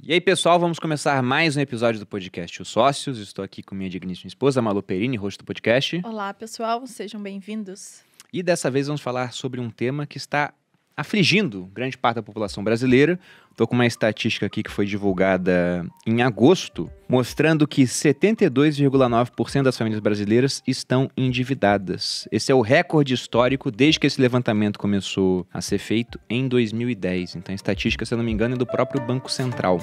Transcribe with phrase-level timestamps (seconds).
[0.00, 3.18] E aí, pessoal, vamos começar mais um episódio do podcast Os Sócios.
[3.18, 6.00] Estou aqui com minha digníssima esposa, Malu Perini, rosto do podcast.
[6.04, 8.02] Olá, pessoal, sejam bem-vindos.
[8.32, 10.54] E dessa vez vamos falar sobre um tema que está
[10.98, 13.20] afligindo grande parte da população brasileira.
[13.52, 20.00] Estou com uma estatística aqui que foi divulgada em agosto, mostrando que 72,9% das famílias
[20.00, 22.26] brasileiras estão endividadas.
[22.32, 27.36] Esse é o recorde histórico desde que esse levantamento começou a ser feito em 2010.
[27.36, 29.80] Então, a estatística, se eu não me engano, é do próprio Banco Central.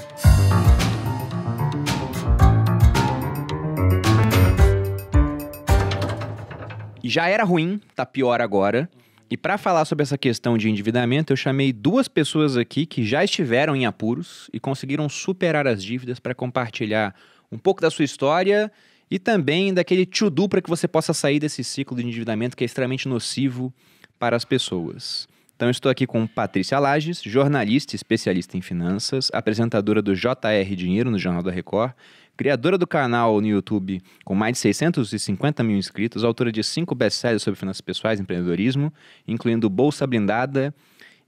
[7.02, 8.90] Já era ruim, tá pior agora.
[9.30, 13.24] E para falar sobre essa questão de endividamento, eu chamei duas pessoas aqui que já
[13.24, 17.16] estiveram em apuros e conseguiram superar as dívidas para compartilhar
[17.52, 18.72] um pouco da sua história
[19.10, 22.66] e também daquele to-do para que você possa sair desse ciclo de endividamento que é
[22.66, 23.74] extremamente nocivo
[24.20, 25.28] para as pessoas.
[25.56, 31.18] Então, estou aqui com Patrícia Lages, jornalista especialista em finanças, apresentadora do JR Dinheiro no
[31.18, 31.94] Jornal da Record,
[32.36, 37.44] criadora do canal no YouTube com mais de 650 mil inscritos, autora de cinco best-sellers
[37.44, 38.94] sobre finanças pessoais e empreendedorismo,
[39.28, 40.74] incluindo Bolsa Blindada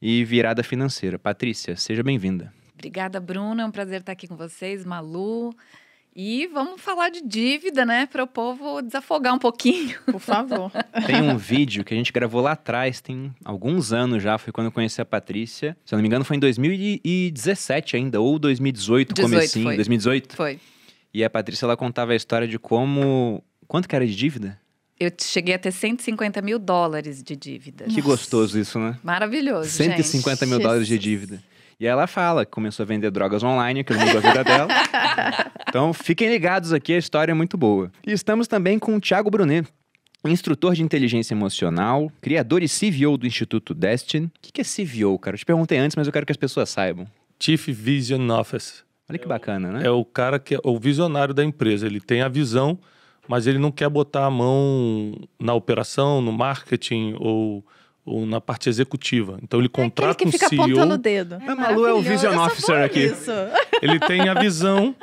[0.01, 1.17] e Virada Financeira.
[1.17, 2.53] Patrícia, seja bem-vinda.
[2.73, 3.63] Obrigada, Bruna.
[3.63, 5.53] É um prazer estar aqui com vocês, Malu.
[6.19, 8.07] E vamos falar de dívida, né?
[8.07, 9.95] Para o povo desafogar um pouquinho.
[10.11, 10.71] Por favor.
[11.05, 14.65] Tem um vídeo que a gente gravou lá atrás, tem alguns anos já, foi quando
[14.65, 15.77] eu conheci a Patrícia.
[15.85, 19.65] Se eu não me engano, foi em 2017 ainda, ou 2018, 18 comecinho.
[19.65, 19.75] foi.
[19.75, 20.35] 2018?
[20.35, 20.59] Foi.
[21.17, 23.43] E a Patrícia, ela contava a história de como...
[23.67, 24.55] Quanto que era de dívida?
[24.99, 27.91] Eu cheguei a ter 150 mil dólares de dívidas.
[27.91, 28.99] Que gostoso isso, né?
[29.03, 30.63] Maravilhoso, 150 mil Jesus.
[30.63, 31.41] dólares de dívida.
[31.79, 34.67] E ela fala que começou a vender drogas online, aquilo mudou a vida dela.
[35.67, 37.91] Então, fiquem ligados aqui, a história é muito boa.
[38.05, 39.67] E estamos também com o Thiago Brunet,
[40.23, 44.25] instrutor de inteligência emocional, criador e CVO do Instituto Destin.
[44.25, 45.33] O que que é CVO, cara?
[45.33, 47.07] Eu te perguntei antes, mas eu quero que as pessoas saibam.
[47.39, 48.86] Chief Vision Officer.
[49.09, 49.85] Olha que bacana, né?
[49.85, 51.85] É o cara que é o visionário da empresa.
[51.85, 52.77] Ele tem a visão,
[53.27, 57.63] mas ele não quer botar a mão na operação, no marketing ou,
[58.05, 59.39] ou na parte executiva.
[59.41, 60.63] Então ele É contrata que um fica CEO.
[60.63, 61.35] apontando o dedo.
[61.35, 62.01] A Malu é o maravilhoso.
[62.09, 63.07] Vision Officer aqui.
[63.09, 63.31] nisso.
[63.81, 64.95] Ele tem a visão,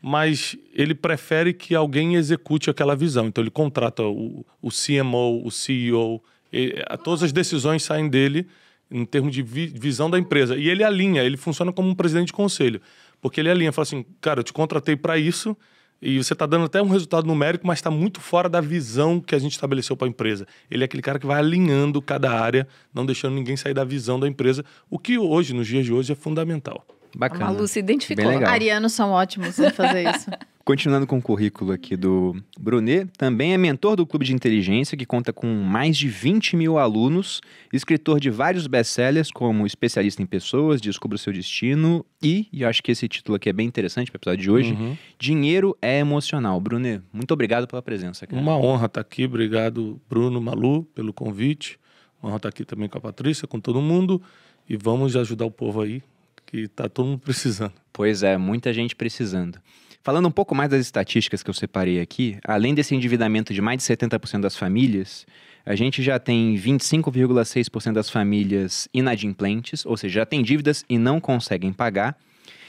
[0.00, 3.26] mas ele prefere que alguém execute aquela visão.
[3.26, 8.46] Então ele contrata o, o CMO, o CEO, e, a- todas as decisões saem dele
[8.90, 10.56] em termos de vi- visão da empresa.
[10.56, 12.80] E ele alinha, ele funciona como um presidente de conselho.
[13.24, 15.56] Porque ele alinha, fala assim, cara, eu te contratei para isso
[16.02, 19.34] e você está dando até um resultado numérico, mas está muito fora da visão que
[19.34, 20.46] a gente estabeleceu para a empresa.
[20.70, 24.20] Ele é aquele cara que vai alinhando cada área, não deixando ninguém sair da visão
[24.20, 26.84] da empresa, o que hoje, nos dias de hoje, é fundamental.
[27.14, 27.46] A Bacana.
[27.46, 28.30] Malu se identificou.
[28.46, 30.30] Arianos são ótimos em fazer isso.
[30.64, 35.04] Continuando com o currículo aqui do Brunet, também é mentor do Clube de Inteligência, que
[35.04, 40.80] conta com mais de 20 mil alunos, escritor de vários best-sellers, como Especialista em Pessoas,
[40.80, 44.10] Descubra o Seu Destino e, e eu acho que esse título aqui é bem interessante
[44.10, 44.96] para o episódio de hoje, Uhum.
[45.18, 46.58] Dinheiro é Emocional.
[46.58, 48.26] Brunet, muito obrigado pela presença.
[48.26, 48.40] Cara.
[48.40, 49.26] Uma honra estar aqui.
[49.26, 51.78] Obrigado, Bruno, Malu, pelo convite.
[52.22, 54.20] Uma honra estar aqui também com a Patrícia, com todo mundo.
[54.66, 56.02] E vamos ajudar o povo aí,
[56.46, 57.74] que está todo mundo precisando.
[57.92, 59.58] Pois é, muita gente precisando.
[60.04, 63.78] Falando um pouco mais das estatísticas que eu separei aqui, além desse endividamento de mais
[63.78, 65.24] de 70% das famílias,
[65.64, 71.18] a gente já tem 25,6% das famílias inadimplentes, ou seja, já tem dívidas e não
[71.18, 72.18] conseguem pagar.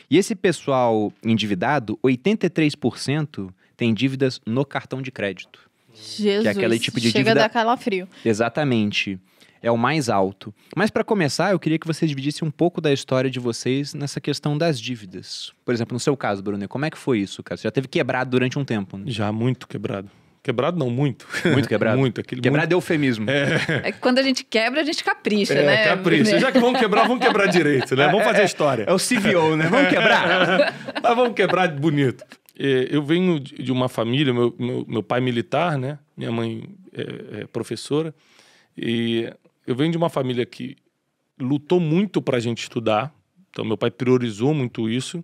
[0.10, 5.60] E esse pessoal endividado, 83% tem dívidas no cartão de crédito.
[5.94, 8.08] Jesus, aquele tipo de chega dívida- a dar calafrio.
[8.24, 9.20] Exatamente.
[9.66, 10.54] É o mais alto.
[10.76, 14.22] Mas para começar, eu queria que você dividisse um pouco da história de vocês nessa
[14.22, 15.52] questão das dívidas.
[15.66, 17.58] Por exemplo, no seu caso, Bruno, como é que foi isso, cara?
[17.58, 19.06] Você já teve quebrado durante um tempo, né?
[19.08, 20.08] Já muito quebrado.
[20.44, 21.28] Quebrado não, muito.
[21.52, 21.98] Muito quebrado?
[22.00, 22.22] muito.
[22.22, 23.26] Aquele Quebrado é eufemismo.
[23.28, 25.66] É que quando a gente quebra, a gente capricha, muito...
[25.66, 25.82] né?
[25.82, 26.38] É, capricho.
[26.38, 28.06] Já que vamos quebrar, vamos quebrar direito, né?
[28.06, 28.84] Vamos fazer a história.
[28.88, 29.66] É o CVO, né?
[29.68, 30.76] Vamos quebrar.
[31.02, 32.24] Mas vamos quebrar de bonito.
[32.56, 35.98] É, eu venho de de uma família, meu, meu, meu pai militar, né?
[36.16, 38.14] Minha mãe é, é professora.
[38.78, 39.34] E
[39.66, 40.76] eu venho de uma família que
[41.40, 43.14] lutou muito para a gente estudar.
[43.50, 45.24] Então, meu pai priorizou muito isso.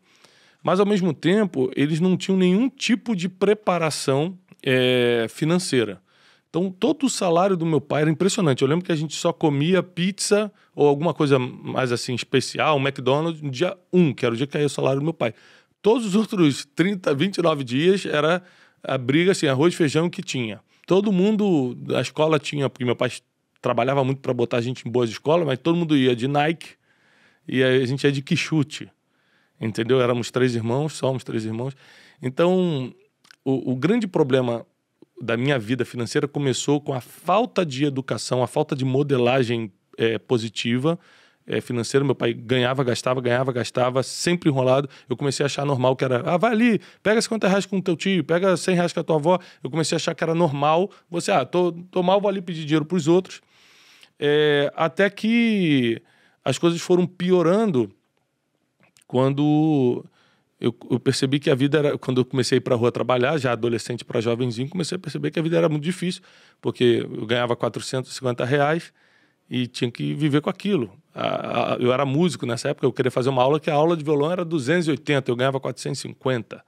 [0.63, 6.01] Mas, ao mesmo tempo, eles não tinham nenhum tipo de preparação é, financeira.
[6.49, 8.61] Então, todo o salário do meu pai era impressionante.
[8.61, 12.81] Eu lembro que a gente só comia pizza ou alguma coisa mais assim especial, um
[12.81, 15.33] McDonald's, no dia 1, que era o dia que caía o salário do meu pai.
[15.81, 18.43] Todos os outros 30, 29 dias era
[18.83, 20.59] a briga, assim, arroz e feijão que tinha.
[20.85, 23.11] Todo mundo da escola tinha, porque meu pai
[23.61, 26.71] trabalhava muito para botar a gente em boas escolas, mas todo mundo ia de Nike
[27.47, 28.89] e a gente ia de Quixute,
[29.59, 30.01] entendeu?
[30.01, 31.75] Éramos três irmãos, somos três irmãos.
[32.21, 32.93] Então,
[33.43, 34.65] o, o grande problema
[35.21, 40.17] da minha vida financeira começou com a falta de educação, a falta de modelagem eh,
[40.17, 40.97] positiva
[41.45, 42.05] eh, financeiro.
[42.05, 44.89] Meu pai ganhava, gastava, ganhava, gastava, sempre enrolado.
[45.07, 47.81] Eu comecei a achar normal que era, ah, vai ali, pega 50 reais com o
[47.81, 49.39] teu tio, pega 100 reais com a tua avó.
[49.63, 50.89] Eu comecei a achar que era normal.
[51.09, 53.41] Você, ah, tô, tô mal, vou ali pedir dinheiro pros outros.
[54.23, 55.99] É, até que
[56.45, 57.91] as coisas foram piorando
[59.07, 60.05] quando
[60.59, 61.97] eu, eu percebi que a vida era.
[61.97, 65.39] Quando eu comecei a para rua trabalhar, já adolescente para jovenzinho, comecei a perceber que
[65.39, 66.21] a vida era muito difícil,
[66.61, 68.93] porque eu ganhava 450 reais
[69.49, 70.91] e tinha que viver com aquilo.
[71.15, 73.97] A- a- eu era músico nessa época, eu queria fazer uma aula que a aula
[73.97, 76.63] de violão era 280, eu ganhava 450.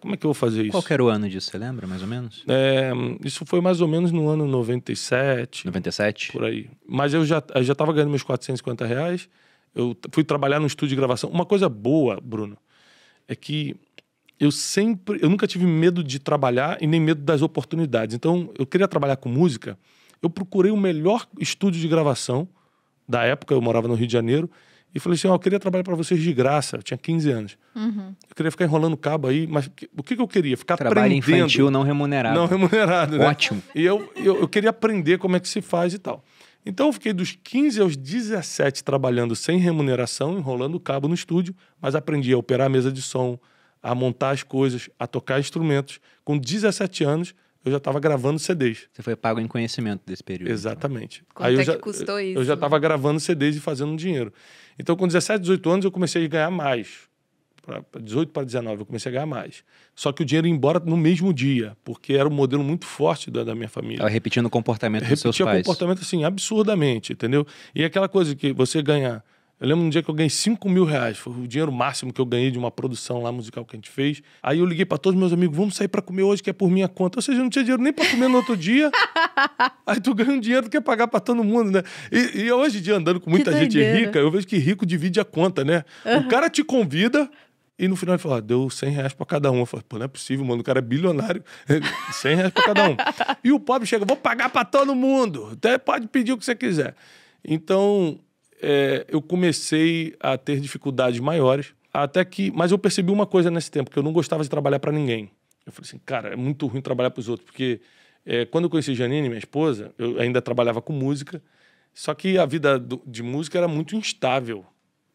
[0.00, 0.72] Como é que eu vou fazer isso?
[0.72, 2.44] Qual era o ano disso, você lembra, mais ou menos?
[2.48, 2.92] É,
[3.24, 6.32] isso foi mais ou menos no ano 97, 97?
[6.32, 6.68] por aí.
[6.88, 9.28] Mas eu já eu já estava ganhando meus 450 reais.
[9.74, 11.30] Eu fui trabalhar no estúdio de gravação.
[11.30, 12.56] Uma coisa boa, Bruno,
[13.28, 13.76] é que
[14.38, 18.16] eu sempre, eu nunca tive medo de trabalhar e nem medo das oportunidades.
[18.16, 19.78] Então, eu queria trabalhar com música.
[20.22, 22.48] Eu procurei o melhor estúdio de gravação
[23.06, 23.54] da época.
[23.54, 24.50] Eu morava no Rio de Janeiro
[24.94, 26.76] e falei assim: ó, eu queria trabalhar para vocês de graça.
[26.76, 27.58] Eu tinha 15 anos.
[27.76, 30.56] Eu queria ficar enrolando cabo aí, mas o que, que eu queria?
[30.56, 31.36] Ficar Trabalho aprendendo.
[31.38, 32.34] infantil não remunerado.
[32.34, 33.26] Não remunerado, né?
[33.26, 33.62] Ótimo.
[33.74, 36.24] E eu, eu, eu queria aprender como é que se faz e tal.
[36.64, 41.94] Então eu fiquei dos 15 aos 17 trabalhando sem remuneração, enrolando cabo no estúdio, mas
[41.94, 43.38] aprendi a operar a mesa de som,
[43.82, 46.00] a montar as coisas, a tocar instrumentos.
[46.24, 47.34] Com 17 anos,
[47.64, 48.88] eu já estava gravando CDs.
[48.92, 50.50] Você foi pago em conhecimento desse período.
[50.50, 51.22] Exatamente.
[51.34, 52.44] Quanto eu é já, que custou Eu isso?
[52.44, 54.32] já estava gravando CDs e fazendo dinheiro.
[54.78, 57.08] Então, com 17, 18 anos, eu comecei a ganhar mais.
[57.62, 59.62] Pra, pra 18 para 19, eu comecei a ganhar mais.
[59.94, 63.30] Só que o dinheiro ia embora no mesmo dia, porque era um modelo muito forte
[63.30, 63.98] da, da minha família.
[63.98, 65.66] Tava repetindo o comportamento dos seus Repetia pais.
[65.66, 67.46] comportamento assim, absurdamente, entendeu?
[67.74, 69.22] E aquela coisa que você ganha.
[69.60, 72.20] Eu lembro um dia que eu ganhei 5 mil reais, foi o dinheiro máximo que
[72.20, 74.22] eu ganhei de uma produção lá musical que a gente fez.
[74.42, 76.52] Aí eu liguei para todos os meus amigos, vamos sair para comer hoje, que é
[76.52, 77.18] por minha conta.
[77.18, 78.90] Ou seja, eu não tinha dinheiro nem para comer no outro dia.
[79.86, 81.82] Aí tu ganha um dinheiro que quer pagar para todo mundo, né?
[82.10, 83.98] E, e hoje em dia, andando com muita Que gente doideira.
[84.06, 85.84] rica, eu vejo que rico divide a conta, né?
[86.06, 87.30] O cara te convida.
[87.78, 89.58] E no final ele falou, ah, deu 100 reais pra cada um.
[89.60, 91.44] Eu falei, pô, não é possível, mano, o cara é bilionário.
[92.12, 92.96] 100 reais pra cada um.
[93.44, 95.50] E o pobre chega, vou pagar pra todo mundo.
[95.52, 96.94] Até pode pedir o que você quiser.
[97.44, 98.18] Então,
[98.62, 101.74] é, eu comecei a ter dificuldades maiores.
[101.92, 102.50] Até que...
[102.52, 105.30] Mas eu percebi uma coisa nesse tempo, que eu não gostava de trabalhar pra ninguém.
[105.66, 107.46] Eu falei assim, cara, é muito ruim trabalhar pros outros.
[107.46, 107.80] Porque
[108.24, 111.42] é, quando eu conheci Janine, minha esposa, eu ainda trabalhava com música.
[111.92, 114.64] Só que a vida do- de música era muito instável.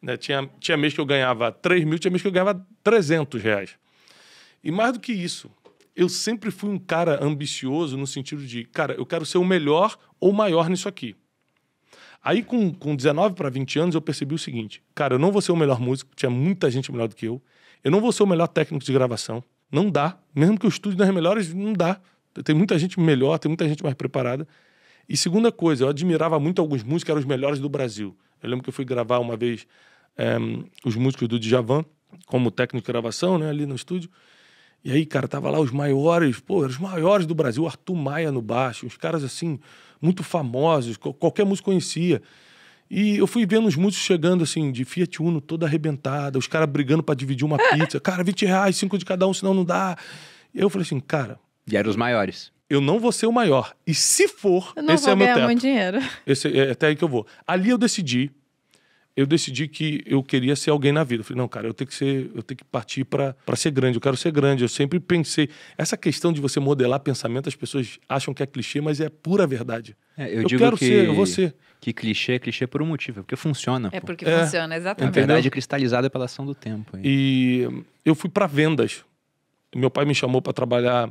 [0.02, 0.16] Né?
[0.16, 3.70] Tinha, tinha mês que eu ganhava 3 mil, tinha mês que eu ganhava 300 reais.
[4.62, 5.50] E mais do que isso,
[5.94, 9.96] eu sempre fui um cara ambicioso no sentido de, cara, eu quero ser o melhor
[10.20, 11.16] ou maior nisso aqui.
[12.26, 15.40] Aí, com, com 19 para 20 anos, eu percebi o seguinte: cara, eu não vou
[15.40, 17.40] ser o melhor músico, tinha muita gente melhor do que eu.
[17.84, 19.44] Eu não vou ser o melhor técnico de gravação.
[19.70, 20.18] Não dá.
[20.34, 22.00] Mesmo que eu estude nas melhores, não dá.
[22.44, 24.46] Tem muita gente melhor, tem muita gente mais preparada.
[25.08, 28.16] E segunda coisa, eu admirava muito alguns músicos que eram os melhores do Brasil.
[28.42, 29.64] Eu lembro que eu fui gravar uma vez
[30.18, 30.36] eh,
[30.84, 31.84] os músicos do Djavan,
[32.26, 34.10] como técnico de gravação, né, ali no estúdio.
[34.84, 38.42] E aí, cara, tava lá os maiores, pô, os maiores do Brasil, Arthur Maia no
[38.42, 39.60] baixo, uns caras assim,
[40.00, 42.20] muito famosos, qual- qualquer músico conhecia.
[42.90, 46.68] E eu fui vendo os músicos chegando assim, de Fiat Uno toda arrebentada, os caras
[46.68, 47.98] brigando pra dividir uma pizza.
[48.00, 49.96] Cara, 20 reais, 5 de cada um, senão não dá.
[50.54, 51.38] E eu falei assim, cara,
[51.70, 52.52] E eram os maiores.
[52.70, 53.74] eu não vou ser o maior.
[53.86, 55.44] E se for, Eu não esse vou é meu ganhar teto.
[55.46, 55.98] muito dinheiro.
[56.24, 57.26] Esse é até aí que eu vou.
[57.46, 58.30] Ali eu decidi,
[59.16, 61.20] eu decidi que eu queria ser alguém na vida.
[61.20, 63.96] Eu falei, não, cara, eu tenho que ser, eu tenho que partir para ser grande.
[63.96, 64.62] Eu quero ser grande.
[64.62, 68.80] Eu sempre pensei essa questão de você modelar pensamento, as pessoas acham que é clichê,
[68.80, 69.96] mas é pura verdade.
[70.18, 71.54] É, eu, Eu digo quero que, ser, eu vou ser.
[71.80, 73.88] que clichê é clichê por um motivo, é porque funciona.
[73.92, 74.40] É porque É.
[74.44, 75.10] funciona, A exatamente.
[75.12, 75.26] Entendeu?
[75.28, 76.96] verdade é cristalizada pela ação do tempo.
[76.96, 77.02] aí.
[77.04, 77.68] E
[78.04, 79.04] eu fui para vendas.
[79.74, 81.10] Meu pai me chamou para trabalhar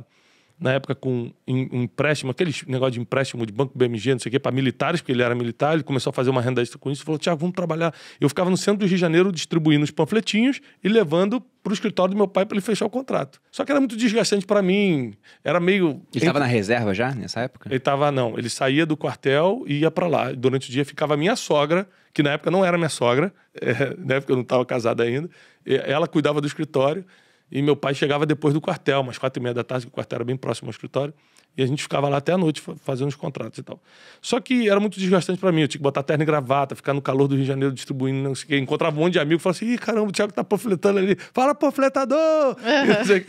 [0.58, 4.32] na época com um empréstimo, aquele negócio de empréstimo de banco BMG, não sei o
[4.32, 6.90] quê, para militares, porque ele era militar, ele começou a fazer uma renda extra com
[6.90, 7.94] isso, falou: "Tiago, vamos trabalhar".
[8.18, 11.74] Eu ficava no centro do Rio de Janeiro distribuindo os panfletinhos e levando para o
[11.74, 13.40] escritório do meu pai para ele fechar o contrato.
[13.50, 17.40] Só que era muito desgastante para mim, era meio Ele estava na reserva já, nessa
[17.40, 17.68] época?
[17.68, 20.32] ele tava, não, ele saía do quartel e ia para lá.
[20.32, 23.94] Durante o dia ficava a minha sogra, que na época não era minha sogra, é,
[23.98, 25.28] na época eu não estava casado ainda.
[25.66, 27.04] Ela cuidava do escritório
[27.50, 29.94] e meu pai chegava depois do quartel, umas quatro e meia da tarde, que o
[29.94, 31.14] quartel era bem próximo ao escritório.
[31.58, 33.82] E a gente ficava lá até a noite fa- fazendo os contratos e tal.
[34.20, 35.62] Só que era muito desgastante para mim.
[35.62, 38.22] Eu tinha que botar terno e gravata, ficar no calor do Rio de Janeiro distribuindo,
[38.22, 38.58] não sei o quê.
[38.58, 41.16] Encontrava um monte de amigo e falava assim: Ih, caramba, o Thiago tá panfletando ali.
[41.32, 42.56] Fala, panfletador!
[43.14, 43.26] E quê.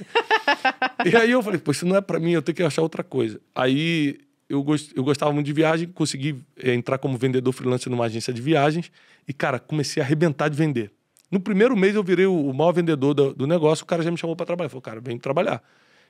[1.09, 3.01] E aí eu falei, pô, isso não é pra mim, eu tenho que achar outra
[3.03, 3.39] coisa.
[3.55, 4.17] Aí
[4.50, 8.33] eu, gos- eu gostava muito de viagem, consegui eh, entrar como vendedor freelancer numa agência
[8.33, 8.91] de viagens
[9.27, 10.91] e, cara, comecei a arrebentar de vender.
[11.29, 14.12] No primeiro mês eu virei o, o maior vendedor do, do negócio, o cara já
[14.12, 14.69] me chamou para trabalhar.
[14.69, 15.62] Falou, cara, vem trabalhar.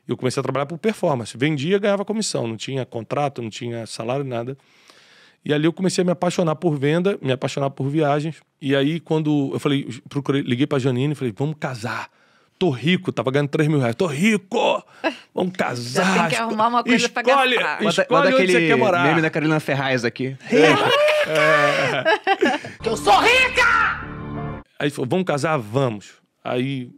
[0.07, 1.35] Eu comecei a trabalhar por performance.
[1.37, 2.47] Vendia, ganhava comissão.
[2.47, 4.57] Não tinha contrato, não tinha salário, nada.
[5.43, 8.37] E ali eu comecei a me apaixonar por venda, me apaixonar por viagens.
[8.61, 12.09] E aí, quando eu falei, procurei, liguei pra Janine e falei, vamos casar.
[12.59, 13.95] Tô rico, tava ganhando 3 mil reais.
[13.95, 14.83] Tô rico!
[15.33, 16.15] Vamos casar.
[16.15, 17.83] Já tem que arrumar uma coisa pra escolhe, gastar.
[17.83, 19.03] Bota, Escolhe onde aquele você quer morar.
[19.03, 20.35] meme da Carolina Ferraz aqui.
[24.79, 25.57] Aí falou, vamos casar?
[25.57, 26.13] Vamos.
[26.43, 26.89] Aí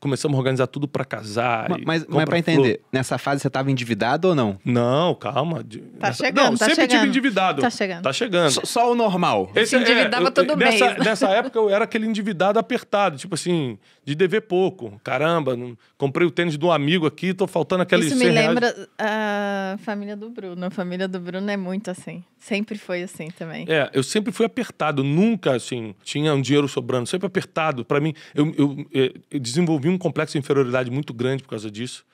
[0.00, 1.68] começamos a organizar tudo pra casar.
[1.68, 2.54] Ma- e Mas, mas compra pra flor.
[2.54, 4.56] entender, nessa fase você tava endividado ou não?
[4.64, 5.64] Não, calma.
[5.64, 7.08] Tá nessa- chegando, Não, tá sempre tive chegando.
[7.08, 7.60] endividado.
[7.62, 8.02] Tá chegando.
[8.04, 8.50] Tá chegando.
[8.52, 9.50] Só, só o normal.
[9.56, 10.98] Esse Se endividava eu- todo nessa, mês?
[11.04, 15.00] Nessa época eu era aquele endividado apertado, tipo assim, de dever pouco.
[15.02, 18.32] Caramba, não- comprei o tênis de um amigo aqui, tô faltando aqueles Isso me 100
[18.34, 18.48] reais.
[18.48, 20.64] lembra a família do Bruno.
[20.64, 22.22] A família do Bruno é muito assim.
[22.38, 23.66] Sempre foi assim também.
[23.68, 27.84] É, eu sempre fui apertado, nunca assim tinha um dinheiro sobrando, sempre apertado.
[27.84, 31.70] Para mim, eu, eu, eh, eu desenvolvi um complexo de inferioridade muito grande por causa
[31.70, 32.04] disso,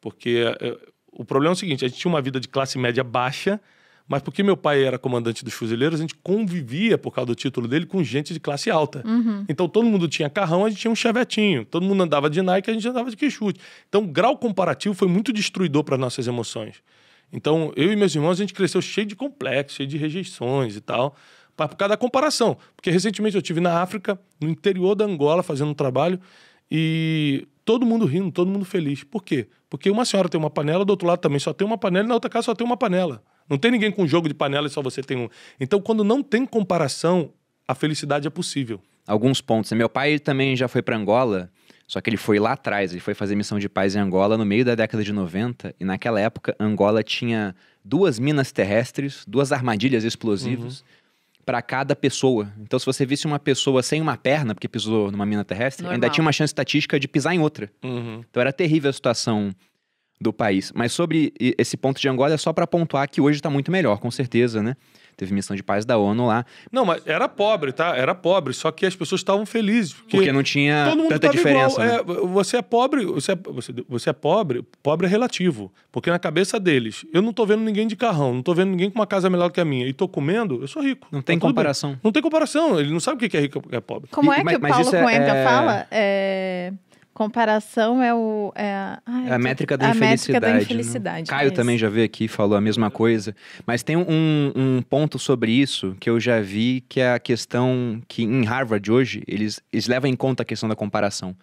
[0.00, 0.78] porque eh,
[1.12, 3.60] o problema é o seguinte: a gente tinha uma vida de classe média baixa,
[4.08, 7.68] mas porque meu pai era comandante dos fuzileiros, a gente convivia por causa do título
[7.68, 9.02] dele com gente de classe alta.
[9.48, 11.64] Então todo mundo tinha carrão, a gente tinha um chevetinho.
[11.64, 13.60] Todo mundo andava de Nike, a gente andava de Quixute.
[13.88, 16.76] Então o grau comparativo foi muito destruidor para nossas emoções.
[17.32, 20.80] Então, eu e meus irmãos, a gente cresceu cheio de complexos, cheio de rejeições e
[20.80, 21.14] tal,
[21.56, 22.56] pra- por causa da comparação.
[22.74, 26.20] Porque recentemente eu estive na África, no interior da Angola, fazendo um trabalho,
[26.70, 29.02] e todo mundo rindo, todo mundo feliz.
[29.04, 29.48] Por quê?
[29.68, 32.08] Porque uma senhora tem uma panela, do outro lado também só tem uma panela, e
[32.08, 33.22] na outra casa só tem uma panela.
[33.48, 35.28] Não tem ninguém com jogo de panela e só você tem um.
[35.60, 37.32] Então, quando não tem comparação,
[37.66, 38.80] a felicidade é possível.
[39.06, 39.70] Alguns pontos.
[39.72, 41.48] Meu pai também já foi pra Angola,
[41.86, 42.92] só que ele foi lá atrás.
[42.92, 45.74] Ele foi fazer missão de paz em Angola no meio da década de 90.
[45.78, 50.84] E naquela época, Angola tinha duas minas terrestres, duas armadilhas explosivas.
[51.44, 52.52] Pra cada pessoa.
[52.60, 55.98] Então, se você visse uma pessoa sem uma perna, porque pisou numa mina terrestre, ainda
[55.98, 56.10] Normal.
[56.10, 57.70] tinha uma chance estatística de pisar em outra.
[58.28, 59.54] Então era terrível a situação
[60.20, 60.72] do país.
[60.74, 63.98] Mas sobre esse ponto de Angola é só pra pontuar que hoje tá muito melhor,
[63.98, 64.76] com certeza, né?
[65.16, 67.96] Teve missão de paz da ONU lá, Não, mas era pobre, tá?
[67.96, 69.94] Era pobre, só que as pessoas estavam felizes.
[69.94, 71.82] Porque, porque não tinha todo mundo tanta diferença.
[71.82, 72.04] igual.
[72.06, 72.22] né?
[72.22, 75.72] É, você é pobre, você é, você, você é pobre, pobre é relativo.
[75.90, 78.90] Porque na cabeça deles, eu não tô vendo ninguém de carrão, não tô vendo ninguém
[78.90, 81.08] com uma casa melhor que a minha e tô comendo, eu sou rico.
[81.10, 81.98] Não tem Tá comparação.
[82.04, 84.10] Não tem comparação, ele não sabe o que é rico e o que é pobre.
[84.10, 85.86] Como E- é que mas- o Paulo isso é- Cuenca é- fala?
[85.90, 86.72] É,
[87.16, 88.52] Comparação é o.
[88.54, 90.10] É a, ai, É a métrica da a infelicidade.
[90.10, 90.62] métrica da né?
[90.62, 91.30] infelicidade.
[91.30, 93.34] Caio é também já veio aqui e falou a mesma coisa.
[93.66, 98.02] Mas tem um, um ponto sobre isso que eu já vi, que é a questão
[98.06, 101.34] que em Harvard hoje, eles, eles levam em conta a questão da comparação.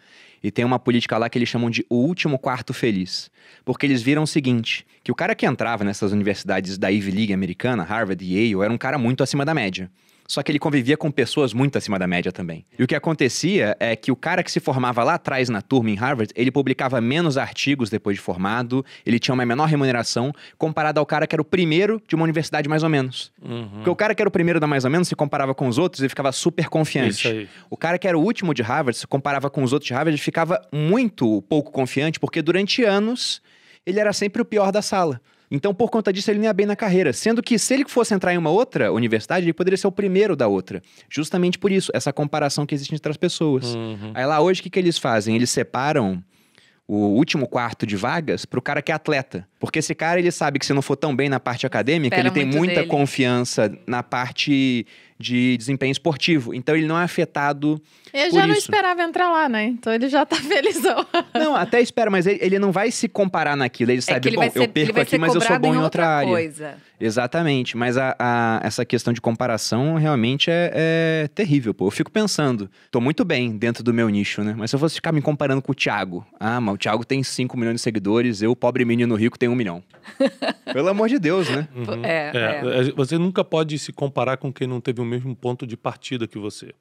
[0.44, 3.32] E tem uma política lá que eles chamam de o último quarto feliz.
[3.66, 7.34] Porque eles viram o seguinte, que o cara que entrava nessas universidades da Ivy League
[7.34, 9.90] americana, Harvard e Yale, era um cara muito acima da média.
[10.34, 12.66] Só que ele convivia com pessoas muito acima da média também.
[12.80, 15.92] E o que acontecia é que o cara que se formava lá atrás na turma
[15.92, 21.00] em Harvard, ele publicava menos artigos depois de formado, ele tinha uma menor remuneração, comparado
[21.00, 23.32] ao cara que era o primeiro de uma universidade mais ou menos.
[23.76, 25.78] Porque o cara que era o primeiro da mais ou menos se comparava com os
[25.78, 27.48] outros e ficava super confiante.
[27.70, 30.20] O cara que era o último de Harvard se comparava com os outros de Harvard
[30.20, 33.40] e ficava muito pouco confiante, porque durante anos
[33.86, 35.22] ele era sempre o pior da sala.
[35.56, 37.14] Então, por conta disso, ele não ia bem na carreira.
[37.14, 40.36] Sendo que se ele fosse entrar em uma outra universidade, ele poderia ser o primeiro
[40.36, 40.82] da outra.
[41.08, 43.76] Justamente por isso, essa comparação que existe entre as pessoas.
[43.76, 44.14] Uhum.
[44.16, 45.36] Aí lá hoje, o que, que eles fazem?
[45.36, 46.24] Eles separam
[46.88, 49.48] o último quarto de vagas pro cara que é atleta.
[49.66, 52.28] Porque esse cara, ele sabe que se não for tão bem na parte acadêmica, Espera
[52.28, 52.88] ele tem muita dele.
[52.88, 54.86] confiança na parte
[55.18, 56.54] de desempenho esportivo.
[56.54, 57.82] Então, ele não é afetado
[58.14, 58.64] Ele por já não isso.
[58.64, 59.64] esperava entrar lá, né?
[59.66, 61.06] Então ele já tá felizão.
[61.34, 63.92] Não, até espera, mas ele, ele não vai se comparar naquilo.
[63.92, 65.78] Ele É sabe, que ele bom, ser, eu perco aqui, mas eu sou bom em
[65.78, 66.30] outra, área.
[66.30, 66.76] coisa.
[67.00, 71.88] Exatamente, mas a, a- essa questão de comparação realmente é, é terrível, pô.
[71.88, 74.56] Eu fico pensando, tô muito bem dentro do meu nicho, né?
[74.58, 77.22] Mas se eu fosse ficar me comparando com o Thiago, ah, mas o Thiago tem
[77.24, 79.84] 5 milhões de seguidores, eu, pobre menino rico, tenho um milhão.
[80.74, 81.68] Pelo amor de Deus, né?
[82.04, 82.80] É, é.
[82.90, 86.28] É, Você nunca pode se comparar com quem não teve o mesmo ponto de partida
[86.28, 86.74] que você.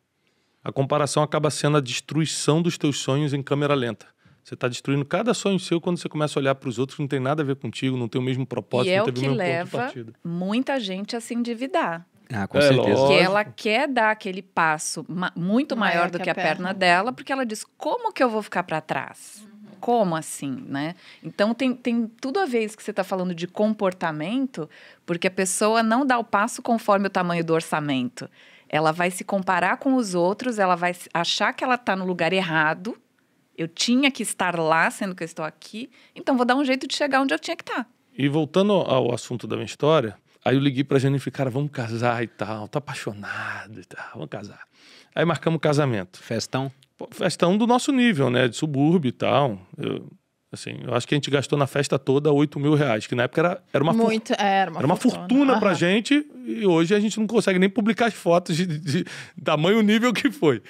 [0.64, 4.06] A comparação acaba sendo a destruição dos teus sonhos em câmera lenta.
[4.44, 7.02] Você está destruindo cada sonho seu quando você começa a olhar para os outros que
[7.02, 9.06] não tem nada a ver contigo, não tem o mesmo propósito, E é não o
[9.06, 10.12] teve que o mesmo ponto de leva partida.
[10.24, 12.04] muita gente a se endividar.
[12.32, 12.80] Ah, com É, certeza.
[12.82, 13.06] lógico.
[13.08, 17.32] Porque ela quer dar aquele passo ma- muito maior, do que a perna dela, porque
[17.32, 19.46] ela diz: como que eu vou ficar para trás?
[19.82, 20.94] Como assim, né?
[21.24, 24.70] Então tem, tem tudo a ver isso que você está falando de comportamento,
[25.04, 28.30] porque a pessoa não dá o passo conforme o tamanho do orçamento.
[28.68, 32.06] Ela vai se comparar com os outros, ela vai se- achar que ela está no
[32.06, 32.96] lugar errado.
[33.58, 36.86] Eu tinha que estar lá, sendo que eu estou aqui, então vou dar um jeito
[36.86, 37.84] de chegar onde eu tinha que estar.
[38.16, 41.50] E voltando ao assunto da minha história, aí eu liguei pra Jane e falei, cara,
[41.50, 44.60] vamos casar e tal, tô apaixonado e tal, vamos casar.
[45.12, 46.22] Aí marcamos o casamento.
[46.22, 46.70] Festão.
[47.02, 48.46] Pô, Festão do nosso nível, né?
[48.48, 49.58] De subúrbio e tal.
[49.76, 50.08] Eu,
[50.52, 53.24] assim, eu acho que a gente gastou na festa toda 8 mil reais, que na
[53.24, 55.78] época era, era uma, Muito, é, era uma era uma fortuna pra Aham.
[55.78, 59.04] gente e hoje a gente não consegue nem publicar as fotos de, de, de
[59.42, 60.62] tamanho nível que foi.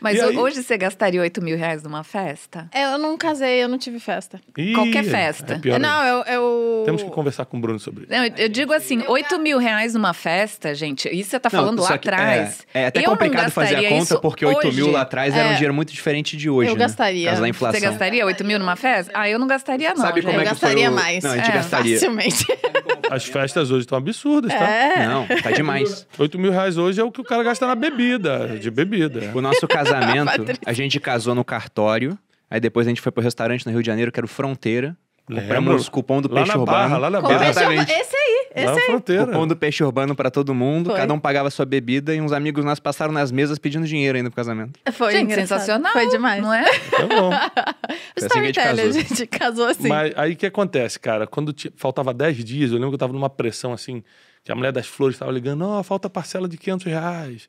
[0.00, 0.36] Mas aí...
[0.36, 2.68] hoje você gastaria 8 mil reais numa festa?
[2.72, 4.40] É, eu não casei, eu não tive festa.
[4.56, 5.60] Ih, Qualquer festa.
[5.64, 8.12] É não, eu, eu, Temos que conversar com o Bruno sobre isso.
[8.12, 11.84] Não, eu digo assim, 8 mil reais numa festa, gente, isso você tá falando não,
[11.84, 12.66] lá atrás.
[12.72, 14.76] É, é até eu complicado fazer a conta, porque 8 hoje.
[14.76, 16.70] mil lá atrás era um dinheiro muito diferente de hoje.
[16.70, 16.80] Eu né?
[16.80, 17.34] gastaria.
[17.34, 17.78] da inflação.
[17.78, 19.12] Você gastaria 8 mil numa festa?
[19.14, 20.02] Ah, eu não gastaria, não.
[20.02, 20.94] Sabe como é eu que gastaria foi o...
[20.94, 21.24] mais.
[21.24, 21.94] Não, a gente é, gastaria.
[21.98, 22.46] Facilmente.
[23.10, 24.68] As festas hoje estão absurdas, tá?
[24.68, 25.06] É.
[25.06, 26.06] Não, tá demais.
[26.18, 29.32] 8 mil reais hoje é o que o cara gasta na bebida, de bebida.
[29.34, 30.30] O nosso casamento,
[30.64, 32.18] a gente casou no cartório,
[32.50, 34.96] aí depois a gente foi pro restaurante no Rio de Janeiro, que era o Fronteira.
[35.28, 36.78] Compramos cupom do lá peixe na urbano.
[36.78, 37.48] Barra, lá na Barra.
[37.48, 37.92] Exatamente.
[37.92, 38.86] Esse aí, esse lá na aí.
[38.86, 39.26] fronteira.
[39.26, 40.98] Cupom do peixe urbano pra todo mundo, Foi.
[40.98, 44.30] cada um pagava sua bebida e uns amigos nossos passaram nas mesas pedindo dinheiro ainda
[44.30, 44.78] pro casamento.
[44.92, 45.92] Foi Gente, sensacional.
[45.92, 46.42] Foi demais.
[46.42, 46.64] Não é?
[46.64, 47.30] Tá bom.
[48.18, 48.88] Foi assim que a gente Storyteller, casou.
[48.88, 49.88] a gente casou assim.
[49.88, 51.26] Mas aí o que acontece, cara?
[51.26, 54.02] Quando faltava 10 dias, eu lembro que eu tava numa pressão assim,
[54.44, 57.48] que a mulher das flores estava ligando, ó, falta parcela de 500 reais.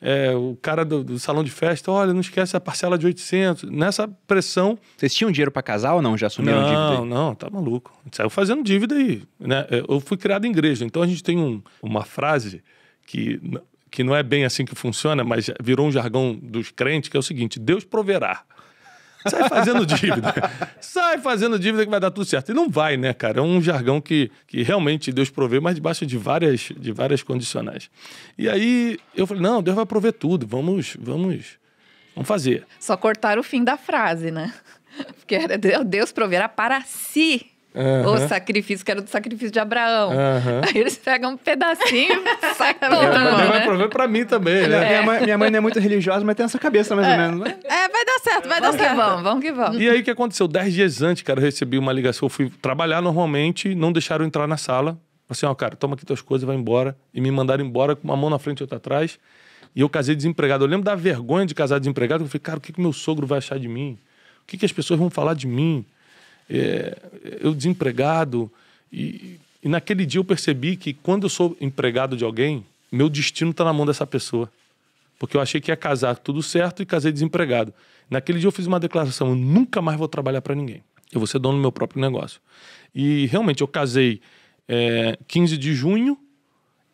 [0.00, 3.64] É, o cara do, do salão de festa, olha, não esquece a parcela de 800.
[3.70, 6.16] Nessa pressão, Vocês tinham dinheiro pra casar ou não?
[6.16, 7.02] Já assumiram não, dívida?
[7.02, 7.08] aí?
[7.08, 7.92] não, tá maluco.
[8.00, 9.22] A gente saiu fazendo dívida aí.
[9.40, 9.66] Né?
[9.88, 12.62] Eu fui criado em igreja, então a gente tem um- uma frase
[13.06, 13.40] que,
[13.90, 17.20] que não é bem assim que funciona, mas virou um jargão dos crentes, que é
[17.20, 18.42] o seguinte: Deus proverá.
[19.26, 20.34] Sai fazendo dívida.
[20.80, 22.50] Sai fazendo dívida que vai dar tudo certo.
[22.50, 23.40] E não vai, né, cara?
[23.40, 27.90] É um jargão que, que realmente Deus provê, mas debaixo de várias, de várias condicionais.
[28.36, 30.46] E aí eu falei: não, Deus vai prover tudo.
[30.46, 31.58] Vamos, vamos,
[32.14, 32.66] vamos fazer.
[32.78, 34.52] Só cortaram o fim da frase, né?
[35.18, 37.46] Porque era Deus proverá para si
[37.78, 38.28] o Aham.
[38.28, 40.10] sacrifício, que era do sacrifício de Abraão.
[40.12, 40.60] Aham.
[40.64, 43.12] Aí eles pegam um pedacinho e sai todo mundo,
[43.48, 43.64] vai né?
[43.64, 44.88] prover pra mim também, né?
[44.88, 47.40] Minha, mãe, minha mãe não é muito religiosa, mas tem essa cabeça mais ou menos,
[47.40, 47.56] né?
[47.64, 48.96] É, vai dar certo, vai dar Vamos que certo.
[48.96, 49.80] vamos, vamos que vamos.
[49.80, 50.48] E aí o que aconteceu?
[50.48, 52.26] Dez dias antes, cara, eu recebi uma ligação.
[52.26, 54.98] Eu fui trabalhar normalmente, não deixaram entrar na sala.
[55.30, 56.96] Assim, ó, cara, toma aqui tuas coisas, vai embora.
[57.12, 59.18] E me mandaram embora com uma mão na frente e outra atrás.
[59.76, 60.64] E eu casei desempregado.
[60.64, 62.24] Eu lembro da vergonha de casar desempregado.
[62.24, 63.98] Eu falei, cara, o que, que meu sogro vai achar de mim?
[64.42, 65.84] O que, que as pessoas vão falar de mim?
[66.48, 66.96] É,
[67.40, 68.50] eu desempregado.
[68.92, 73.50] E, e naquele dia eu percebi que quando eu sou empregado de alguém, meu destino
[73.50, 74.50] está na mão dessa pessoa.
[75.18, 77.74] Porque eu achei que ia casar tudo certo e casei desempregado.
[78.08, 80.82] Naquele dia eu fiz uma declaração: eu nunca mais vou trabalhar para ninguém.
[81.12, 82.40] Eu vou ser dono do meu próprio negócio.
[82.94, 84.20] E realmente eu casei
[84.68, 86.18] é, 15 de junho.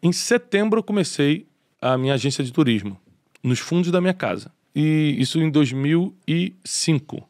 [0.02, 1.46] Em setembro eu comecei
[1.80, 2.98] a minha agência de turismo,
[3.42, 4.50] nos fundos da minha casa.
[4.74, 7.28] E isso em 2005.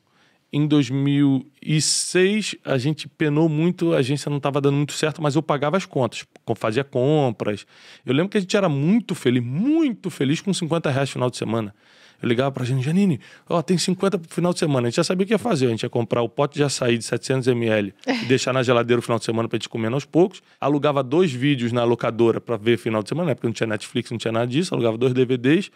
[0.56, 5.42] Em 2006, a gente penou muito, a agência não estava dando muito certo, mas eu
[5.42, 7.66] pagava as contas, fazia compras.
[8.06, 11.28] Eu lembro que a gente era muito feliz, muito feliz com 50 reais no final
[11.28, 11.74] de semana.
[12.22, 14.86] Eu ligava pra gente, Janine, ó, tem 50 pro final de semana.
[14.86, 15.66] A gente já sabia o que ia fazer.
[15.66, 19.00] A gente ia comprar o pote de açaí de 700 ml e deixar na geladeira
[19.00, 20.40] o final de semana pra gente comer aos poucos.
[20.60, 23.34] Alugava dois vídeos na locadora pra ver final de semana, né?
[23.34, 24.72] porque não tinha Netflix, não tinha nada disso.
[24.72, 25.72] Alugava dois DVDs.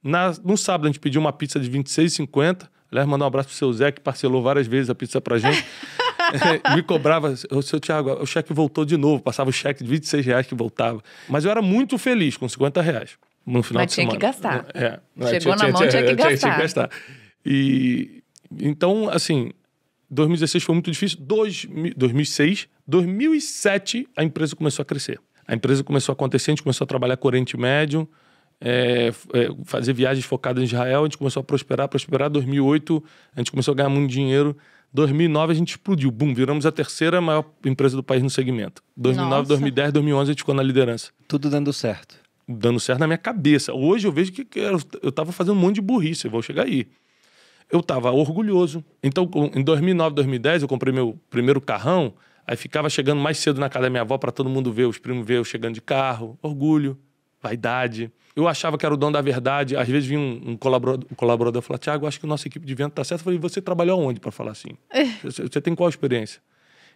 [0.00, 2.68] Na, no sábado a gente pediu uma pizza de R$26,50.
[2.92, 5.64] Aliás, mandar um abraço pro seu Zé, que parcelou várias vezes a pizza pra gente.
[6.76, 9.22] Me cobrava, o seu Thiago, o cheque voltou de novo.
[9.22, 11.02] Passava o cheque de 26 reais que voltava.
[11.28, 14.18] Mas eu era muito feliz com 50 reais no final Mas de tinha semana.
[14.20, 14.66] que gastar.
[14.74, 15.00] É,
[15.40, 16.54] Chegou na mão, tinha que Tinha, gastar.
[16.54, 16.90] que gastar.
[17.44, 18.22] E,
[18.60, 19.50] então, assim,
[20.10, 21.18] 2016 foi muito difícil.
[21.20, 25.18] Dois, 2006, 2007, a empresa começou a crescer.
[25.46, 28.08] A empresa começou a acontecer, a gente começou a trabalhar com o Oriente Médio,
[28.64, 32.30] é, é, fazer viagens focadas em Israel, a gente começou a prosperar, prosperar.
[32.30, 33.02] 2008,
[33.34, 34.56] a gente começou a ganhar muito dinheiro.
[34.94, 38.82] 2009 a gente explodiu, bum, viramos a terceira maior empresa do país no segmento.
[38.96, 39.48] 2009, Nossa.
[39.48, 42.16] 2010, 2011 a gente ficou na liderança Tudo dando certo.
[42.46, 43.72] dando certo na minha cabeça.
[43.72, 46.64] Hoje eu vejo que eu, eu tava fazendo um monte de burrice, eu vou chegar
[46.64, 46.86] aí.
[47.70, 48.84] Eu tava orgulhoso.
[49.02, 52.12] Então, em 2009, 2010, eu comprei meu primeiro carrão,
[52.46, 54.98] aí ficava chegando mais cedo na casa da minha avó para todo mundo ver, os
[54.98, 56.38] primos ver eu chegando de carro.
[56.42, 56.98] Orgulho,
[57.42, 58.12] vaidade.
[58.34, 59.76] Eu achava que era o dono da verdade.
[59.76, 62.64] Às vezes vinha um, um colaborador, um colaborador e falava, Tiago, acho que nossa equipe
[62.64, 63.20] de venda tá certa.
[63.20, 64.70] Eu falei, você trabalhou aonde para falar assim?
[65.22, 66.40] Você, você tem qual experiência?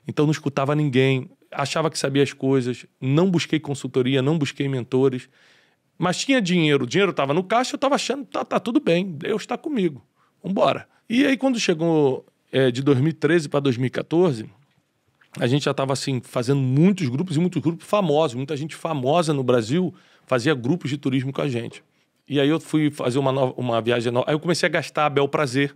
[0.08, 5.28] Então não escutava ninguém, achava que sabia as coisas, não busquei consultoria, não busquei mentores,
[5.98, 9.04] mas tinha dinheiro, o dinheiro estava no caixa, eu estava achando, tá, tá tudo bem,
[9.04, 10.06] Deus está comigo,
[10.42, 10.86] vambora.
[11.08, 14.48] E aí quando chegou é, de 2013 para 2014,
[15.38, 19.34] a gente já estava assim, fazendo muitos grupos e muitos grupos famosos, muita gente famosa
[19.34, 19.92] no Brasil
[20.26, 21.82] fazia grupos de turismo com a gente.
[22.28, 25.06] E aí eu fui fazer uma, nova, uma viagem nova, aí eu comecei a gastar
[25.06, 25.74] a bel prazer,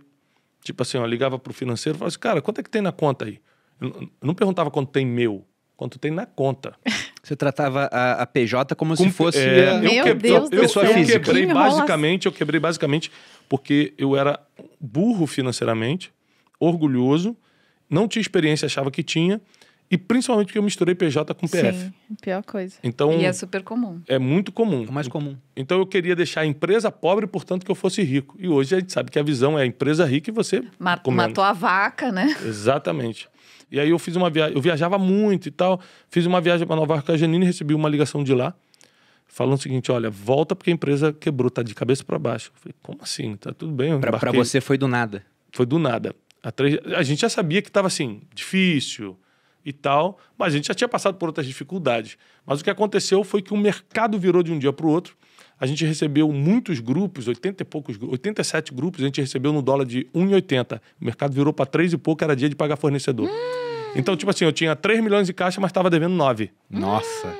[0.63, 2.91] Tipo assim, eu ligava pro financeiro e falava assim, cara, quanto é que tem na
[2.91, 3.39] conta aí?
[3.81, 3.89] Eu
[4.21, 5.43] não- eu perguntava quanto tem meu,
[5.75, 6.75] quanto tem na conta.
[7.23, 9.39] Você tratava a, a PJ como se Com- fosse.
[9.39, 10.83] é, a- eu Meu que- Deus eu, do eu, céu.
[10.83, 13.11] eu quebrei Que basicamente, eu quebrei basicamente
[13.49, 14.39] porque eu era
[14.79, 16.13] burro financeiramente,
[16.59, 17.35] orgulhoso,
[17.89, 19.41] não tinha experiência, achava que tinha,
[19.91, 21.77] E principalmente porque eu misturei PJ com PF.
[21.77, 22.75] Sim, pior coisa.
[22.81, 23.99] Então, E é super comum.
[24.07, 24.85] é muito comum.
[24.85, 25.35] É o mais comum.
[25.55, 28.35] Então eu queria deixar a empresa pobre, portanto que eu fosse rico.
[28.39, 30.97] E hoje a gente sabe que a visão é a empresa rica e você Ma-
[30.97, 31.27] comendo.
[31.29, 32.33] matou a vaca, né?
[32.45, 33.27] Exatamente.
[33.69, 35.79] E aí eu fiz uma viagem, eu viajava muito e tal.
[36.09, 38.53] Fiz uma viagem para Nova York com a Janine e recebi uma ligação de lá,
[39.27, 42.51] falando o seguinte: olha, volta porque a empresa quebrou, tá de cabeça para baixo.
[42.55, 43.35] Eu falei, como assim?
[43.35, 43.91] Tá tudo bem.
[43.91, 44.31] Embarquei.
[44.39, 45.23] você foi do nada.
[45.51, 46.13] Foi do nada.
[46.43, 49.17] A, três- a gente já sabia que estava assim, difícil
[49.65, 52.17] e tal, mas a gente já tinha passado por outras dificuldades.
[52.45, 55.15] Mas o que aconteceu foi que o mercado virou de um dia para o outro.
[55.59, 59.61] A gente recebeu muitos grupos, 80 e poucos, gru- 87 grupos, a gente recebeu no
[59.61, 60.81] dólar de 1,80.
[60.99, 63.29] O mercado virou para 3 e pouco, era dia de pagar fornecedor.
[63.95, 66.49] Então, tipo assim, eu tinha 3 milhões de caixa, mas estava devendo 9.
[66.69, 67.31] Nossa.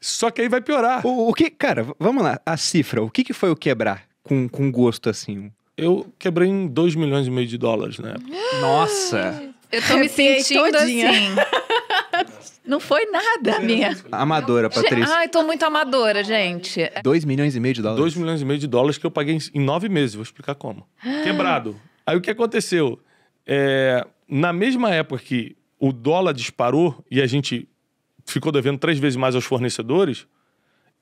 [0.00, 1.06] Só que aí vai piorar.
[1.06, 3.02] O, o que, cara, vamos lá, a cifra.
[3.02, 5.50] O que, que foi o quebrar com, com gosto assim?
[5.76, 8.28] Eu quebrei em 2 milhões e meio de dólares na época.
[8.60, 9.54] Nossa.
[9.70, 11.02] Eu tô me sentindo assim.
[12.64, 13.96] Não foi nada, minha.
[14.12, 15.14] Amadora, Patrícia.
[15.14, 16.80] Ai, tô muito amadora, gente.
[17.02, 18.00] 2 milhões e meio de dólares.
[18.02, 20.14] 2 milhões e meio de dólares que eu paguei em- nove meses.
[20.14, 20.86] Vou explicar como.
[21.24, 21.80] Quebrado.
[22.06, 22.98] Aí o que aconteceu?
[23.46, 27.66] É, na mesma época que o dólar disparou e a gente
[28.26, 30.26] ficou devendo três vezes mais aos fornecedores,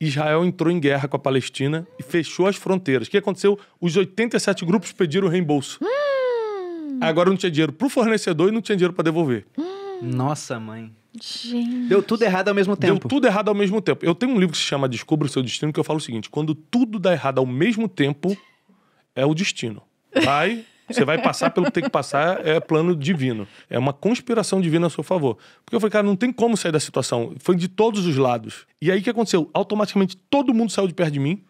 [0.01, 3.09] Israel entrou em guerra com a Palestina e fechou as fronteiras.
[3.09, 3.59] O que aconteceu?
[3.81, 5.81] Os 87 grupos pediram reembolso.
[7.01, 9.47] Agora não tinha dinheiro para o fornecedor e não tinha dinheiro para devolver.
[10.03, 10.93] Nossa, mãe.
[11.23, 11.89] Gente.
[11.89, 13.09] Deu tudo errado ao mesmo Deu tempo.
[13.09, 14.05] tudo errado ao mesmo tempo.
[14.05, 16.03] Eu tenho um livro que se chama Descubra o Seu Destino, que eu falo o
[16.03, 18.37] seguinte: quando tudo dá errado ao mesmo tempo,
[19.15, 19.83] é o destino.
[20.23, 23.47] Vai, você vai passar pelo que tem que passar, é plano divino.
[23.69, 25.39] É uma conspiração divina a seu favor.
[25.65, 27.35] Porque eu falei, cara, não tem como sair da situação.
[27.39, 28.67] Foi de todos os lados.
[28.81, 29.51] E aí o que aconteceu?
[29.55, 31.43] Automaticamente todo mundo saiu de perto de mim.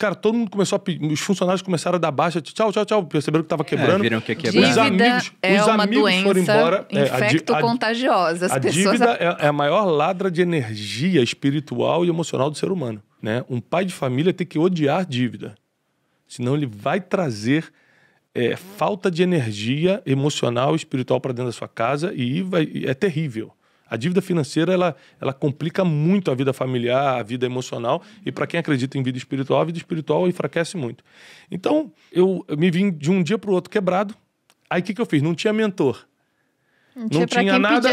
[0.00, 1.12] Cara, todo mundo começou a pedir.
[1.12, 2.40] Os funcionários começaram a dar baixa.
[2.40, 3.04] Tchau, tchau, tchau.
[3.04, 4.00] Perceberam que tava quebrando.
[4.00, 4.62] É, viram que ia Os quebrar.
[4.66, 6.86] Dívida amigos- é os uma amigos doença foram embora.
[6.88, 8.46] É, a a- infecto-contagiosa.
[8.46, 12.56] As a pessoas dívida é, é a maior ladra de energia espiritual e emocional do
[12.56, 13.02] ser humano.
[13.20, 13.44] Né?
[13.50, 15.54] Um pai de família tem que odiar dívida.
[16.26, 17.66] Senão ele vai trazer
[18.34, 22.86] é, falta de energia emocional e espiritual para dentro da sua casa e vai- e
[22.86, 23.52] é terrível.
[23.90, 28.46] A dívida financeira ela, ela complica muito a vida familiar, a vida emocional e para
[28.46, 31.02] quem acredita em vida espiritual, a vida espiritual enfraquece muito.
[31.50, 34.14] Então eu, eu me vim de um dia para o outro quebrado.
[34.68, 35.20] Aí o que, que eu fiz?
[35.20, 36.06] Não tinha mentor.
[36.94, 37.88] Não Não tinha pra tinha nada.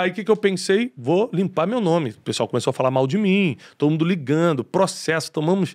[0.00, 0.92] Aí o que, que eu pensei?
[0.96, 2.10] Vou limpar meu nome.
[2.10, 5.74] O pessoal começou a falar mal de mim, todo mundo ligando, processo, tomamos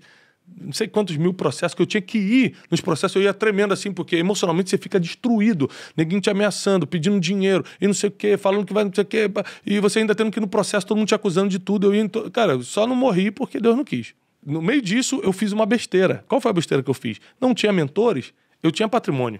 [0.59, 3.73] não sei quantos mil processos que eu tinha que ir nos processos, eu ia tremendo
[3.73, 8.11] assim, porque emocionalmente você fica destruído, ninguém te ameaçando, pedindo dinheiro e não sei o
[8.11, 9.31] quê, falando que vai não sei o quê,
[9.65, 11.87] e você ainda tendo que ir no processo, todo mundo te acusando de tudo.
[11.87, 14.13] Eu ia, cara, só não morri porque Deus não quis.
[14.45, 16.23] No meio disso, eu fiz uma besteira.
[16.27, 17.19] Qual foi a besteira que eu fiz?
[17.41, 19.39] Não tinha mentores, eu tinha patrimônio.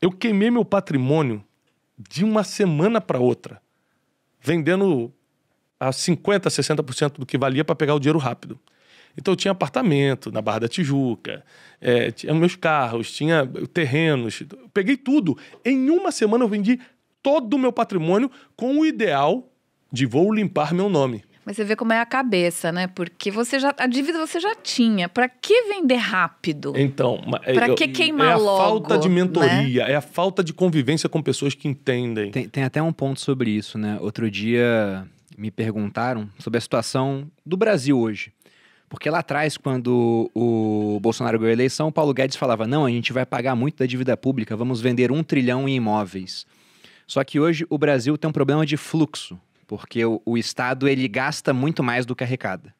[0.00, 1.42] Eu queimei meu patrimônio
[1.96, 3.60] de uma semana para outra,
[4.40, 5.12] vendendo
[5.80, 8.58] a 50%, 60% do que valia para pegar o dinheiro rápido.
[9.16, 11.44] Então eu tinha apartamento na Barra da Tijuca,
[11.80, 14.40] é, tinha meus carros, tinha terrenos.
[14.40, 15.36] Eu peguei tudo.
[15.64, 16.78] Em uma semana eu vendi
[17.22, 19.50] todo o meu patrimônio com o ideal
[19.92, 21.24] de vou limpar meu nome.
[21.44, 22.88] Mas você vê como é a cabeça, né?
[22.88, 25.08] Porque você já a dívida você já tinha.
[25.08, 26.74] Pra que vender rápido?
[26.76, 29.14] Então, é- Pra eu- que queimar é a logo, falta de né?
[29.14, 32.30] mentoria, é a falta de convivência com pessoas que entendem.
[32.30, 33.96] Tem, tem até um ponto sobre isso, né?
[34.02, 35.06] Outro dia
[35.38, 38.30] me perguntaram sobre a situação do Brasil hoje.
[38.88, 42.90] Porque lá atrás, quando o Bolsonaro ganhou a eleição, o Paulo Guedes falava: não, a
[42.90, 46.46] gente vai pagar muito da dívida pública, vamos vender um trilhão em imóveis.
[47.06, 51.06] Só que hoje o Brasil tem um problema de fluxo, porque o, o Estado ele
[51.08, 52.74] gasta muito mais do que arrecada.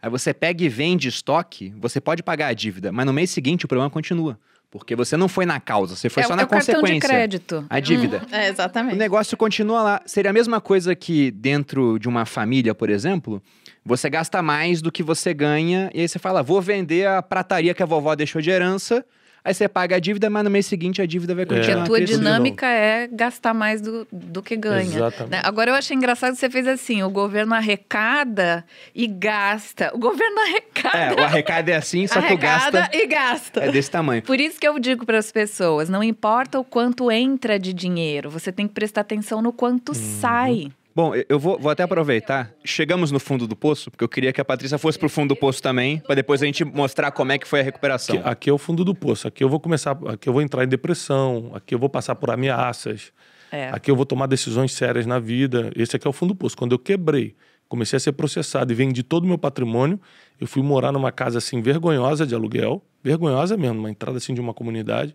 [0.00, 3.64] Aí você pega e vende estoque, você pode pagar a dívida, mas no mês seguinte
[3.64, 4.38] o problema continua.
[4.70, 6.80] Porque você não foi na causa, você foi é, só é na o cartão de
[6.80, 7.08] consequência.
[7.08, 7.64] crédito.
[7.70, 8.22] A dívida.
[8.30, 8.96] É, O exatamente.
[8.96, 10.02] negócio continua lá.
[10.06, 13.40] Seria a mesma coisa que dentro de uma família, por exemplo,
[13.84, 17.72] você gasta mais do que você ganha, e aí você fala, vou vender a prataria
[17.74, 19.04] que a vovó deixou de herança,
[19.46, 21.82] aí você paga a dívida, mas no mês seguinte a dívida vai Porque continuar.
[21.82, 24.82] a tua dinâmica é gastar mais do, do que ganha.
[24.82, 25.30] Exatamente.
[25.30, 25.40] né?
[25.44, 29.90] Agora eu achei engraçado que você fez assim: o governo arrecada e gasta.
[29.94, 30.98] O governo arrecada.
[30.98, 33.60] É, o arrecada é assim, só que o Arrecada gasta e gasta.
[33.64, 34.22] é desse tamanho.
[34.22, 38.28] Por isso que eu digo para as pessoas: não importa o quanto entra de dinheiro,
[38.28, 40.72] você tem que prestar atenção no quanto sai.
[40.96, 42.50] Bom, eu- vou, vou até aproveitar.
[42.64, 45.36] Chegamos no fundo do poço, porque eu queria que a Patrícia fosse pro fundo do
[45.36, 48.16] poço também, pra depois a gente mostrar como é que foi a recuperação.
[48.16, 49.28] Aqui, aqui é o fundo do poço.
[49.28, 52.30] Aqui eu vou começar, aqui eu vou entrar em depressão, aqui eu vou passar por
[52.30, 53.12] ameaças.
[53.52, 53.68] É.
[53.68, 55.70] Aqui eu vou tomar decisões sérias na vida.
[55.76, 56.56] Esse aqui é o fundo do poço.
[56.56, 57.36] Quando eu quebrei,
[57.68, 60.00] comecei a ser processado e vendi todo o meu patrimônio,
[60.40, 64.40] eu fui morar numa casa assim vergonhosa de aluguel, vergonhosa mesmo, uma entrada assim de
[64.40, 65.14] uma comunidade.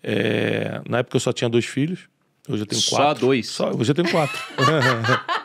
[0.00, 2.08] É, na época eu só tinha dois filhos,
[2.48, 3.26] Hoje eu tenho Só quatro.
[3.26, 3.48] dois?
[3.48, 4.38] Só, hoje eu tenho quatro.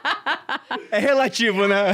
[0.92, 1.94] É relativo, né?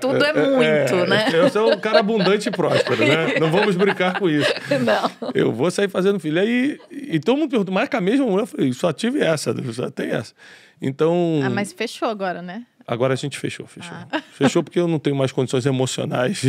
[0.00, 1.28] Tudo é muito, né?
[1.32, 3.38] Eu sou um cara abundante e próspero, né?
[3.38, 4.50] Não vamos brincar com isso.
[4.84, 5.30] Não.
[5.34, 6.40] Eu vou sair fazendo filho.
[6.40, 8.42] Aí, e todo mundo pergunta, mas com a mesma mulher?
[8.42, 10.32] Eu falei, só tive essa, só tem essa.
[10.80, 12.64] Então, Ah, mas fechou agora, né?
[12.86, 13.96] agora a gente fechou, fechou.
[14.32, 16.42] Fechou porque eu não tenho mais condições emocionais.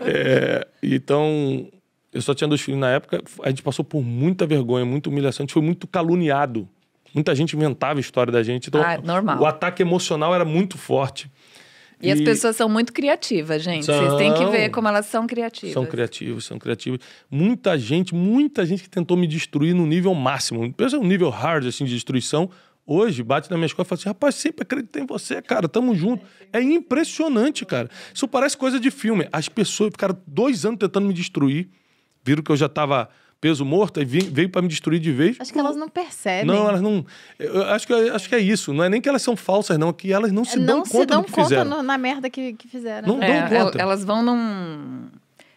[0.00, 1.68] É, então,
[2.18, 3.22] eu só tinha dois filhos na época.
[3.42, 5.42] A gente passou por muita vergonha, muita humilhação.
[5.42, 6.68] A gente foi muito caluniado.
[7.14, 8.68] Muita gente inventava a história da gente.
[8.68, 9.40] Então, Ah, normal.
[9.40, 11.30] o ataque emocional era muito forte.
[12.00, 13.86] E, as pessoas são muito criativas, gente.
[13.86, 14.70] Vocês têm que ver São.
[14.70, 15.72] como elas são criativas.
[15.74, 17.00] São criativos, são criativos.
[17.28, 20.72] Muita gente, muita gente que tentou me destruir no nível máximo.
[20.72, 22.48] Pensa um nível hard, assim, de destruição.
[22.86, 25.94] Hoje, bate na minha escola e fala assim, rapaz, sempre acreditei em você, cara, tamo
[25.94, 26.24] junto.
[26.52, 27.90] É impressionante, cara.
[28.14, 29.28] Isso parece coisa de filme.
[29.32, 31.68] As pessoas ficaram dois anos tentando me destruir,
[32.28, 33.08] viram que eu já tava
[33.40, 35.36] peso morto, e veio para me destruir de vez.
[35.40, 36.44] Acho que elas não percebem.
[36.44, 37.06] Não, elas não.
[37.38, 38.72] Eu acho que, acho que é isso.
[38.74, 39.90] Não é nem que elas são falsas, não.
[39.90, 41.96] É que elas não se não dão se conta dão do que conta no- na
[41.96, 43.06] merda que, que fizeram.
[43.08, 43.48] Não né?
[43.48, 43.80] dão É, conta.
[43.80, 45.08] elas vão num.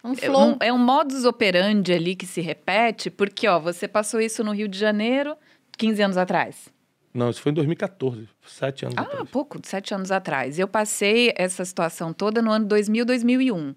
[0.04, 0.50] Um É flow.
[0.52, 4.52] um, é um modus operandi ali que se repete, porque, ó, você passou isso no
[4.52, 5.36] Rio de Janeiro
[5.76, 6.68] 15 anos atrás.
[7.14, 9.28] Não, isso foi em 2014, sete anos Ah, atrás.
[9.28, 10.58] pouco, sete anos atrás.
[10.58, 13.74] Eu passei essa situação toda no ano 2000, 2001.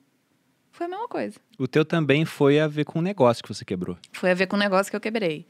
[0.75, 1.39] Foi a mesma coisa.
[1.57, 3.97] O teu também foi a ver com o negócio que você quebrou.
[4.11, 5.47] Foi a ver com o negócio que eu quebrei.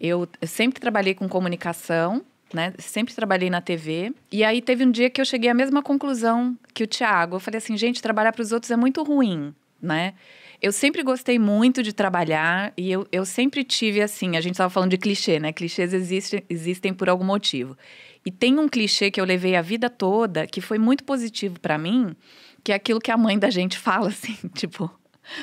[0.00, 2.74] Eu, eu sempre trabalhei com comunicação, né?
[2.78, 4.12] Sempre trabalhei na TV.
[4.32, 7.36] E aí teve um dia que eu cheguei à mesma conclusão que o Thiago.
[7.36, 10.14] Eu falei assim, gente, trabalhar para os outros é muito ruim, né?
[10.60, 14.70] Eu sempre gostei muito de trabalhar e eu, eu sempre tive assim, a gente estava
[14.70, 15.52] falando de clichê, né?
[15.52, 17.78] Clichês existem, existem por algum motivo.
[18.26, 21.78] E tem um clichê que eu levei a vida toda que foi muito positivo para
[21.78, 22.16] mim,
[22.64, 24.90] que é aquilo que a mãe da gente fala assim, tipo,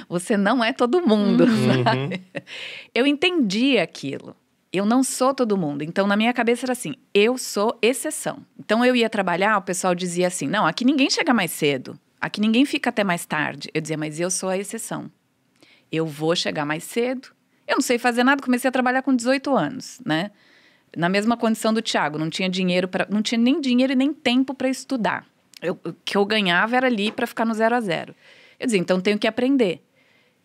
[0.10, 1.46] você não é todo mundo,
[1.84, 2.22] sabe?
[2.94, 4.36] Eu entendi aquilo.
[4.74, 5.84] Eu não sou todo mundo.
[5.84, 8.40] Então, na minha cabeça era assim: eu sou exceção.
[8.58, 12.00] Então, eu ia trabalhar, o pessoal dizia assim: não, aqui ninguém chega mais cedo.
[12.22, 13.70] Aqui ninguém fica até mais tarde.
[13.74, 15.12] Eu dizia, mas eu sou a exceção.
[15.92, 17.30] Eu vou chegar mais cedo.
[17.68, 20.32] Eu não sei fazer nada, comecei a trabalhar com 18 anos, né?
[20.96, 24.14] Na mesma condição do Tiago, não tinha dinheiro para, não tinha nem dinheiro e nem
[24.14, 25.26] tempo para estudar.
[25.62, 28.16] Eu- o que eu ganhava era ali para ficar no zero a zero.
[28.60, 29.82] Eu dizia, então tenho que aprender.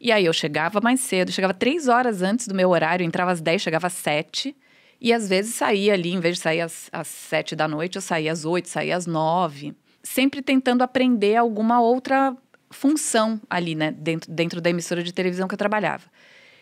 [0.00, 3.40] E aí eu chegava mais cedo, chegava três horas antes do meu horário, entrava às
[3.40, 4.54] 10, chegava às 7.
[5.00, 8.02] E às vezes saía ali, em vez de sair às, às 7 da noite, eu
[8.02, 9.74] saía às 8, saía às 9.
[10.02, 12.36] Sempre tentando aprender alguma outra
[12.70, 16.04] função ali, né, dentro, dentro da emissora de televisão que eu trabalhava.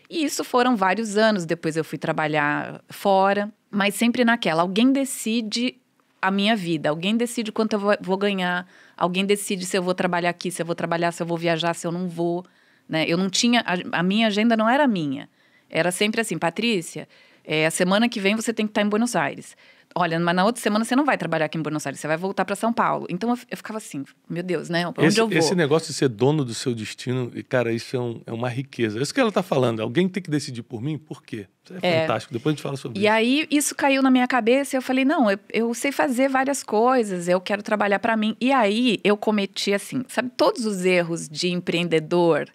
[0.08, 1.44] E isso foram vários anos.
[1.44, 4.62] Depois eu fui trabalhar fora, mas sempre naquela.
[4.62, 5.76] Alguém decide
[6.24, 10.30] a minha vida, alguém decide quanto eu vou, ganhar, alguém decide se eu vou trabalhar
[10.30, 12.46] aqui, se eu vou trabalhar, se eu vou viajar, se eu não vou.
[12.88, 13.04] Né?
[13.06, 13.60] Eu não tinha.
[13.60, 15.28] A, a minha agenda não era minha.
[15.68, 17.06] Era sempre assim, Patrícia,
[17.44, 19.54] é, a semana que vem você tem que estar em Buenos Aires.
[19.96, 22.16] Olha, mas na outra semana você não vai trabalhar aqui em Buenos Aires, você vai
[22.16, 23.06] voltar para São Paulo.
[23.08, 24.82] Então eu, eu ficava assim, meu Deus, né?
[24.90, 25.38] Pra onde Esse, eu vou?
[25.38, 28.48] esse negócio de ser dono do seu destino, e, cara, isso é, um- é uma
[28.48, 28.98] riqueza.
[28.98, 29.80] É isso que ela tá falando.
[29.80, 30.98] Alguém tem que decidir por mim?
[30.98, 31.46] Por quê?
[31.64, 32.00] Isso é, É.
[32.02, 32.32] fantástico.
[32.32, 33.12] Depois a gente fala sobre E isso.
[33.12, 36.64] aí isso caiu na minha cabeça e eu falei, não, eu, eu sei fazer várias
[36.64, 38.36] coisas, eu quero trabalhar para mim.
[38.40, 42.46] E aí eu cometi assim, sabe, todos os erros de empreendedor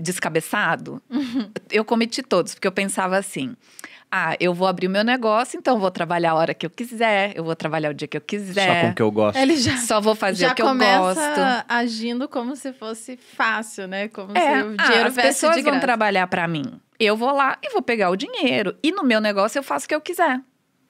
[0.00, 1.02] descabeçado,
[1.70, 3.54] eu cometi todos, porque eu pensava assim:
[4.10, 6.70] ah, eu vou abrir o meu negócio, então eu vou trabalhar a hora que eu
[6.70, 8.80] quiser, eu vou trabalhar o dia que eu Só quiser.
[8.82, 9.36] com o que eu gosto.
[9.38, 11.64] Ele já, Só vou fazer já o que eu começa gosto.
[11.68, 14.08] agindo como se fosse fácil, né?
[14.08, 16.64] Como É, se o ah, dinheiro as viesse pessoas de vão trabalhar para mim.
[16.98, 18.76] Eu vou lá e vou pegar o dinheiro.
[18.82, 20.40] E no meu negócio eu faço o que eu quiser,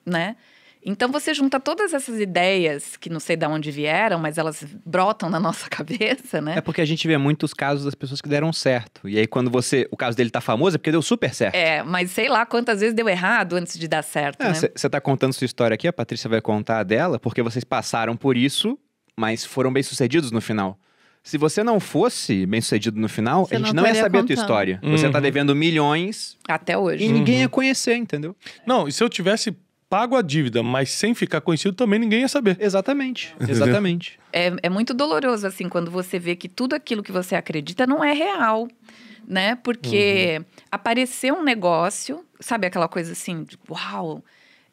[0.05, 0.35] né?
[0.83, 5.29] Então você junta todas essas ideias que não sei de onde vieram, mas elas brotam
[5.29, 6.55] na nossa cabeça, né?
[6.57, 9.07] É porque a gente vê muitos casos das pessoas que deram certo.
[9.07, 9.87] E aí, quando você.
[9.91, 11.55] O caso dele tá famoso, é porque deu super certo.
[11.55, 14.53] É, mas sei lá quantas vezes deu errado antes de dar certo, né?
[14.53, 18.15] Você tá contando sua história aqui, a Patrícia vai contar a dela, porque vocês passaram
[18.17, 18.77] por isso,
[19.15, 20.79] mas foram bem-sucedidos no final.
[21.23, 24.21] Se você não fosse bem-sucedido no final, Você a gente não não, ia saber a
[24.21, 24.37] tua contando.
[24.39, 24.79] história.
[24.81, 25.21] Você tá Uhum.
[25.21, 27.03] devendo milhões Até hoje.
[27.03, 28.35] e ninguém ia conhecer, entendeu?
[28.65, 29.55] Não, e se eu tivesse
[29.91, 32.55] pago a dívida, mas sem ficar conhecido, também ninguém ia saber.
[32.61, 33.35] Exatamente.
[33.45, 34.17] Exatamente.
[34.31, 38.01] É, é muito doloroso, assim, quando você vê que tudo aquilo que você acredita não
[38.01, 38.69] é real,
[39.27, 39.57] né?
[39.57, 44.23] Porque apareceu um negócio, sabe aquela coisa assim, de, uau!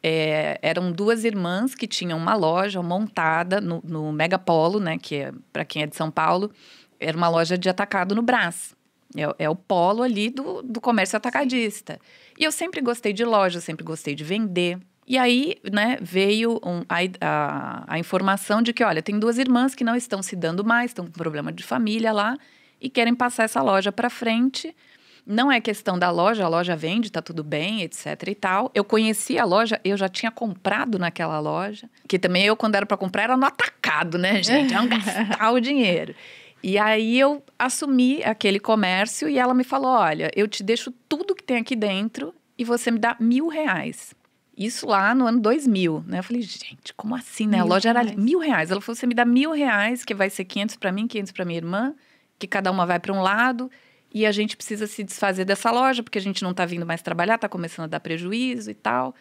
[0.01, 4.99] É, eram duas irmãs que tinham uma loja montada no, no Megapolo, né?
[5.03, 6.53] Que é, para quem é de São Paulo,
[7.01, 8.73] era uma loja de atacado no Brás.
[9.17, 11.99] É, é o polo ali do, do comércio atacadista.
[12.39, 14.79] E eu sempre gostei de loja, sempre gostei de vender.
[15.09, 19.75] E aí, né, veio um- a, a- a informação de que, olha, tem duas irmãs
[19.75, 22.37] que não estão se dando mais, estão com problema de família lá
[22.81, 24.77] e querem passar essa loja para frente.
[25.27, 28.71] Não é questão da loja, a loja vende, tá tudo bem, etc e tal.
[28.75, 32.85] Eu conheci a loja, eu já tinha comprado naquela loja, que também eu, quando era
[32.87, 34.75] para comprar, era no atacado, né, gente?
[34.75, 36.15] É um gastar o dinheiro.
[36.63, 41.35] E aí eu assumi aquele comércio e ela me falou: olha, eu te deixo tudo
[41.35, 44.15] que tem aqui dentro e você me dá mil reais.
[44.59, 46.19] Isso lá no ano 2000, né?
[46.19, 47.59] Eu falei, gente, como assim, né?
[47.59, 48.09] Mil a loja reais.
[48.09, 48.73] era mil reais.
[48.73, 51.45] Ela falou, você me dá mil reais, que vai ser 500 para mim, 500 para
[51.45, 51.95] minha irmã,
[52.39, 53.71] que cada uma vai para um lado
[54.13, 57.03] e a gente precisa se desfazer dessa loja porque a gente não está vindo mais
[57.03, 59.15] trabalhar, está começando a dar prejuízo e tal.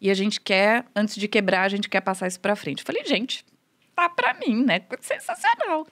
[0.00, 2.80] E a gente quer, antes de quebrar, a gente quer passar isso para frente.
[2.80, 3.44] Eu falei, gente,
[3.96, 4.80] tá para mim, né?
[5.00, 5.86] Sensacional.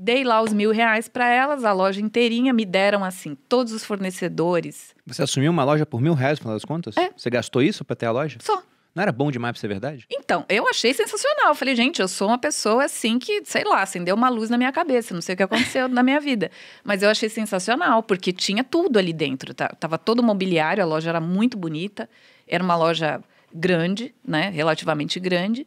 [0.00, 3.84] Dei lá os mil reais para elas, a loja inteirinha, me deram assim, todos os
[3.84, 4.94] fornecedores.
[5.04, 6.96] Você assumiu uma loja por mil reais, no final das contas?
[6.96, 7.10] É.
[7.16, 8.38] Você gastou isso para ter a loja?
[8.40, 8.62] Só.
[8.94, 10.06] Não era bom demais pra ser verdade?
[10.08, 11.48] Então, eu achei sensacional.
[11.48, 14.56] Eu falei, gente, eu sou uma pessoa assim que, sei lá, acendeu uma luz na
[14.56, 15.14] minha cabeça.
[15.14, 16.50] Não sei o que aconteceu na minha vida.
[16.84, 19.52] Mas eu achei sensacional, porque tinha tudo ali dentro.
[19.52, 19.68] Tá?
[19.68, 22.08] Tava todo mobiliário, a loja era muito bonita.
[22.46, 23.20] Era uma loja
[23.52, 24.50] grande, né?
[24.50, 25.66] Relativamente grande,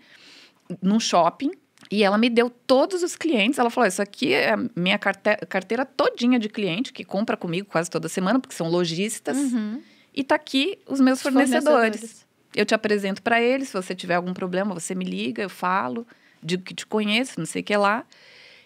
[0.82, 1.52] num shopping.
[1.92, 3.60] E ela me deu todos os clientes.
[3.60, 7.68] Ela falou: Isso aqui é a minha carteira, carteira todinha de cliente que compra comigo
[7.70, 9.38] quase toda semana, porque são lojistas.
[9.38, 9.82] Uhum.
[10.16, 11.66] E tá aqui os meus fornecedores.
[11.66, 12.28] Fornecedores.
[12.56, 13.68] Eu te apresento para eles.
[13.68, 16.08] Se você tiver algum problema, você me liga, eu falo,
[16.42, 18.06] digo que te conheço, não sei o que lá.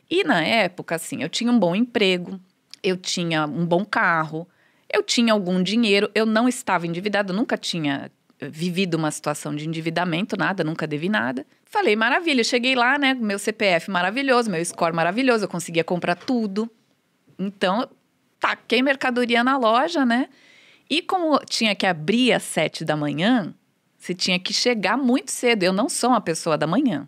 [0.09, 2.39] E na época, assim, eu tinha um bom emprego,
[2.83, 4.47] eu tinha um bom carro,
[4.91, 10.38] eu tinha algum dinheiro, eu não estava endividada, nunca tinha vivido uma situação de endividamento,
[10.38, 11.45] nada, nunca devi nada.
[11.65, 16.69] Falei, maravilha, cheguei lá, né, meu CPF maravilhoso, meu score maravilhoso, eu conseguia comprar tudo.
[17.38, 17.88] Então,
[18.39, 20.30] taquei mercadoria na loja, né?
[20.89, 23.54] E como tinha que abrir às sete da manhã,
[23.98, 25.63] você tinha que chegar muito cedo.
[25.63, 27.08] Eu não sou uma pessoa da manhã,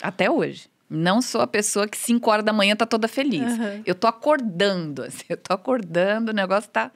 [0.00, 0.68] até hoje.
[0.88, 3.58] Não sou a pessoa que 5 horas da manhã tá toda feliz.
[3.58, 3.82] Uhum.
[3.84, 6.90] Eu tô acordando, assim, eu tô acordando, o negócio tá.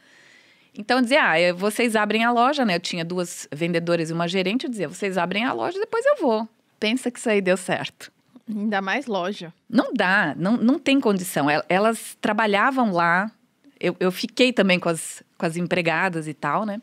[0.77, 2.77] Então eu dizia, ah, eu- vocês abrem a loja, né?
[2.77, 6.17] Eu tinha duas vendedoras e uma gerente, eu dizia, vocês abrem a loja, depois eu
[6.21, 6.49] vou.
[6.81, 8.11] Pensa que isso aí deu certo.
[8.49, 9.53] Ainda mais loja.
[9.69, 11.49] Não dá, não, não tem condição.
[11.51, 13.31] El- Elas trabalhavam lá,
[13.79, 16.81] eu, eu fiquei também com as, com as empregadas e tal, né?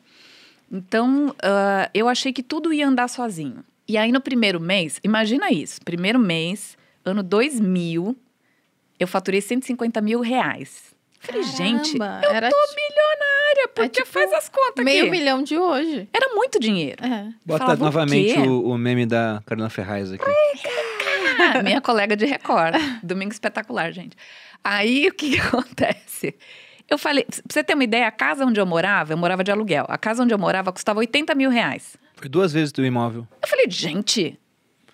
[0.71, 3.63] Então, ah, eu achei que tudo ia andar sozinho.
[3.87, 8.15] E aí, no primeiro mês, imagina isso: primeiro mês, ano 2000,
[8.99, 10.93] eu faturei 150 mil reais.
[11.19, 15.11] Falei, gente, Caramba, eu era tô milionária, porque tipo faz as contas Meio aqui.
[15.11, 16.07] milhão de hoje.
[16.13, 17.03] Era muito dinheiro.
[17.05, 17.27] É.
[17.45, 18.39] Bota Falava o novamente quê?
[18.39, 20.23] o, o meme da Carolina Ferraz aqui.
[21.39, 22.75] Ah, minha colega de Record.
[23.03, 24.15] Domingo espetacular, gente.
[24.63, 26.35] Aí o que, que acontece?
[26.89, 29.51] Eu falei, pra você ter uma ideia, a casa onde eu morava, eu morava de
[29.51, 29.85] aluguel.
[29.89, 31.97] A casa onde eu morava custava 80 mil reais.
[32.15, 33.27] Foi duas vezes do imóvel.
[33.41, 34.39] Eu falei, gente,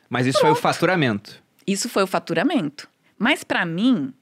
[0.09, 1.41] Mas isso foi o faturamento.
[1.65, 2.87] isso foi o faturamento.
[3.17, 4.13] Mas pra mim,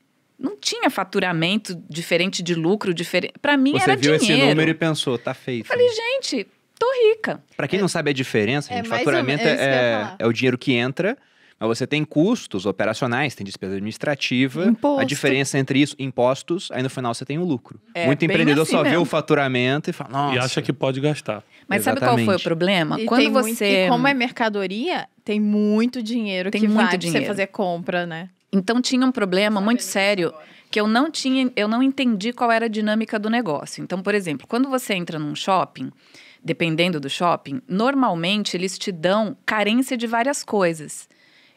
[0.43, 3.34] não tinha faturamento diferente de lucro diferente.
[3.41, 4.41] Pra mim Você era viu dinheiro.
[4.41, 5.65] esse número e pensou, tá feito.
[5.67, 6.45] Falei, gente,
[6.77, 7.41] tô rica.
[7.56, 10.58] Pra quem não sabe a diferença, É gente, faturamento é eu é, é o dinheiro
[10.58, 11.17] que entra,
[11.58, 14.65] mas você tem custos operacionais, tem despesa administrativa.
[14.65, 14.99] Imposto.
[14.99, 17.79] A diferença entre isso, impostos, aí no final você tem o lucro.
[17.95, 19.03] É, Muito empreendedor assim só vê mesmo.
[19.03, 20.36] o faturamento e fala, nossa.
[20.36, 21.41] E acha que pode gastar.
[21.69, 22.43] Mas sabe qual foi o Exatamente.
[22.43, 22.99] problema?
[22.99, 23.86] E Quando tem muito- você.
[23.86, 27.23] e como é mercadoria, tem muito dinheiro Tem que muito vai pra dinheiro.
[27.23, 28.27] você fazer compra, né?
[28.54, 30.32] Então tinha um problema muito sério
[30.70, 33.84] que eu não tinha, eu não entendi qual era a dinâmica do negócio.
[33.84, 35.92] Então, por exemplo, quando você entra num shopping,
[36.44, 41.10] dependendo do shopping, normalmente eles te dão carência de várias coisas.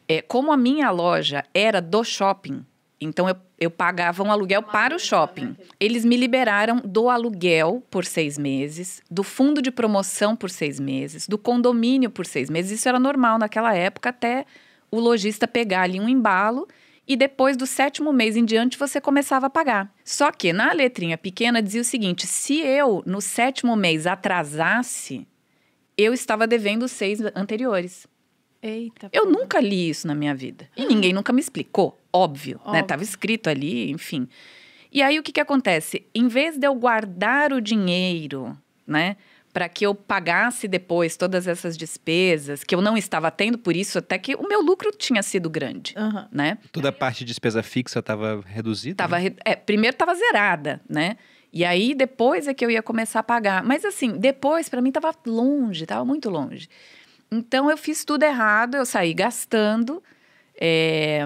[0.09, 2.65] É, como a minha loja era do shopping,
[2.99, 5.55] então eu, eu pagava um aluguel para o shopping.
[5.79, 11.29] Eles me liberaram do aluguel por seis meses, do fundo de promoção por seis meses,
[11.29, 12.71] do condomínio por seis meses.
[12.71, 14.47] Isso era normal naquela época, até
[14.91, 16.67] o lojista pegar ali um embalo
[17.07, 19.93] e depois do sétimo mês em diante você começava a pagar.
[20.05, 25.27] Só que na letrinha pequena dizia o seguinte: se eu no sétimo mês atrasasse,
[25.97, 28.07] eu estava devendo os seis anteriores.
[28.63, 29.09] Eita.
[29.13, 30.69] Eu nunca li isso na minha vida.
[30.77, 32.71] E ninguém nunca me explicou, óbvio, né?
[32.71, 32.85] Óbvio.
[32.85, 34.29] Tava escrito ali, enfim.
[34.91, 36.07] E aí o que que acontece?
[36.15, 39.17] Em vez de eu guardar o dinheiro, né,
[39.57, 43.97] para que eu pagasse depois todas essas despesas que eu não estava tendo, por isso
[43.97, 46.29] até que o meu lucro tinha sido grande, Aham.
[46.31, 46.59] né?
[46.71, 48.97] Toda a parte de despesa fixa estava reduzida.
[48.97, 49.31] Tava, né?
[49.47, 51.17] é, primeiro estava zerada, né?
[51.51, 53.65] E aí depois é que eu ia começar a pagar.
[53.65, 56.69] Mas assim, depois para mim estava longe, estava muito longe.
[57.33, 60.03] Então eu fiz tudo errado, eu saí gastando
[60.61, 61.25] é,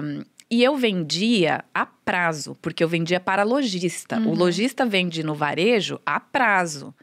[0.49, 4.21] e eu vendia a prazo, porque eu vendia para lojista.
[4.21, 6.95] O lojista vende no varejo a prazo.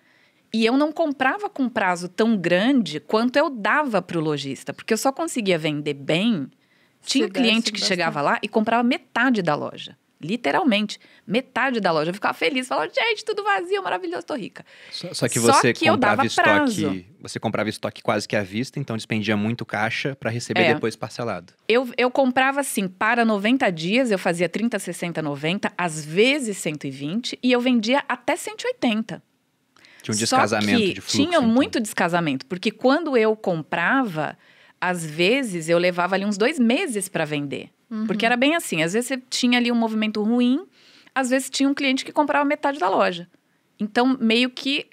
[0.53, 4.93] E eu não comprava com prazo tão grande quanto eu dava para o lojista, porque
[4.95, 6.49] eu só conseguia vender bem.
[7.05, 7.87] Tinha Se cliente que bastante.
[7.89, 9.97] chegava lá e comprava metade da loja.
[10.21, 10.99] Literalmente.
[11.25, 12.11] Metade da loja.
[12.11, 14.65] Eu ficava feliz, falava, gente, tudo vazio, maravilhoso, tô rica.
[14.91, 16.49] Só, só que Só você que eu comprava dava estoque.
[16.49, 17.05] prazo.
[17.21, 20.75] Você comprava estoque quase que à vista, então despendia muito caixa para receber É.
[20.75, 21.53] depois parcelado.
[21.69, 27.39] Eu, eu comprava assim, para 90 dias, eu fazia 30, 60, 90, às vezes 120,
[27.41, 29.23] e eu vendia até 180.
[30.15, 31.17] Tinha um Só descasamento que de fluxo.
[31.17, 31.43] Tinha então.
[31.43, 34.37] muito descasamento, porque quando eu comprava,
[34.81, 37.71] às vezes eu levava ali uns dois meses para vender.
[38.07, 40.67] Porque era bem assim, às vezes você tinha ali um movimento ruim,
[41.15, 43.27] às vezes tinha um cliente que comprava metade da loja.
[43.81, 44.87] Então, meio que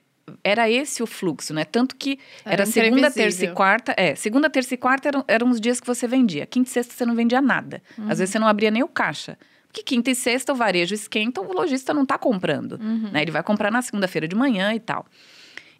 [0.43, 1.65] era esse o fluxo, né?
[1.65, 3.93] Tanto que Era era, segunda, terça e quarta.
[3.97, 6.45] É, segunda, terça e quarta eram, eram os dias que você vendia.
[6.45, 7.81] Quinta e sexta você não vendia nada.
[8.09, 9.37] Às vezes você não abria nem o caixa.
[9.75, 12.77] Porque quinta e sexta o varejo esquenta, o lojista não tá comprando.
[12.77, 13.21] Né?
[13.23, 15.05] Ele vai comprar na segunda-feira de manhã e tal.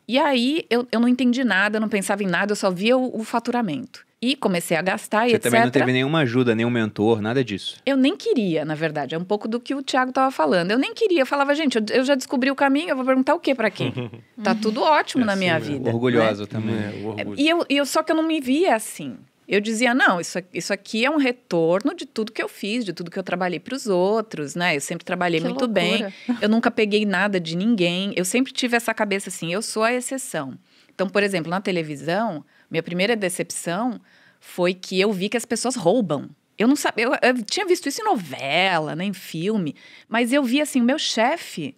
[0.05, 2.97] E aí eu, eu não entendi nada, eu não pensava em nada, eu só via
[2.97, 4.05] o, o faturamento.
[4.21, 5.43] E comecei a gastar e Você etc.
[5.45, 7.77] também não teve nenhuma ajuda, nenhum mentor, nada disso.
[7.85, 9.15] Eu nem queria, na verdade.
[9.15, 10.71] É um pouco do que o Thiago estava falando.
[10.71, 11.21] Eu nem queria.
[11.21, 13.69] Eu falava, gente, eu, eu já descobri o caminho, eu vou perguntar o quê para
[13.69, 13.93] quem?
[14.43, 15.85] tá tudo ótimo É na assim minha vida.
[15.85, 15.93] né?
[15.93, 16.75] Orgulhosa também.
[16.75, 17.39] É, o orgulho.
[17.39, 19.15] E eu, e eu, só que eu não me via assim.
[19.47, 22.83] Eu dizia, não, isso, aqui- isso aqui é um retorno de tudo que eu fiz,
[22.83, 24.75] de tudo que eu trabalhei para os outros, né?
[24.75, 25.73] Eu sempre trabalhei Que muito loucura.
[25.73, 26.13] bem.
[26.41, 28.11] Eu nunca peguei nada de ninguém.
[28.15, 30.57] Eu sempre tive essa cabeça assim, eu sou a exceção.
[30.93, 33.99] Então, por exemplo, na televisão, minha primeira decepção
[34.39, 36.29] foi que eu vi que as pessoas roubam.
[36.57, 39.75] Eu não sabia, eu, eu tinha visto isso em novela, né, em filme,
[40.07, 41.75] mas eu vi assim, o meu chefe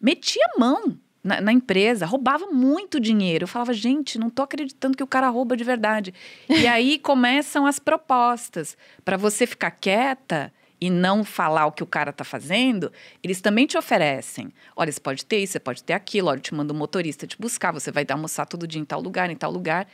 [0.00, 3.44] metia a mão na, na empresa, roubava muito dinheiro.
[3.44, 6.14] Eu falava, gente, não tô acreditando que o cara rouba de verdade.
[6.48, 11.86] E aí começam as propostas para você ficar quieta e não falar o que o
[11.86, 12.90] cara tá fazendo,
[13.22, 14.50] eles também te oferecem.
[14.74, 17.26] Olha, você pode ter isso, você pode ter aquilo, olha, eu te mando um motorista
[17.26, 19.86] te buscar, você vai almoçar todo dia em tal lugar, em tal lugar.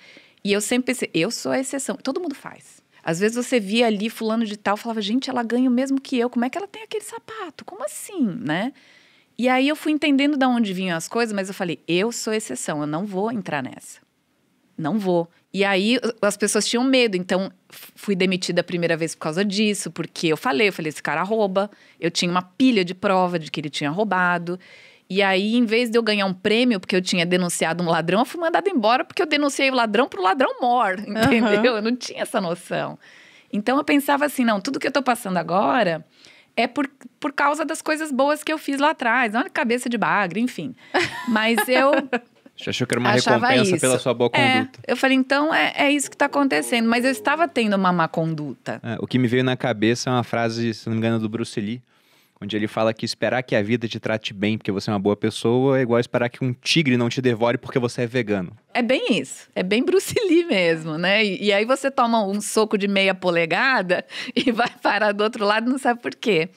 [0.44, 1.96] E eu sempre pensei, eu sou a exceção.
[1.96, 2.80] Todo mundo faz.
[3.02, 6.18] Às vezes você via ali fulano de tal, falava, gente, ela ganha o mesmo que
[6.18, 7.64] eu, como é que ela tem aquele sapato?
[7.64, 8.72] Como assim, né?
[9.38, 12.32] E aí eu fui entendendo de onde vinham as coisas, mas eu falei, eu sou
[12.32, 14.00] exceção, eu não vou entrar nessa.
[14.78, 15.28] Não vou.
[15.52, 19.90] E aí as pessoas tinham medo, então fui demitida a primeira vez por causa disso,
[19.90, 21.70] porque eu falei, eu falei, esse cara rouba.
[22.00, 24.58] Eu tinha uma pilha de prova de que ele tinha roubado.
[25.08, 28.20] E aí, em vez de eu ganhar um prêmio, porque eu tinha denunciado um ladrão,
[28.20, 31.76] eu fui mandada embora porque eu denunciei o ladrão pro ladrão mor, entendeu?
[31.76, 32.98] Eu não tinha essa noção.
[33.52, 36.04] Então eu pensava assim, não, tudo que eu tô passando agora
[36.56, 36.88] é por,
[37.20, 39.34] por causa das coisas boas que eu fiz lá atrás.
[39.34, 40.74] Olha, cabeça de bagre, enfim.
[41.28, 41.92] Mas eu
[42.56, 43.80] Você achou que era uma recompensa isso.
[43.80, 44.80] pela sua boa É, conduta.
[44.88, 46.88] eu falei, então é, é isso que tá acontecendo.
[46.88, 48.80] Mas eu estava tendo uma má conduta.
[48.82, 51.28] É, o que me veio na cabeça é uma frase, se não me engano, do
[51.28, 51.82] Bruce Lee,
[52.40, 54.98] onde ele fala que esperar que a vida te trate bem porque você é uma
[54.98, 58.56] boa pessoa é igual esperar que um tigre não te devore porque você é vegano.
[58.74, 59.48] É bem isso.
[59.54, 61.24] É bem Bruce Lee mesmo, né?
[61.24, 65.44] E, e aí você toma um soco de meia polegada e vai parar do outro
[65.44, 66.50] lado não sabe por quê.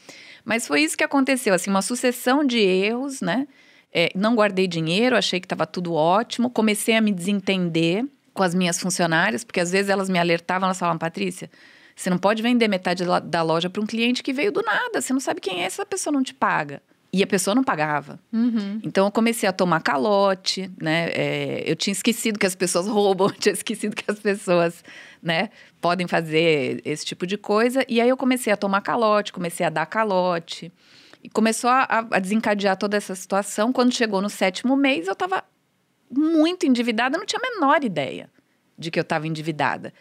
[0.43, 3.47] Mas foi isso que aconteceu, assim, uma sucessão de erros, né?
[3.93, 6.49] É, não guardei dinheiro, achei que estava tudo ótimo.
[6.49, 10.79] Comecei a me desentender com as minhas funcionárias, porque às vezes elas me alertavam, elas
[10.79, 11.49] falavam, Patrícia,
[11.99, 15.01] você não pode vender metade da- loja para um cliente que veio do nada.
[15.01, 16.81] Você não sabe quem é, essa pessoa não te paga.
[17.11, 18.17] E a pessoa não pagava.
[18.31, 18.79] Uhum.
[18.81, 21.09] Então eu comecei a tomar calote, né?
[21.09, 24.81] É, eu tinha esquecido que as pessoas roubam, eu tinha esquecido que as pessoas,
[25.21, 25.49] né,
[25.81, 27.83] podem fazer esse tipo de coisa.
[27.89, 30.71] E aí eu comecei a tomar calote, comecei a dar calote.
[31.21, 33.73] E começou a, a desencadear toda essa situação.
[33.73, 35.43] Quando chegou no sétimo mês, eu estava
[36.09, 38.29] muito endividada, eu não tinha a menor ideia
[38.77, 39.93] de que eu estava endividada.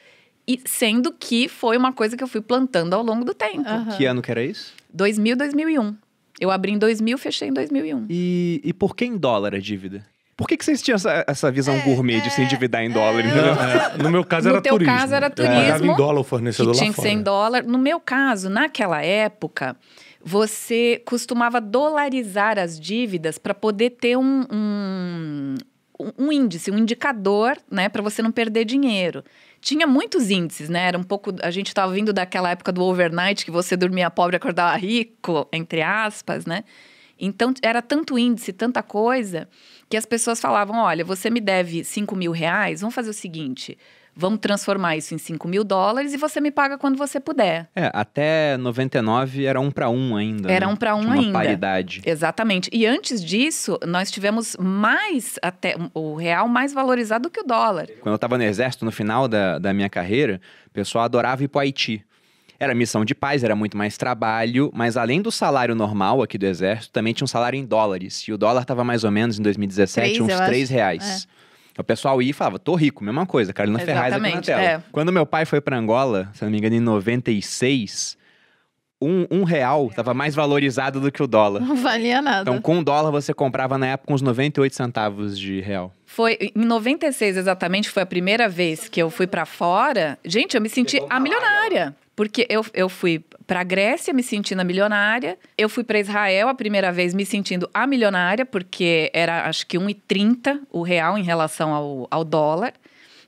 [0.49, 3.68] E sendo que foi uma coisa que eu fui plantando ao longo do tempo.
[3.68, 3.94] Aham.
[3.96, 4.72] Que ano que era isso?
[4.94, 5.94] 2000, 2001.
[6.40, 8.07] Eu abri em 2000, fechei em 2001.
[8.09, 10.07] E, e por que em dólar a dívida?
[10.36, 13.24] Por que, que vocês tinham essa, essa visão É, gourmet de se endividar em dólar?
[13.26, 13.44] Entendeu?
[13.99, 14.94] é, no meu caso No era teu turismo.
[14.96, 17.09] caso era Eu pagava em turismo, dólar o que fornecedor tinha lá que fora.
[17.09, 17.64] ser em dólar.
[17.64, 19.76] No meu caso, naquela época,
[20.24, 25.55] você costumava dolarizar as dívidas para poder ter um, um,
[26.16, 29.24] um índice, um indicador, né, para você não perder dinheiro.
[29.61, 30.88] Tinha muitos índices, né?
[30.88, 31.34] Era um pouco.
[31.42, 35.48] A gente estava vindo daquela época do overnight que você dormia pobre e acordava rico,
[35.52, 36.64] entre aspas, né?
[37.18, 39.48] Então, era tanto índice, tanta coisa,
[39.88, 43.76] que as pessoas falavam: olha, você me deve 5 mil reais, vamos fazer o seguinte.
[44.20, 47.68] Vamos transformar isso em 5 mil dólares e você me paga quando você puder.
[47.76, 50.50] É, até 99 era um para um ainda.
[50.50, 50.72] Era né?
[50.72, 51.32] um pra um Tinha uma ainda.
[51.32, 52.02] paridade.
[52.04, 52.68] Exatamente.
[52.72, 57.86] E antes disso, nós tivemos mais, até o real mais valorizado do que o dólar.
[58.00, 61.48] Quando eu estava no exército, no final da, da minha carreira, o pessoal adorava ir
[61.48, 62.04] pro Haiti.
[62.58, 66.44] Era missão de paz, era muito mais trabalho, mas além do salário normal aqui do
[66.44, 68.26] exército, também tinha um salário em dólares.
[68.26, 70.46] E o dólar estava mais ou menos em 2017 Três, uns eu acho.
[70.46, 71.28] 3 reais.
[71.79, 74.62] O pessoal ia e falava, tô rico, mesma coisa, Carolina Ferraz aqui na Exatamente, tela.
[74.62, 74.83] é.
[74.91, 78.18] Quando meu pai foi para Angola, se não me engano, em 96,
[79.01, 81.61] um, um real estava mais valorizado do que o dólar.
[81.61, 82.51] Não valia nada.
[82.51, 85.95] Então, com um dólar, você comprava na época uns 98 centavos de real.
[86.05, 90.18] Foi em 96 exatamente, foi a primeira vez que eu fui para fora.
[90.24, 91.95] Gente, eu me senti a milionária.
[92.18, 95.38] Porque eu, eu fui para Grécia me sentindo a milionária.
[95.56, 99.78] Eu fui para Israel a primeira vez me sentindo a milionária, porque era acho que
[99.78, 102.74] 1,30 o real em relação ao, ao dólar,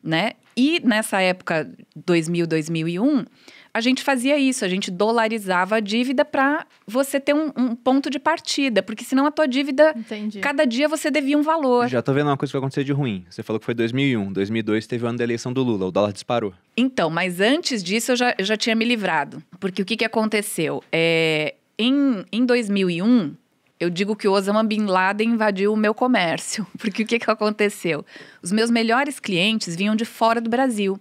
[0.02, 0.32] né?
[0.56, 3.26] E nessa época, 2000, 2001,
[3.72, 8.10] a gente fazia isso, a gente dolarizava a dívida para você ter um, um, ponto
[8.10, 10.40] de partida, porque senão a tua dívida, Entendi.
[10.40, 11.88] cada dia você devia um valor.
[11.88, 13.24] Já tô vendo uma coisa que vai acontecer de ruim.
[13.30, 16.12] Você falou que foi 2001, 2002 teve o ano da eleição do Lula, o dólar
[16.12, 16.52] disparou.
[16.76, 20.04] Então, mas antes disso eu já, eu já tinha me livrado, porque o que, que
[20.04, 20.82] aconteceu?
[20.90, 23.34] É, em, em 2001,
[23.80, 27.30] eu digo que o Osama Bin Laden invadiu o meu comércio, porque o que, que
[27.30, 28.04] aconteceu?
[28.42, 31.00] Os meus melhores clientes vinham de fora do Brasil.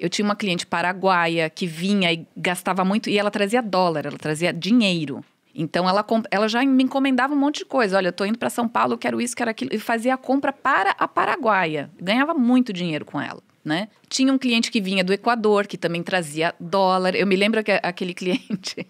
[0.00, 4.16] Eu tinha uma cliente paraguaia que vinha e gastava muito, e ela trazia dólar, ela
[4.16, 5.22] trazia dinheiro.
[5.54, 7.96] Então ela, ela já me encomendava um monte de coisa.
[7.96, 9.70] Olha, eu tô indo para São Paulo, eu quero isso, quero aquilo.
[9.74, 11.90] E fazia a compra para a Paraguaia.
[12.00, 13.42] Ganhava muito dinheiro com ela.
[13.62, 13.88] Né?
[14.08, 17.14] Tinha um cliente que vinha do Equador, que também trazia dólar.
[17.14, 18.86] Eu me lembro que aquele cliente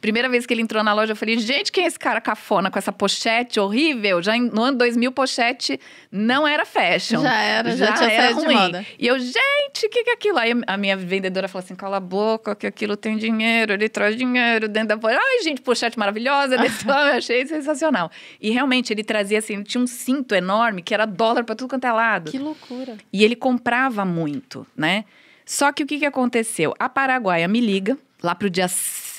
[0.00, 2.70] Primeira vez que ele entrou na loja, eu falei, gente, quem é esse cara cafona
[2.70, 4.22] com essa pochete horrível?
[4.22, 7.22] Já no ano 2000, pochete não era fashion.
[7.22, 8.54] Já era, já, já tinha era ruim.
[8.54, 8.86] moda.
[8.98, 10.38] E eu, gente, o que, que é aquilo?
[10.38, 14.16] Aí a minha vendedora falou assim, cala a boca, que aquilo tem dinheiro, ele traz
[14.16, 15.20] dinheiro dentro da pochete.
[15.22, 16.56] Ai, gente, pochete maravilhosa,
[16.86, 18.10] eu achei sensacional.
[18.40, 21.70] E realmente, ele trazia assim, ele tinha um cinto enorme, que era dólar para tudo
[21.70, 22.30] quanto é lado.
[22.30, 22.96] Que loucura.
[23.12, 25.04] E ele comprava muito, né?
[25.44, 26.74] Só que o que, que aconteceu?
[26.78, 28.68] A Paraguaia me liga, lá pro dia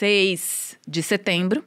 [0.01, 1.63] 6 de setembro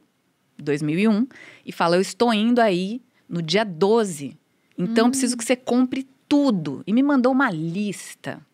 [0.57, 1.25] de 2001
[1.65, 4.37] e fala: Eu estou indo aí no dia 12.
[4.77, 5.09] Então hum.
[5.09, 6.83] preciso que você compre tudo.
[6.85, 8.45] E me mandou uma lista.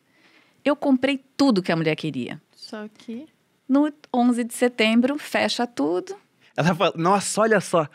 [0.64, 2.40] Eu comprei tudo que a mulher queria.
[2.56, 3.26] Só que.
[3.68, 6.16] No 11 de setembro, fecha tudo.
[6.56, 7.90] Ela fala: Nossa, olha só.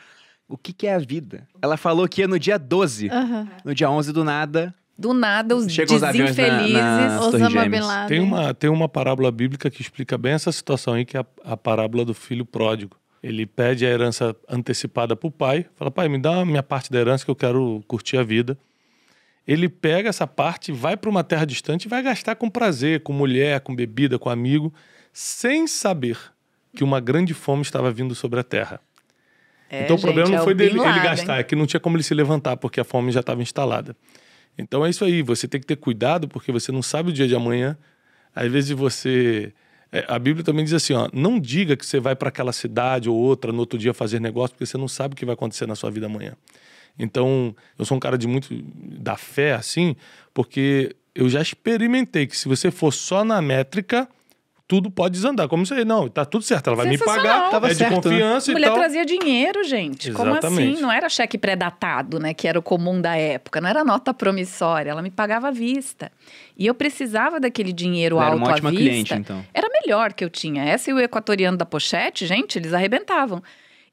[0.49, 1.47] O que, que é a vida?
[1.63, 3.09] Ela falou que ia no dia 12.
[3.11, 3.49] Uhum.
[3.65, 7.21] No dia 11 do nada, do nada, os Chegam desinfelizes.
[7.21, 8.09] Os Osama Bin Laden.
[8.09, 11.53] Tem uma, tem uma parábola bíblica que explica bem essa situação aí, que é a,
[11.53, 12.97] a parábola do filho pródigo.
[13.23, 15.67] Ele pede a herança antecipada para o pai.
[15.75, 18.57] Fala, pai, me dá a minha parte da herança que eu quero curtir a vida.
[19.47, 23.13] Ele pega essa parte, vai para uma terra distante e vai gastar com prazer, com
[23.13, 24.73] mulher, com bebida, com amigo,
[25.13, 26.19] sem saber
[26.75, 28.81] que uma grande fome estava vindo sobre a terra.
[29.71, 31.81] É, então o gente, problema não é foi dele ele gastar, é que não tinha
[31.81, 33.97] como ele se levantar, porque a fome já estava instalada.
[34.59, 37.29] Então é isso aí, você tem que ter cuidado porque você não sabe o dia
[37.29, 37.77] de amanhã.
[38.35, 39.53] Às vezes você.
[39.93, 43.09] É, a Bíblia também diz assim: ó, não diga que você vai para aquela cidade
[43.09, 45.67] ou outra no outro dia fazer negócio, porque você não sabe o que vai acontecer
[45.67, 46.35] na sua vida amanhã.
[46.99, 49.95] Então, eu sou um cara de muito da fé, assim,
[50.33, 54.09] porque eu já experimentei que se você for só na métrica,
[54.69, 55.49] tudo pode desandar.
[55.49, 57.95] Como isso aí, não, tá tudo certo, ela vai me pagar, Tava é certo, de
[57.97, 58.03] né?
[58.03, 58.53] confiança né?
[58.53, 58.79] e mulher tal.
[58.79, 60.11] trazia dinheiro, gente.
[60.11, 60.41] Exatamente.
[60.41, 60.83] Como assim?
[60.83, 64.91] Não era cheque pré-datado, né, que era o comum da época, não era nota promissória,
[64.91, 66.11] ela me pagava à vista.
[66.57, 68.85] E eu precisava daquele dinheiro ela alto era uma ótima à vista.
[68.85, 69.45] cliente, então.
[69.55, 70.65] Era melhor que eu tinha.
[70.65, 73.43] Essa e o equatoriano da pochete, gente, eles arrebentavam.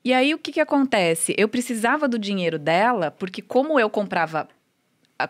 [0.04, 1.34] E aí o que que acontece?
[1.38, 4.48] Eu precisava do dinheiro dela, porque como eu comprava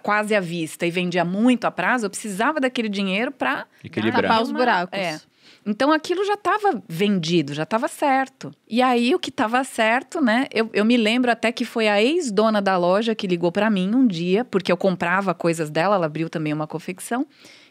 [0.01, 3.67] quase à vista e vendia muito a prazo, eu precisava daquele dinheiro para
[4.11, 4.97] tapar os buracos.
[4.97, 5.19] É.
[5.66, 8.51] Então aquilo já estava vendido, já estava certo.
[8.68, 10.47] E aí o que estava certo, né?
[10.53, 13.93] Eu, eu me lembro até que foi a ex-dona da loja que ligou para mim
[13.95, 17.26] um dia, porque eu comprava coisas dela, ela abriu também uma confecção,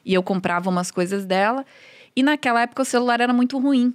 [0.05, 1.65] e eu comprava umas coisas dela.
[2.17, 3.95] E naquela época o celular era muito ruim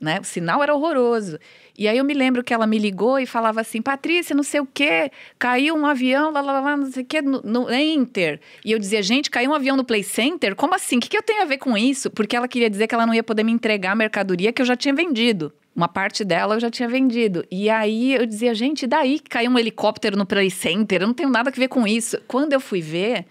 [0.00, 0.20] né?
[0.20, 1.38] O sinal era horroroso.
[1.78, 4.58] E aí eu me lembro que ela me ligou e falava assim: Patrícia, não sei
[4.58, 8.40] o quê, caiu um avião, lá, lá, lá, não sei o quê, no, no Enter.
[8.64, 10.56] E eu dizia: gente, caiu um avião no Play Center?
[10.56, 10.96] Como assim?
[10.96, 12.10] O que, que eu tenho a ver com isso?
[12.10, 14.66] Porque ela queria dizer que ela não ia poder me entregar a mercadoria que eu
[14.66, 15.52] já tinha vendido.
[15.74, 17.46] Uma parte dela eu já tinha vendido.
[17.48, 21.02] E aí eu dizia: gente, daí caiu um helicóptero no Play Center?
[21.02, 22.20] Eu não tenho nada a ver com isso.
[22.26, 23.24] Quando eu fui ver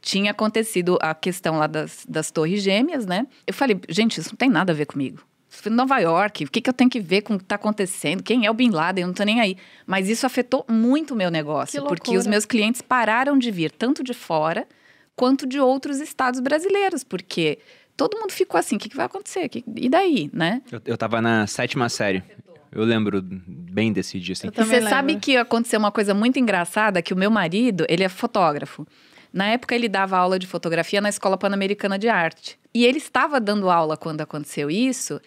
[0.00, 3.24] tinha acontecido a questão lá das, das torres gêmeas, né?
[3.46, 5.22] Eu falei, gente, isso não tem nada a ver comigo.
[5.70, 8.22] Nova York, o que, que eu tenho que ver com o que está acontecendo?
[8.22, 9.02] Quem é o Bin Laden?
[9.02, 9.56] Eu não estou nem aí.
[9.86, 14.02] Mas isso afetou muito o meu negócio, porque os meus clientes pararam de vir, tanto
[14.02, 14.66] de fora
[15.14, 17.58] quanto de outros estados brasileiros, porque
[17.96, 19.50] todo mundo ficou assim: o que, que vai acontecer?
[19.76, 20.62] E daí, né?
[20.70, 22.22] Eu, eu tava na sétima série.
[22.70, 24.50] Eu lembro bem desse dia, assim.
[24.50, 24.88] você lembro.
[24.88, 28.86] sabe que aconteceu uma coisa muito engraçada, que o meu marido, ele é fotógrafo.
[29.30, 32.58] Na época, ele dava aula de fotografia na Escola Pan-Americana de Arte.
[32.74, 35.20] E ele estava dando aula quando aconteceu isso,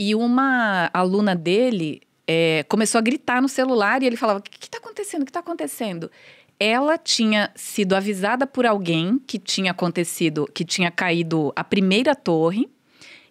[0.00, 4.64] e uma aluna dele é, começou a gritar no celular e ele falava: O que
[4.64, 5.20] está acontecendo?
[5.20, 6.10] O que está acontecendo?
[6.58, 12.66] Ela tinha sido avisada por alguém que tinha acontecido, que tinha caído a primeira torre.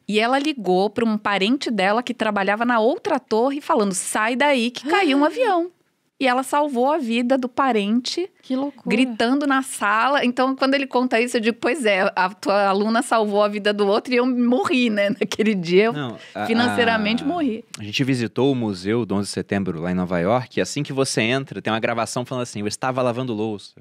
[0.07, 4.69] E ela ligou para um parente dela que trabalhava na outra torre, falando: sai daí
[4.69, 5.71] que caiu um avião.
[6.19, 8.93] E ela salvou a vida do parente, Que loucura.
[8.93, 10.25] gritando na sala.
[10.25, 13.71] Então, quando ele conta isso, eu digo: pois é, a tua aluna salvou a vida
[13.71, 15.11] do outro e eu morri, né?
[15.19, 17.63] Naquele dia, eu Não, a- financeiramente a- morri.
[17.79, 20.83] A gente visitou o museu do 11 de setembro lá em Nova York e assim
[20.83, 23.75] que você entra, tem uma gravação falando assim: eu estava lavando louça,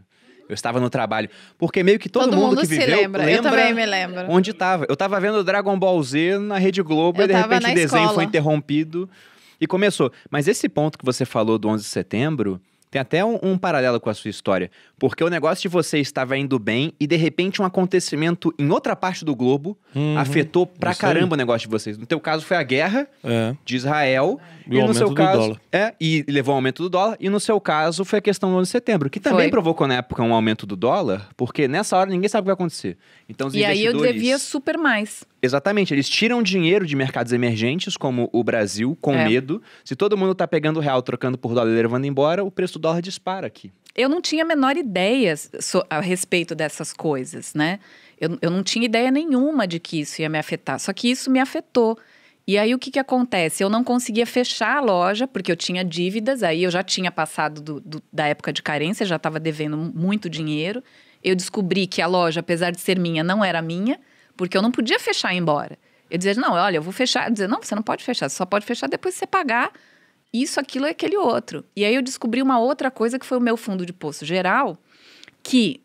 [0.48, 1.28] eu estava no trabalho.
[1.58, 3.28] Porque meio que todo, Todo, mundo, mundo que se viveu lembra.
[3.28, 4.26] Eu também me lembro.
[4.28, 4.86] onde estava.
[4.88, 7.84] Eu estava vendo Dragon Ball Z na Rede Globo Eu e de repente o desenho
[8.02, 8.14] escola.
[8.14, 9.10] foi interrompido
[9.60, 10.12] e começou.
[10.30, 12.60] Mas esse ponto que você falou do 11 de setembro.
[12.90, 14.70] Tem até um, um paralelo com a sua história.
[14.98, 18.94] Porque o negócio de você estava indo bem e de repente um acontecimento em outra
[18.96, 20.18] parte do globo Uhum.
[20.18, 21.12] afetou pra Isso aí.
[21.14, 21.96] caramba o negócio de vocês.
[21.96, 23.54] No teu caso foi a guerra, É.
[23.64, 24.38] de Israel.
[24.70, 25.60] E o no seu caso, dólar.
[25.72, 27.16] É, e levou ao aumento do dólar.
[27.18, 29.50] E no seu caso foi a questão do 11 de setembro, que também Foi.
[29.50, 32.52] provocou na época um aumento do dólar, porque nessa hora ninguém sabe o que vai
[32.54, 32.98] acontecer.
[33.28, 34.12] Então os E aí eu investidores...
[34.14, 35.24] devia super mais.
[35.40, 39.26] Exatamente, eles tiram dinheiro de mercados emergentes, como o Brasil, com É.
[39.26, 39.62] medo.
[39.84, 42.82] Se todo mundo tá pegando real, trocando por dólar e levando embora, o preço do
[42.82, 43.70] dólar dispara aqui.
[43.94, 45.34] Eu não tinha a menor ideia
[45.90, 47.80] a respeito dessas coisas, né?
[48.20, 50.78] Eu, eu não tinha ideia nenhuma de que isso ia me afetar.
[50.78, 51.98] Só que isso me afetou.
[52.46, 53.62] E aí o que, que acontece?
[53.62, 57.60] Eu não conseguia fechar a loja, porque eu tinha dívidas, aí eu já tinha passado
[57.60, 60.82] do- do- da época de carência, já estava devendo muito dinheiro.
[61.22, 64.00] Eu descobri que a loja, apesar de ser minha, não era minha,
[64.36, 65.76] porque eu não podia fechar e ir embora.
[66.10, 67.26] Eu dizia, não, olha, eu vou fechar.
[67.26, 69.70] Eu dizia, não, você não pode fechar, você só pode fechar depois que você pagar
[70.32, 71.64] isso, aquilo e aquele outro.
[71.74, 74.78] E aí eu descobri uma outra coisa que foi o meu fundo de poço geral,
[75.42, 75.80] que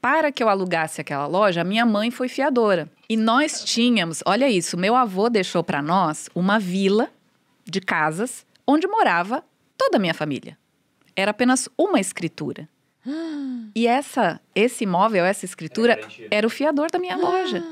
[0.00, 2.88] para que eu alugasse aquela loja, a minha mãe foi fiadora.
[3.08, 7.10] E nós tínhamos, olha isso, meu avô deixou para nós uma vila
[7.64, 9.44] de casas onde morava
[9.76, 10.56] toda a minha família.
[11.14, 12.68] Era apenas uma escritura.
[13.74, 15.98] E essa, esse imóvel, essa escritura,
[16.30, 17.64] era o fiador da minha loja.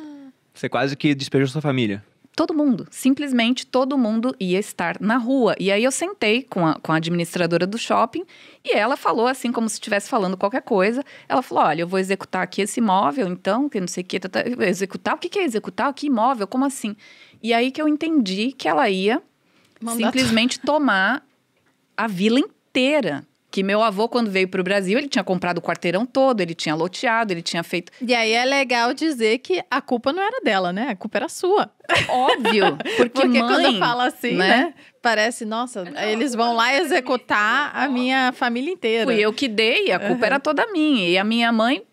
[0.52, 2.04] Você quase que despejou sua família.
[2.36, 5.54] Todo mundo, simplesmente todo mundo ia estar na rua.
[5.58, 8.24] E aí eu sentei com a, com a administradora do shopping
[8.64, 11.04] e ela falou assim, como se estivesse falando qualquer coisa.
[11.28, 14.18] Ela falou: Olha, eu vou executar aqui esse imóvel, então, que não sei o que.
[14.18, 15.14] tá, tá, Executar?
[15.14, 15.92] O que que é executar?
[15.94, 16.48] Que imóvel?
[16.48, 16.96] Como assim?
[17.40, 19.22] E aí que eu entendi que ela ia
[19.80, 21.24] Mandar simplesmente tomar
[21.96, 23.24] a vila inteira.
[23.54, 26.56] Que meu avô, quando veio para o Brasil, ele tinha comprado o quarteirão todo, ele
[26.56, 27.92] tinha loteado, ele tinha feito.
[28.02, 30.88] E aí é legal dizer que a culpa não era dela, né?
[30.90, 31.70] A culpa era sua.
[32.08, 34.48] Óbvio, porque, Porque mãe, quando fala assim, né?
[34.48, 34.74] né?
[35.00, 39.04] Parece, nossa, eles vão lá executar a minha família inteira.
[39.04, 41.08] Fui eu que dei, a culpa era toda minha.
[41.08, 41.84] E a minha mãe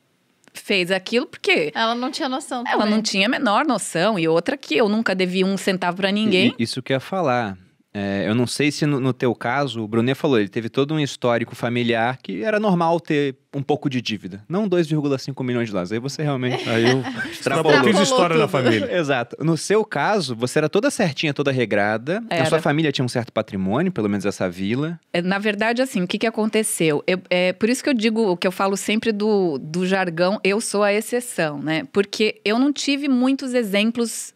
[0.55, 2.95] fez aquilo porque Ela não tinha noção ela também.
[2.95, 4.17] não tinha a menor noção.
[4.17, 6.55] E outra que eu nunca devia um centavo pra ninguém.
[6.57, 7.55] E- isso que eu ia falar.
[7.93, 10.93] É, eu não sei se no, no teu caso, o Brunet falou, ele teve todo
[10.93, 14.41] um histórico familiar que era normal ter um pouco de dívida.
[14.47, 15.91] Não 2,5 milhões de dólares.
[15.91, 17.83] Aí você realmente Aí eu extrapolou.
[17.83, 18.51] fiz história na tudo.
[18.51, 18.97] família.
[18.97, 19.35] Exato.
[19.43, 22.23] No seu caso, você era toda certinha, toda regrada.
[22.29, 22.45] A Era.
[22.45, 24.97] sua família tinha um certo patrimônio, pelo menos essa vila.
[25.11, 27.03] É, Na verdade, assim, o que, que aconteceu?
[27.05, 30.39] Eu- é por isso que eu digo, o que eu falo sempre do, do jargão,
[30.45, 31.85] eu sou a exceção, né?
[31.91, 34.33] Porque eu não tive muitos exemplos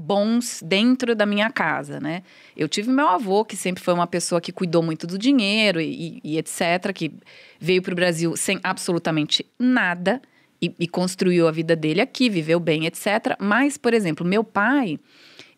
[0.00, 2.22] bons dentro da minha casa, né?
[2.56, 6.20] Eu tive meu avô, que sempre foi uma pessoa que cuidou muito do dinheiro e,
[6.24, 7.12] e etc., que
[7.60, 10.22] veio para o Brasil sem absolutamente nada
[10.60, 13.36] e, e construiu a vida dele aqui, viveu bem, etc.
[13.38, 14.98] Mas, por exemplo, meu pai,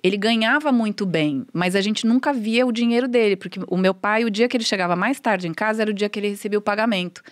[0.03, 3.95] ele ganhava muito bem, mas a gente nunca via o dinheiro dele, porque o meu
[3.95, 6.31] pai, o dia que ele chegava mais tarde em casa, era o dia que ele
[6.31, 7.23] recebia o pagamento.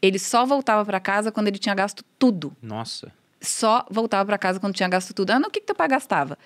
[0.00, 2.56] Ele só voltava para casa quando ele tinha gasto tudo.
[2.62, 3.12] Nossa.
[3.40, 5.30] Só voltava para casa quando tinha gasto tudo.
[5.30, 6.36] Ah, no que, que teu pai gastava?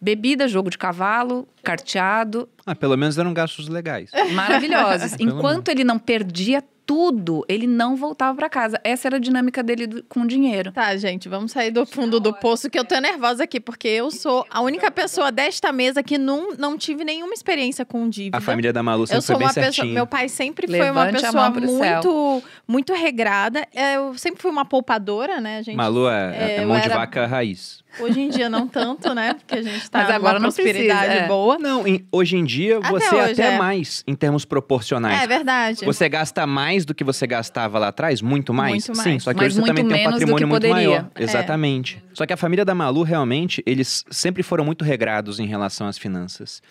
[0.00, 4.10] Bebida, jogo de cavalo, carteado, Ah, pelo menos eram gastos legais.
[4.32, 5.14] maravilhosos.
[5.20, 8.78] Enquanto ele não perdia tudo, ele não voltava para casa.
[8.84, 10.70] Essa era a dinâmica dele do- com o dinheiro.
[10.72, 14.10] Tá, gente, vamos sair do fundo do poço, que eu tô nervosa aqui, porque eu
[14.10, 18.36] sou a única pessoa desta mesa que não, não tive nenhuma experiência com dívida.
[18.36, 19.72] A família da Malu sempre Eu sou foi bem uma pessoa.
[19.72, 19.94] certinha.
[19.94, 23.66] Meu pai sempre foi uma Levante pessoa muito, muito regrada.
[23.74, 25.76] É, Eu sempre fui uma poupadora, né, gente?
[25.76, 27.82] Malu é, É, é mão de era- vaca raiz.
[28.00, 29.34] Hoje em dia não tanto, né?
[29.34, 31.26] Porque a gente tá Mas agora numa não precisa, prosperidade é.
[31.28, 31.58] boa.
[31.58, 33.58] Não, em- hoje em dia Até você hoje, até é.
[33.58, 35.22] mais em termos proporcionais.
[35.22, 35.84] É verdade.
[35.84, 38.20] Você gasta mais do que você gastava lá atrás?
[38.20, 38.72] Muito mais?
[38.88, 39.22] Muito Sim, mais.
[39.22, 41.10] só que Mas hoje você também tem um patrimônio muito maior.
[41.14, 41.22] É.
[41.22, 42.02] Exatamente.
[42.12, 45.98] Só que a família da Malu, realmente, eles sempre foram muito regrados em relação às
[45.98, 46.62] finanças.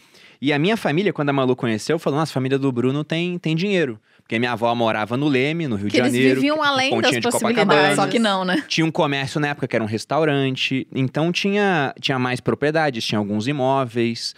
[0.41, 3.37] E a minha família, quando a Malu conheceu, falou: nossa, a família do Bruno tem,
[3.37, 3.97] tem dinheiro.
[4.23, 6.35] Porque minha avó morava no Leme, no Rio Que de eles Janeiro.
[6.35, 7.95] viviam que- além pontinha das de possibilidades.
[7.97, 8.63] Só que não, né?
[8.67, 13.19] Tinha um comércio na época que era um restaurante, então tinha, tinha mais propriedades, tinha
[13.19, 14.33] alguns imóveis.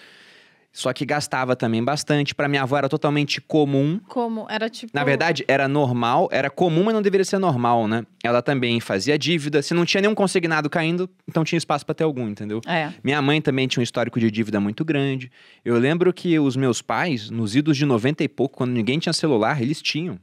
[0.76, 2.36] Só que gastava também bastante.
[2.36, 3.98] Para minha avó era totalmente comum.
[4.10, 4.46] Como?
[4.50, 4.92] Era tipo.
[4.94, 8.06] Na verdade, era normal, era comum, mas não deveria ser normal, né?
[8.22, 9.62] Ela também fazia dívida.
[9.62, 12.60] Se não tinha nenhum consignado caindo, então tinha espaço para ter algum, entendeu?
[12.68, 12.92] É.
[13.02, 15.32] Minha mãe também tinha um histórico de dívida muito grande.
[15.64, 19.14] Eu lembro que os meus pais, nos idos de 90 e pouco, quando ninguém tinha
[19.14, 20.20] celular, eles tinham.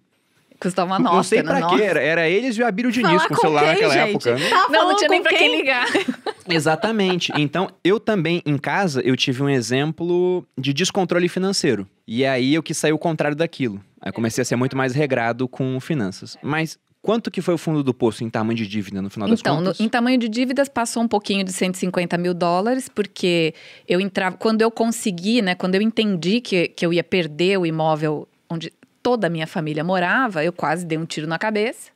[0.63, 1.45] Custava uma não nota, sei né?
[1.51, 1.77] pra Nossa.
[1.77, 4.11] quê, era, era eles e o Abílio Diniz Falar com com celular quem, naquela gente?
[4.11, 4.35] época.
[4.37, 4.49] né?
[4.51, 5.57] Tá Não, não tinha nem pra quem quem?
[5.57, 5.87] ligar.
[6.49, 7.33] Exatamente.
[7.37, 11.87] Então, eu também, em casa, eu tive um exemplo de descontrole financeiro.
[12.07, 13.81] E aí eu quis sair o contrário daquilo.
[14.01, 16.37] Aí eu comecei a ser muito mais regrado com finanças.
[16.43, 19.41] Mas quanto que foi o fundo do poço em tamanho de dívida no final das
[19.41, 19.81] Então, contas?
[19.81, 23.55] em tamanho de dívidas passou um pouquinho de 150 mil dólares, porque
[23.89, 24.37] eu entrava.
[24.37, 25.55] Quando eu consegui, né?
[25.55, 28.73] Quando eu entendi que, que eu ia perder o imóvel onde
[29.03, 31.91] toda a minha família morava, eu quase dei um tiro na cabeça.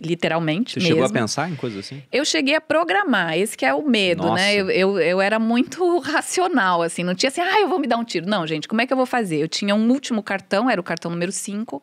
[0.00, 0.74] Literalmente.
[0.74, 0.94] Você mesmo.
[0.94, 2.02] chegou a pensar em coisas assim?
[2.12, 4.34] Eu cheguei a programar, esse que é o medo, Nossa.
[4.36, 4.54] né?
[4.54, 7.96] Eu, eu, eu era muito racional, assim, não tinha assim, ah, eu vou me dar
[7.96, 8.28] um tiro.
[8.28, 9.38] Não, gente, como é que eu vou fazer?
[9.38, 11.82] Eu tinha um último cartão, era o cartão número 5,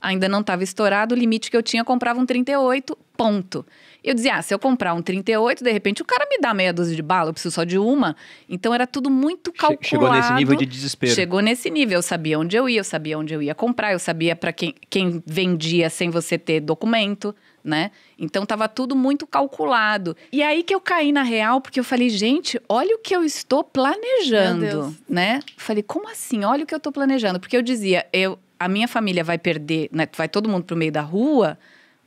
[0.00, 3.64] ainda não estava estourado, o limite que eu tinha, eu comprava um 38, ponto.
[4.04, 6.74] Eu dizia, ah, se eu comprar um 38, de repente o cara me dá meia
[6.74, 8.14] dúzia de bala, eu preciso só de uma.
[8.46, 9.86] Então era tudo muito calculado.
[9.86, 11.14] Chegou nesse nível de desespero.
[11.14, 13.98] Chegou nesse nível, eu sabia onde eu ia, eu sabia onde eu ia comprar, eu
[13.98, 17.34] sabia para quem, quem vendia sem você ter documento,
[17.64, 17.90] né?
[18.18, 20.14] Então tava tudo muito calculado.
[20.30, 23.24] E aí que eu caí na real, porque eu falei, gente, olha o que eu
[23.24, 25.40] estou planejando, né?
[25.56, 26.44] Falei, como assim?
[26.44, 29.88] Olha o que eu tô planejando, porque eu dizia, eu a minha família vai perder,
[29.90, 30.06] né?
[30.16, 31.58] Vai todo mundo pro meio da rua,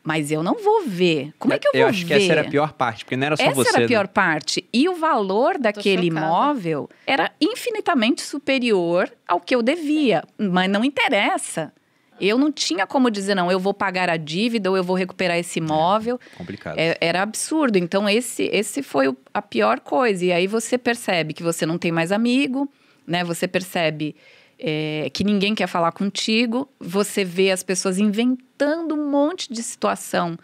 [0.07, 1.33] mas eu não vou ver.
[1.37, 1.89] Como é que eu vou ver?
[1.89, 3.67] acho que essa era a pior parte, porque não era só Essa você.
[3.67, 3.87] era a né?
[3.87, 4.63] pior parte.
[4.71, 10.23] E o valor daquele imóvel era infinitamente superior ao que eu devia.
[10.37, 11.73] Mas não interessa.
[12.21, 15.37] Eu não tinha como dizer, não, eu vou pagar a dívida ou eu vou recuperar
[15.37, 16.17] esse imóvel.
[16.37, 16.77] Complicado.
[16.79, 17.77] É- era absurdo.
[17.77, 20.23] Então, esse, esse foi o- a pior coisa.
[20.23, 22.71] E aí você percebe que você não tem mais amigo,
[23.05, 23.25] né?
[23.25, 24.15] Você percebe
[24.59, 26.69] é, que ninguém quer falar contigo.
[26.79, 30.37] Você vê as pessoas inventando um monte de situação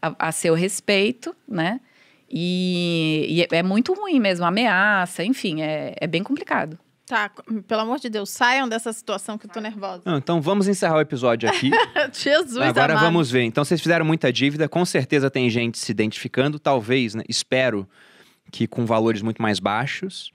[0.00, 1.80] a, a seu respeito, né?
[2.32, 6.78] E, e é- é muito ruim mesmo, ameaça, enfim, é, é bem complicado.
[7.06, 7.28] Tá,
[7.66, 10.02] pelo amor de Deus, saiam dessa situação que eu tô nervosa.
[10.06, 11.72] Não, então vamos encerrar o episódio aqui.
[12.14, 13.04] Jesus, Agora amado.
[13.04, 13.42] vamos ver.
[13.42, 17.24] Então vocês fizeram muita dívida, com certeza tem gente se identificando, talvez, né?
[17.28, 17.84] Espero
[18.52, 20.30] que com valores muito mais baixos.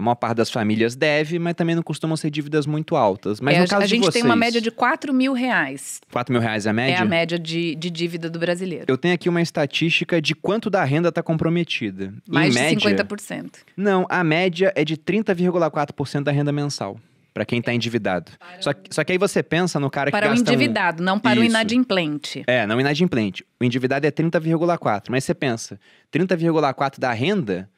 [0.00, 3.38] A maior parte das famílias deve, mas também não costumam ser dívidas muito altas.
[3.40, 6.00] Mas É, no caso a gente vocês, tem uma média de 4 mil reais.
[6.10, 6.94] 4 mil reais é a média?
[6.94, 8.86] É a média de, de dívida do brasileiro.
[8.88, 12.14] Eu tenho aqui uma estatística de quanto da renda está comprometida.
[12.26, 13.50] Mais em de média, 50%.
[13.76, 16.98] Não, a média é de 30,4% da renda mensal.
[17.32, 18.32] Para quem está endividado.
[18.58, 21.00] Só, que- só que aí você pensa no cara que Para o gasta um- endividado,
[21.02, 21.52] não para o Isso.
[21.52, 22.42] inadimplente.
[22.46, 23.44] É, não inadimplente.
[23.60, 25.12] O endividado é 30,4.
[25.12, 25.78] Mas você pensa,
[26.10, 27.68] 30,4 da renda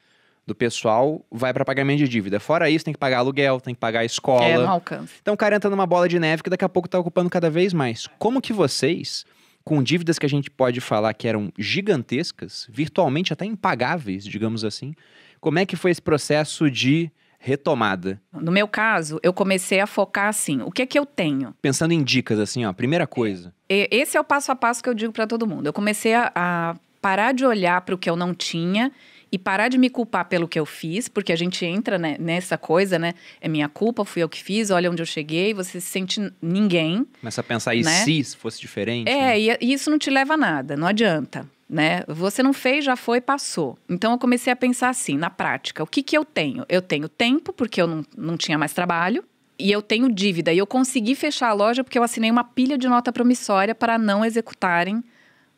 [0.47, 2.41] do pessoal vai para pagamento de dívida.
[2.41, 4.45] Fora isso, tem que pagar aluguel, tem que pagar a escola.
[4.45, 5.15] É, não alcança.
[5.21, 7.49] Então o cara entra numa bola de neve que daqui a pouco tá ocupando cada
[7.49, 8.09] vez mais.
[8.19, 9.25] Como que vocês,
[9.65, 14.95] com dívidas que a gente pode falar que eram gigantescas, virtualmente até impagáveis, digamos assim,
[15.41, 18.21] como é que foi esse processo de retomada?
[18.33, 21.55] No meu caso, eu comecei a focar assim: o que é que eu tenho?
[21.61, 23.53] Pensando em dicas, assim, ó, primeira coisa.
[23.69, 25.67] Esse é o passo a passo que eu digo para todo mundo.
[25.67, 28.93] Eu comecei a, a parar de olhar para o que eu não tinha
[29.33, 32.59] e parar de me culpar pelo que eu fiz, porque a gente entra né, nessa
[32.59, 33.15] coisa, né?
[33.41, 37.07] É minha culpa, fui eu que fiz, olha onde eu cheguei, você se sente ninguém.
[37.19, 38.05] Começa a pensar, e Né?
[38.05, 39.09] se fosse diferente?
[39.11, 41.49] É, e, e isso não te leva a nada, não adianta.
[41.67, 42.03] Né?
[42.07, 43.79] Você não fez, já foi, passou.
[43.89, 46.67] Então eu comecei a pensar assim, na prática, o que, que eu tenho?
[46.69, 49.25] Eu tenho tempo, porque eu não, não tinha mais trabalho,
[49.59, 50.53] e eu tenho dívida.
[50.53, 53.97] E eu consegui fechar a loja porque eu assinei uma pilha de nota promissória para
[53.97, 55.03] não executarem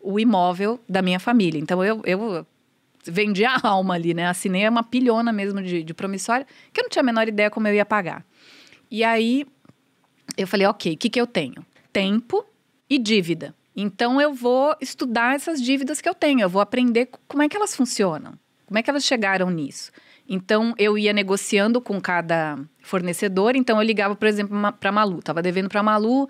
[0.00, 1.58] o imóvel da minha família.
[1.58, 2.46] Então eu, eu
[3.06, 4.26] vendi a alma ali, né?
[4.26, 7.68] Assinei uma pilhona mesmo de, de promissória, que eu não tinha a menor ideia como
[7.68, 8.24] eu ia pagar.
[8.90, 9.46] E aí
[10.36, 11.64] eu falei, ok, o que, que eu tenho?
[11.92, 12.44] Tempo
[12.88, 13.54] e dívida.
[13.76, 17.56] Então eu vou estudar essas dívidas que eu tenho, eu vou aprender como é que
[17.56, 18.34] elas funcionam,
[18.66, 19.90] como é que elas chegaram nisso.
[20.28, 25.42] Então eu ia negociando com cada fornecedor, então eu ligava, por exemplo, para Malu, estava
[25.42, 26.28] devendo para Malu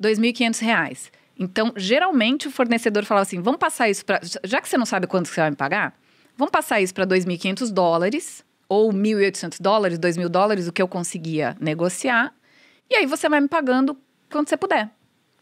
[0.00, 1.12] 2.500 reais.
[1.38, 4.20] Então, geralmente o fornecedor falava assim: vamos passar isso para.
[4.44, 5.94] Já que você não sabe quanto você vai me pagar,
[6.36, 11.56] vamos passar isso para 2.500 dólares, ou 1.800 dólares, 2.000 dólares, o que eu conseguia
[11.60, 12.34] negociar.
[12.90, 13.96] E aí você vai me pagando
[14.30, 14.90] quando você puder.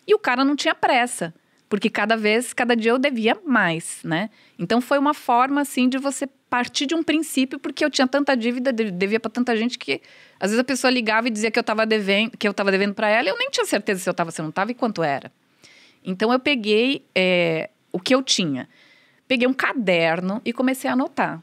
[0.07, 1.34] E o cara não tinha pressa,
[1.68, 4.28] porque cada vez, cada dia eu devia mais, né?
[4.59, 8.36] Então foi uma forma assim de você partir de um princípio, porque eu tinha tanta
[8.36, 10.01] dívida, de- devia para tanta gente que
[10.38, 12.95] às vezes a pessoa ligava e dizia que eu estava devendo, que eu estava devendo
[12.95, 14.74] para ela, e eu nem tinha certeza se eu estava, se eu não estava e
[14.74, 15.32] quanto era.
[16.05, 18.68] Então eu peguei é, o que eu tinha.
[19.35, 21.39] Peguei um caderno e comecei a anotar.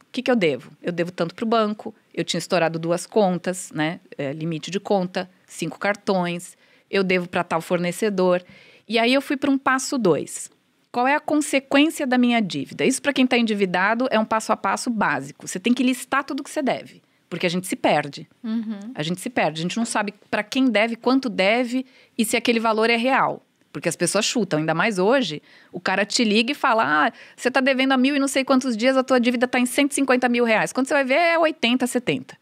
[0.00, 0.72] O que, que eu devo?
[0.82, 4.00] Eu devo tanto para o banco, eu tinha estourado duas contas, né?
[4.18, 6.56] É, limite de conta, cinco cartões,
[6.90, 8.42] eu devo para tal fornecedor.
[8.88, 10.50] E aí eu fui para um passo dois.
[10.90, 12.84] Qual é a consequência da minha dívida?
[12.84, 15.46] Isso, para quem está endividado, é um passo a passo básico.
[15.46, 18.28] Você tem que listar tudo que você deve, porque a gente se perde.
[18.42, 18.90] Uhum.
[18.92, 19.60] A gente se perde.
[19.60, 21.86] A gente não sabe para quem deve, quanto deve
[22.18, 23.45] e se aquele valor é real.
[23.76, 25.42] Porque as pessoas chutam, ainda mais hoje.
[25.70, 28.42] O cara te liga e fala: ah, você está devendo a mil e não sei
[28.42, 30.72] quantos dias, a tua dívida está em 150 mil reais.
[30.72, 32.38] Quando você vai ver, é 80, 70.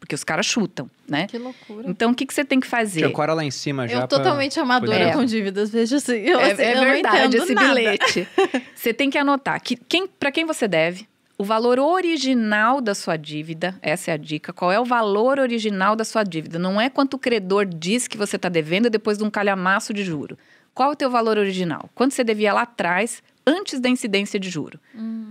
[0.00, 1.26] Porque os caras chutam, né?
[1.26, 1.84] Que loucura.
[1.90, 3.00] Então, o que, que você tem que fazer?
[3.00, 3.96] Tinha cora lá em cima já.
[3.96, 5.12] Eu pra- totalmente amadora É.
[5.12, 6.16] com dívidas, veja assim.
[6.20, 7.74] Eu, É, assim, é eu não verdade esse nada.
[7.74, 8.26] bilhete.
[8.74, 13.16] Você tem que anotar que quem, para quem você deve, o valor original da sua
[13.18, 14.52] dívida, essa é a dica.
[14.54, 16.58] Qual é o valor original da sua dívida?
[16.58, 20.02] Não é quanto o credor diz que você está devendo depois de um calhamaço de
[20.02, 20.38] juro.
[20.78, 21.90] Qual é o teu valor original?
[21.92, 24.78] Quanto você devia lá atrás, antes da incidência de juro?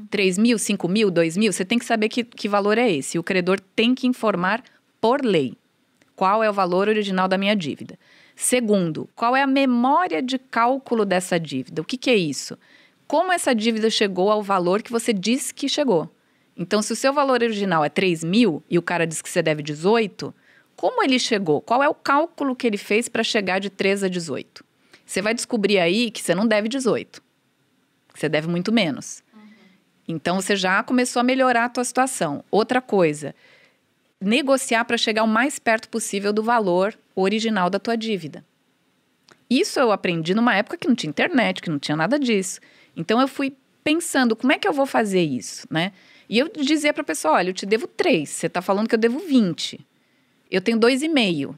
[0.09, 1.53] 3 mil, 5 mil, 2 mil?
[1.53, 3.17] Você tem que saber que, que valor é esse.
[3.17, 4.61] O credor tem que informar
[4.99, 5.53] por lei
[6.17, 7.97] qual é o valor original da minha dívida.
[8.35, 11.81] Segundo, qual é a memória de cálculo dessa dívida?
[11.81, 12.57] O que, que é isso?
[13.07, 16.13] Como essa dívida chegou ao valor que você disse que chegou?
[16.57, 19.41] Então, se o seu valor original é 3 mil e o cara diz que você
[19.41, 20.35] deve 18,
[20.75, 21.61] como ele chegou?
[21.61, 24.66] Qual é o cálculo que ele fez para chegar de 3 a 18?
[25.07, 27.23] Você vai descobrir aí que você não deve 18.
[28.13, 29.23] Que você deve muito menos.
[30.05, 32.43] Então, você já começou a melhorar a tua situação.
[32.51, 33.33] Outra coisa,
[34.19, 38.45] negociar para chegar o mais perto possível do valor original da tua dívida.
[39.49, 42.59] Isso eu aprendi numa época que não tinha internet, que não tinha nada disso.
[42.95, 45.93] Então eu fui pensando, como é que eu vou fazer isso, né?
[46.29, 48.95] E eu dizia para a pessoa, olha, eu te devo três, você está falando que
[48.95, 49.79] eu devo 20.
[50.51, 51.57] Eu tenho dois e meio.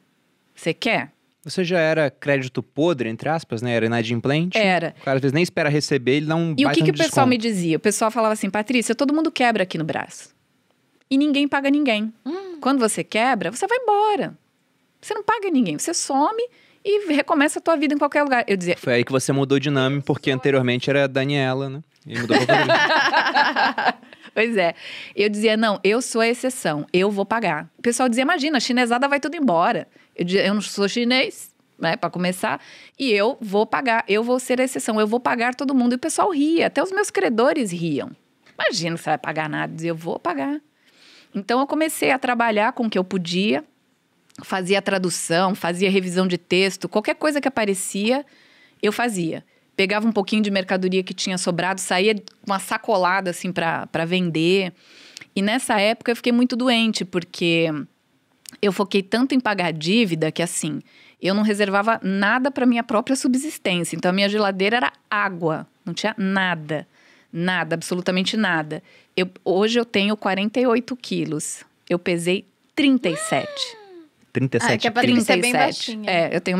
[0.53, 1.11] Você quer?
[1.43, 3.73] Você já era crédito podre, entre aspas, né?
[3.73, 4.57] Era inadimplente.
[4.57, 4.93] Era.
[4.99, 6.97] O cara às vezes nem espera receber, ele dá um E o que, que o
[6.97, 7.77] pessoal me dizia?
[7.77, 10.35] O pessoal falava assim, Patrícia, todo mundo quebra aqui no braço.
[11.09, 12.13] E ninguém paga ninguém.
[12.61, 14.37] Quando você quebra, você vai embora.
[15.01, 16.43] Você não paga ninguém, você some
[16.83, 18.43] e recomeça a tua vida em qualquer lugar.
[18.47, 21.81] Eu dizia, Foi aí que você mudou de nome, porque anteriormente era Daniela, né?
[22.05, 23.95] E mudou pra.
[24.39, 24.73] Pois é.
[25.13, 27.69] Eu dizia, não, eu sou a exceção, eu vou pagar.
[27.77, 29.85] O pessoal dizia, imagina, a chinesada vai tudo embora.
[30.15, 32.61] Eu dizia, eu não sou chinês, né, para começar,
[32.97, 35.91] e eu vou pagar, eu vou ser a exceção, eu vou pagar todo mundo.
[35.91, 38.11] E o pessoal ria, até os meus credores riam.
[38.57, 39.73] Imagina que você vai pagar nada.
[39.73, 40.61] Eu dizia, eu vou pagar.
[41.35, 43.61] Então eu comecei a trabalhar com o que eu podia,
[44.41, 48.25] fazia tradução, fazia revisão de texto, qualquer coisa que aparecia,
[48.81, 49.43] eu fazia.
[49.80, 54.73] Pegava um pouquinho de mercadoria que tinha sobrado, saía com uma sacolada assim para vender.
[55.34, 57.67] E nessa época eu fiquei muito doente, porque
[58.61, 60.82] eu foquei tanto em pagar dívida que assim,
[61.21, 63.95] eu não reservava nada para minha própria subsistência.
[63.95, 66.86] Então a minha geladeira era água, não tinha nada.
[67.32, 68.84] Nada, absolutamente nada.
[69.15, 71.63] Eu, hoje eu tenho 48 quilos.
[71.89, 73.47] Eu pesei 37.
[74.34, 75.57] 37 Ah, que a Patrícia é bem 37.
[75.57, 76.11] baixinha.
[76.11, 76.57] É, eu tenho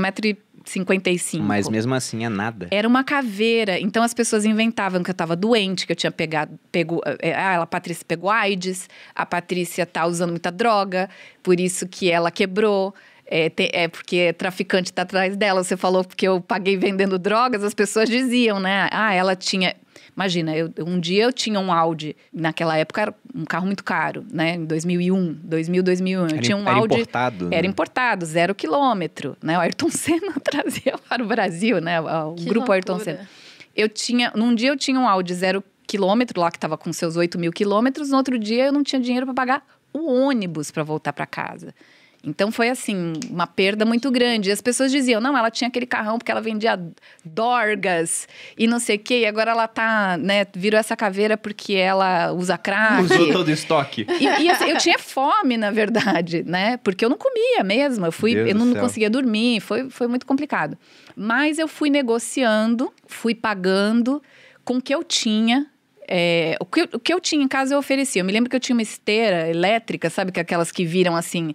[0.70, 1.42] 1,55m.
[1.42, 2.68] Mas mesmo assim é nada.
[2.72, 3.80] Era uma caveira.
[3.80, 6.60] Então as pessoas inventavam que eu tava doente, que eu tinha pegado.
[6.72, 11.10] Pego, é, ah, a Patrícia pegou AIDS, a Patrícia tá usando muita droga,
[11.42, 12.94] por isso que ela quebrou.
[13.32, 15.64] É, te- é porque traficante tá atrás dela.
[15.64, 18.90] Você falou porque eu paguei vendendo drogas, as pessoas diziam, né?
[18.92, 19.76] Ah, ela tinha.
[20.20, 24.26] Imagina, eu, um dia eu tinha um Audi, naquela época era um carro muito caro,
[24.30, 24.56] né?
[24.56, 26.20] Em 2001, 2000, 2001.
[26.20, 26.96] Eu Era, tinha um era Audi.
[26.96, 27.48] importado.
[27.50, 27.68] Era né?
[27.70, 29.58] importado, zero quilômetro, né?
[29.58, 32.02] O Ayrton Senna trazia para o Brasil, né?
[32.02, 33.16] O Que grupo Ayrton loucura.
[33.16, 33.30] Senna.
[33.74, 37.16] Eu tinha, num dia eu tinha um Audi zero quilômetro lá que estava com seus
[37.16, 40.84] 8 mil quilômetros, no outro dia eu não tinha dinheiro para pagar o ônibus para
[40.84, 41.74] voltar para casa.
[42.22, 44.50] Então foi assim, uma perda muito grande.
[44.50, 46.78] E as pessoas diziam, não, ela tinha aquele carrão porque ela vendia
[47.24, 51.74] dorgas e não sei o quê, e agora ela tá, né, virou essa caveira porque
[51.76, 53.04] ela usa crack.
[53.04, 54.06] Usou todo o estoque.
[54.20, 56.78] E, e, assim, eu tinha fome, na verdade, né?
[56.78, 58.06] Porque eu não comia mesmo.
[58.06, 60.78] Eu, fui, Deus eu não conseguia dormir, foi, foi muito complicado.
[61.16, 64.22] Mas eu fui negociando, fui pagando
[64.66, 65.68] com o que eu tinha.
[66.12, 68.22] é, o, que, o que eu tinha em casa eu oferecia.
[68.22, 70.32] Eu me lembro que eu tinha uma esteira elétrica, sabe?
[70.32, 71.54] Que é aquelas que viram assim,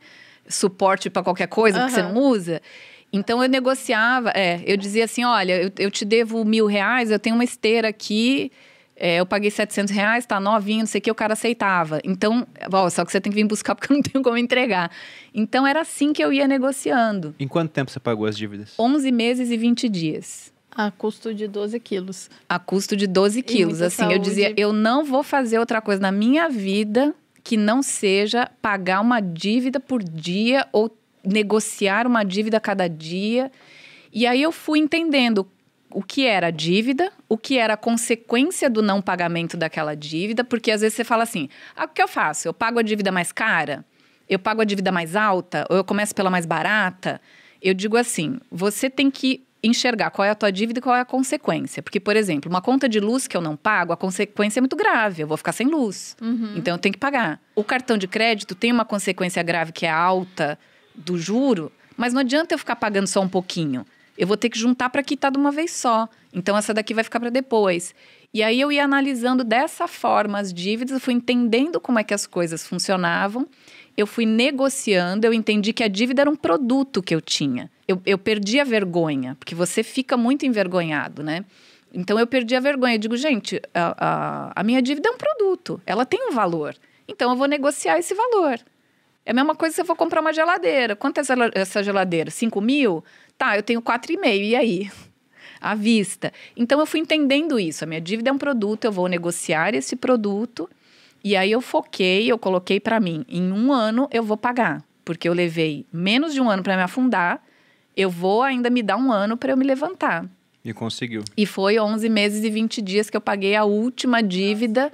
[0.49, 2.61] suporte para qualquer coisa que você não usa.
[3.13, 7.19] Então eu negociava, é, eu dizia assim: olha, eu, eu te devo mil reais, eu
[7.19, 8.51] tenho uma esteira aqui,
[8.97, 12.01] é, eu paguei 700 reais, tá novinho, não sei o que, o cara aceitava.
[12.05, 14.91] Então, ó, só que você tem que vir buscar porque eu não tenho como entregar.
[15.33, 17.35] Então era assim que eu ia negociando.
[17.39, 18.75] Em quanto tempo você pagou as dívidas?
[18.79, 20.53] 11 meses e 20 dias.
[20.77, 22.29] A custo de 12 quilos.
[22.49, 23.81] A custo de 12 quilos.
[23.81, 24.29] Assim, eu saúde.
[24.29, 27.15] dizia, eu não vou fazer outra coisa na minha vida
[27.45, 33.53] que não seja pagar uma dívida por dia ou negociar uma dívida cada dia.
[34.11, 35.47] E aí eu fui entendendo
[35.91, 40.43] o que era a dívida, o que era a consequência do não pagamento daquela dívida,
[40.43, 42.49] porque às vezes você fala assim: ah, o que eu faço?
[42.49, 43.85] Eu pago a dívida mais cara?
[44.29, 45.67] Eu pago a dívida mais alta?
[45.69, 47.21] Ou eu começo pela mais barata?
[47.61, 51.01] Eu digo assim: você tem que enxergar qual é a tua dívida e qual é
[51.01, 51.83] a consequência.
[51.83, 54.77] Porque, por exemplo, uma conta de luz que eu não pago, a consequência é muito
[54.77, 55.23] grave.
[55.23, 56.17] Eu vou ficar sem luz.
[56.21, 56.55] Uhum.
[56.57, 57.41] Então, eu tenho que pagar.
[57.55, 60.59] O cartão de crédito tem uma consequência grave que é a alta
[60.95, 63.87] do juro, mas não adianta eu ficar pagando só um pouquinho.
[64.17, 66.09] Eu vou ter que juntar para quitar de uma vez só.
[66.33, 67.95] Então, essa daqui vai ficar para depois.
[68.33, 72.13] E aí, eu ia analisando dessa forma as dívidas, eu fui entendendo como é que
[72.13, 73.49] as coisas funcionavam
[73.97, 77.71] eu fui negociando, eu entendi que a dívida era um produto que eu tinha.
[77.87, 81.45] Eu, eu perdi a vergonha, porque você fica muito envergonhado, né?
[81.93, 82.95] Então eu perdi a vergonha.
[82.95, 86.75] Eu digo, gente, a, a, a, minha dívida é um produto, ela tem um valor.
[87.07, 88.59] Então eu vou negociar esse valor.
[89.25, 90.97] É a mesma coisa se eu for comprar uma geladeira.
[90.97, 91.23] Quanto é
[91.55, 92.31] essa geladeira?
[92.31, 93.05] 5 mil?
[93.39, 94.19] Tá, eu tenho 4,5.
[94.25, 94.91] E aí?
[95.61, 96.33] À vista.
[96.57, 97.85] Então eu fui entendendo isso.
[97.85, 100.69] A minha dívida é um produto, eu vou negociar esse produto
[101.25, 105.27] e aí eu foquei, eu coloquei para mim, em um ano eu vou pagar, porque
[105.27, 107.43] eu levei menos de um ano para me afundar,
[107.97, 110.29] eu vou ainda me dar um ano para eu me levantar.
[110.63, 111.25] E conseguiu.
[111.35, 114.93] E foi 11 meses e 20 dias que eu paguei a última dívida.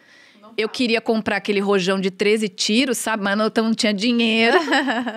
[0.57, 3.23] Eu queria comprar aquele rojão de 13 tiros, sabe?
[3.23, 4.59] Mas não, não tinha dinheiro.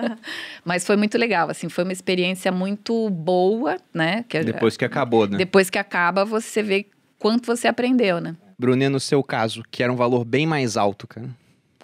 [0.64, 4.24] Mas foi muito legal, assim, foi uma experiência muito boa, né?
[4.28, 5.36] Que, depois que acabou, né?
[5.36, 6.86] Depois que acaba, você vê
[7.18, 8.36] quanto você aprendeu, né?
[8.58, 11.28] Brunet, no seu caso, que era um valor bem mais alto, cara,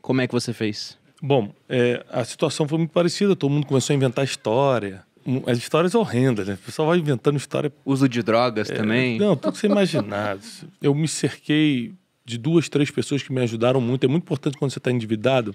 [0.01, 0.99] como é que você fez?
[1.23, 3.37] Bom, é, a situação foi muito parecida.
[3.37, 5.03] Todo mundo começou a inventar história.
[5.47, 6.55] As histórias horrendas, né?
[6.55, 7.71] O pessoal vai inventando história.
[7.85, 9.18] Uso de drogas é, também?
[9.18, 10.39] Não, tudo que você imaginar.
[10.81, 11.93] Eu me cerquei
[12.25, 14.05] de duas, três pessoas que me ajudaram muito.
[14.05, 15.55] É muito importante quando você está endividado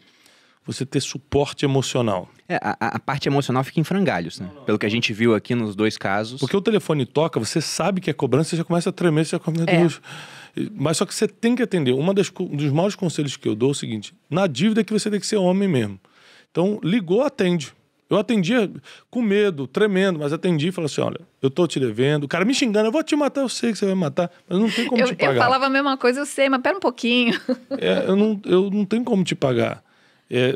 [0.66, 2.28] você ter suporte emocional.
[2.50, 4.48] É, a, a, parte emocional fica em frangalhos, né?
[4.48, 6.40] Não, não, Pelo que a gente viu aqui nos dois casos.
[6.40, 9.32] Porque o telefone toca, você sabe que é cobrança, você já começa a tremer, você
[9.32, 9.74] já começa a...
[9.74, 9.88] É.
[10.74, 11.92] Mas só que você tem que atender.
[11.92, 14.84] Uma das, um dos maiores conselhos que eu dou é o seguinte: na dívida é
[14.84, 16.00] que você tem que ser homem mesmo.
[16.52, 17.74] Então, ligou, atende.
[18.08, 18.72] Eu atendia
[19.10, 22.26] com medo, tremendo, mas atendi e falei assim: olha, eu tô te devendo.
[22.26, 24.60] O cara me xingando, eu vou te matar, eu sei que você vai matar, mas
[24.60, 25.36] não tem como eu, te pagar.
[25.36, 27.40] Eu falava a mesma coisa, eu sei, mas pera um pouquinho.
[27.78, 29.84] É, eu, não, eu não tenho como te pagar.
[30.30, 30.56] É,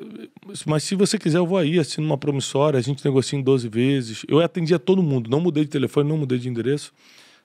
[0.66, 3.68] mas se você quiser, eu vou aí, assino uma promissória, a gente negocia em 12
[3.68, 4.26] vezes.
[4.28, 6.93] Eu atendia todo mundo, não mudei de telefone, não mudei de endereço.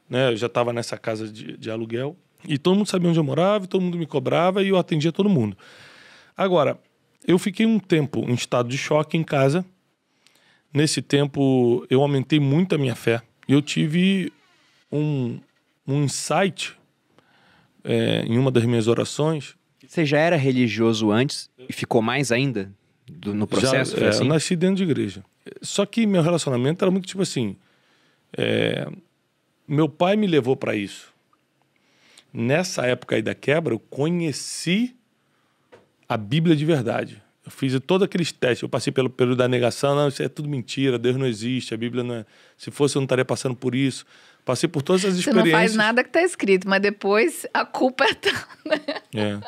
[0.08, 0.32] Né?
[0.32, 2.16] Eu já estava nessa casa de, de aluguel.
[2.46, 5.28] E todo mundo sabia onde eu morava, todo mundo me cobrava e eu atendia todo
[5.28, 5.56] mundo.
[6.36, 6.78] Agora,
[7.26, 9.64] eu fiquei um tempo em estado de choque em casa.
[10.72, 13.22] Nesse tempo, eu aumentei muito a minha fé.
[13.48, 14.32] E eu tive
[14.90, 15.38] um,
[15.86, 16.76] um insight
[17.82, 19.54] é, em uma das minhas orações.
[19.86, 22.70] Você já era religioso antes e ficou mais ainda
[23.06, 23.98] do, no processo?
[23.98, 24.22] Já, é, assim?
[24.22, 25.24] Eu nasci dentro de igreja.
[25.62, 27.56] Só que meu relacionamento era muito tipo assim.
[28.36, 28.88] É,
[29.68, 31.13] meu pai me levou para isso
[32.34, 34.96] nessa época aí da quebra, eu conheci
[36.08, 37.22] a Bíblia de verdade.
[37.44, 38.62] Eu fiz todos aqueles testes.
[38.62, 39.94] Eu passei pelo período da negação.
[39.94, 40.98] Não, isso é tudo mentira.
[40.98, 41.74] Deus não existe.
[41.74, 42.26] A Bíblia não é.
[42.56, 44.04] Se fosse, eu não estaria passando por isso.
[44.44, 45.44] Passei por todas as experiências.
[45.44, 48.32] Você não faz nada que está escrito, mas depois a culpa é tua,
[48.66, 48.80] né?
[49.14, 49.40] É.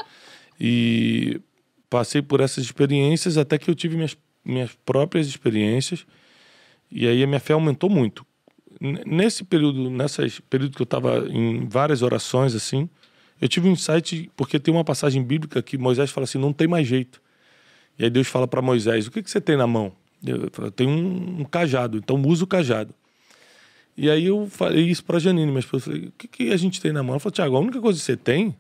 [0.60, 1.40] E
[1.90, 6.06] passei por essas experiências até que eu tive minhas, minhas próprias experiências.
[6.90, 8.24] E aí a minha fé aumentou muito
[8.80, 12.88] nesse período, nessas período que eu estava em várias orações assim,
[13.40, 16.66] eu tive um insight porque tem uma passagem bíblica que Moisés fala assim, não tem
[16.66, 17.20] mais jeito.
[17.98, 19.92] E aí Deus fala para Moisés, o que, que você tem na mão?
[20.24, 22.94] Eu, eu tenho um, um, cajado, então usa o cajado.
[23.96, 26.80] E aí eu falei isso para Janine, mas eu falei, o que, que a gente
[26.80, 27.12] tem na mão?
[27.12, 28.54] Ela falou, Tiago, a única coisa que você tem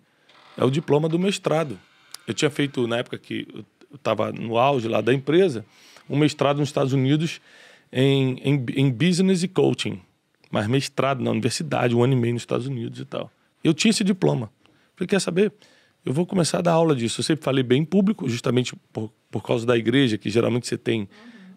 [0.56, 1.78] é o diploma do mestrado.
[2.26, 3.64] Eu tinha feito, na época que eu
[3.96, 5.64] estava no auge lá da empresa,
[6.08, 7.40] um mestrado nos Estados Unidos
[7.92, 10.00] em, em, em business e coaching
[10.50, 13.30] mas mestrado na universidade, um ano e meio nos Estados Unidos e tal.
[13.62, 14.50] Eu tinha esse diploma.
[14.94, 15.52] Falei, quer saber?
[16.04, 17.20] Eu vou começar a dar aula disso.
[17.20, 20.78] Eu sempre falei bem em público, justamente por, por causa da igreja, que geralmente você
[20.78, 21.08] tem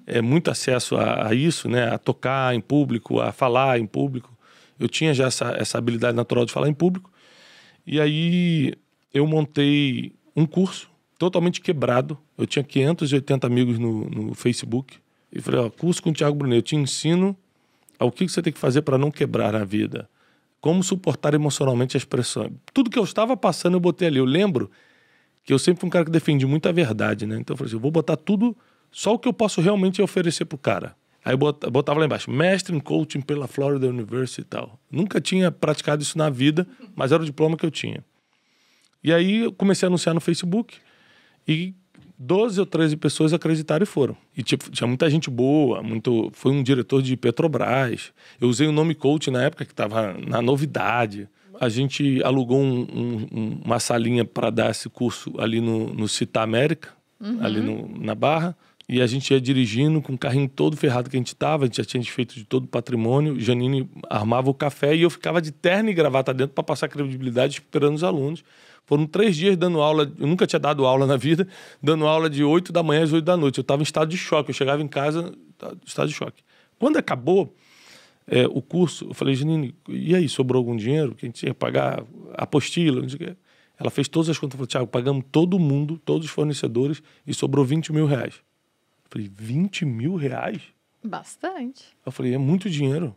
[0.07, 1.93] é, muito acesso a, a, isso, né?
[1.93, 4.35] A tocar em público, a falar em público.
[4.79, 7.11] Eu tinha já essa, essa habilidade natural de falar em público.
[7.85, 8.73] E aí
[9.13, 12.17] eu montei um curso totalmente quebrado.
[12.37, 14.97] Eu tinha 580 amigos no, no Facebook.
[15.31, 17.37] E falei, ó, curso com o Thiago Brunet, eu te ensino
[17.97, 20.09] ao que você tem que fazer para não quebrar a vida.
[20.61, 22.51] Como suportar emocionalmente as pressões.
[22.73, 24.17] Tudo que eu estava passando, eu botei ali.
[24.17, 24.69] Eu lembro
[25.43, 27.37] que eu sempre fui um cara que defendi muita verdade, né?
[27.39, 28.55] Então eu falei assim, eu vou botar tudo,
[28.91, 30.95] só o que eu posso realmente oferecer pro cara.
[31.23, 34.79] Aí eu botava lá embaixo, mestre em coaching pela Florida University e tal.
[34.89, 38.03] Nunca tinha praticado isso na vida, mas era o diploma que eu tinha.
[39.03, 40.77] E aí eu comecei a anunciar no Facebook
[41.47, 41.73] e
[42.19, 44.15] 12 ou 13 pessoas acreditaram e foram.
[44.35, 46.29] E tipo, tinha muita gente boa, muito.
[46.33, 48.11] Foi um diretor de Petrobras.
[48.41, 51.29] Eu usei o nome coach na época que estava na novidade.
[51.61, 52.81] A gente alugou um,
[53.31, 56.89] um, uma salinha para dar esse curso ali no, no Cita América,
[57.21, 57.37] uhum.
[57.41, 58.55] ali no, na Barra.
[58.87, 61.67] E a gente ia dirigindo com o carrinho todo ferrado que a gente tava, a
[61.67, 63.39] gente já tinha feito de todo o patrimônio.
[63.39, 67.53] Janine armava o café e eu ficava de terno e gravata dentro para passar credibilidade
[67.53, 68.43] esperando os alunos.
[68.89, 71.47] Foram três dias dando aula, eu nunca tinha dado aula na vida,
[71.79, 73.59] dando aula de 8 da manhã às 8 da noite.
[73.59, 75.31] Eu estava em estado de choque, eu chegava em casa
[75.63, 76.41] em estado de choque.
[76.79, 77.53] Quando acabou
[78.25, 81.53] é, o curso, eu falei, Janine, e aí, sobrou algum dinheiro que a gente ia
[81.53, 82.99] pagar apostila?
[82.99, 83.37] Não sei o quê.
[83.77, 87.63] Ela fez todas as contas, falou, Tiago, pagamos todo mundo, todos os fornecedores, e sobrou
[87.63, 88.41] 20 mil reais.
[89.03, 90.63] Eu falei, 20 mil reais?
[91.03, 91.85] Bastante.
[92.03, 93.15] Eu falei, é muito dinheiro.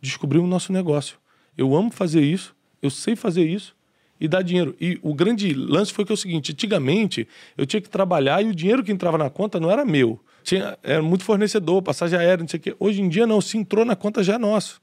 [0.00, 1.18] Descobrimos o nosso negócio.
[1.58, 3.76] Eu amo fazer isso, eu sei fazer isso,
[4.20, 4.76] e dar dinheiro.
[4.80, 8.48] E o grande lance foi que é o seguinte: antigamente eu tinha que trabalhar e
[8.48, 10.20] o dinheiro que entrava na conta não era meu.
[10.42, 12.76] Tinha, era muito fornecedor, passagem aérea, não sei o quê.
[12.78, 14.80] Hoje em dia não, se entrou na conta já é nosso.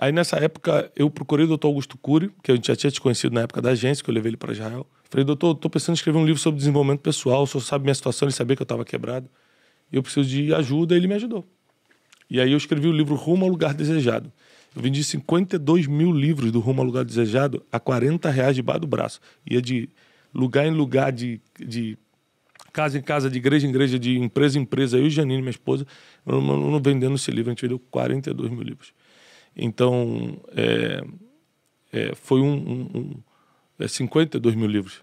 [0.00, 3.34] Aí nessa época eu procurei o doutor Augusto Cury, que eu já tinha te conhecido
[3.34, 4.86] na época da agência, que eu levei ele para Israel.
[5.10, 7.94] Falei, doutor, estou pensando em escrever um livro sobre desenvolvimento pessoal, o senhor sabe minha
[7.94, 9.28] situação, ele sabia que eu estava quebrado.
[9.92, 11.44] Eu preciso de ajuda, e ele me ajudou.
[12.30, 14.32] E aí eu escrevi o livro Rumo ao Lugar Desejado.
[14.74, 18.86] Eu vendi 52 mil livros do Rumo ao Lugar Desejado a 40 reais debaixo do
[18.86, 19.20] braço.
[19.48, 19.88] Ia de
[20.32, 21.98] lugar em lugar, de, de
[22.72, 24.96] casa em casa, de igreja em igreja, de empresa em empresa.
[24.96, 25.86] Eu e Janine, minha esposa,
[26.24, 27.50] não, vendendo esse livro.
[27.50, 28.92] A gente vendeu 42 mil livros.
[29.56, 31.02] Então, é,
[31.92, 33.14] é, foi um, um, um
[33.78, 35.02] é, 52 mil livros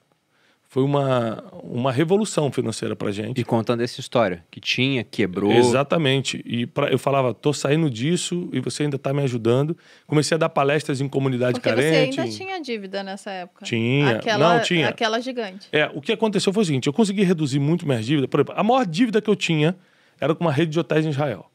[0.77, 3.41] foi uma, uma revolução financeira para gente.
[3.41, 5.51] E contando essa história, que tinha, quebrou.
[5.51, 6.39] Exatamente.
[6.45, 9.75] E pra, eu falava, tô saindo disso e você ainda está me ajudando.
[10.05, 12.13] Comecei a dar palestras em comunidade Porque carente.
[12.13, 13.65] você ainda tinha dívida nessa época.
[13.65, 14.17] Tinha.
[14.17, 14.89] Aquela, Não, tinha.
[14.89, 15.67] Aquela gigante.
[15.71, 18.29] É, o que aconteceu foi o seguinte, eu consegui reduzir muito minhas dívidas.
[18.29, 19.75] Por exemplo, a maior dívida que eu tinha
[20.21, 21.49] era com uma rede de hotéis em Israel.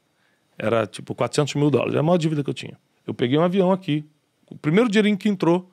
[0.57, 1.93] Era tipo 400 mil dólares.
[1.93, 2.77] Era a maior dívida que eu tinha.
[3.07, 4.03] Eu peguei um avião aqui.
[4.51, 5.71] O primeiro dinheirinho que entrou,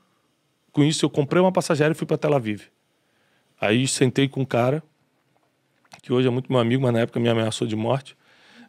[0.71, 2.71] com isso eu comprei uma passageira e fui para Tel Aviv.
[3.61, 4.83] Aí sentei com um cara,
[6.03, 8.17] que hoje é muito meu amigo, mas na época me ameaçou de morte.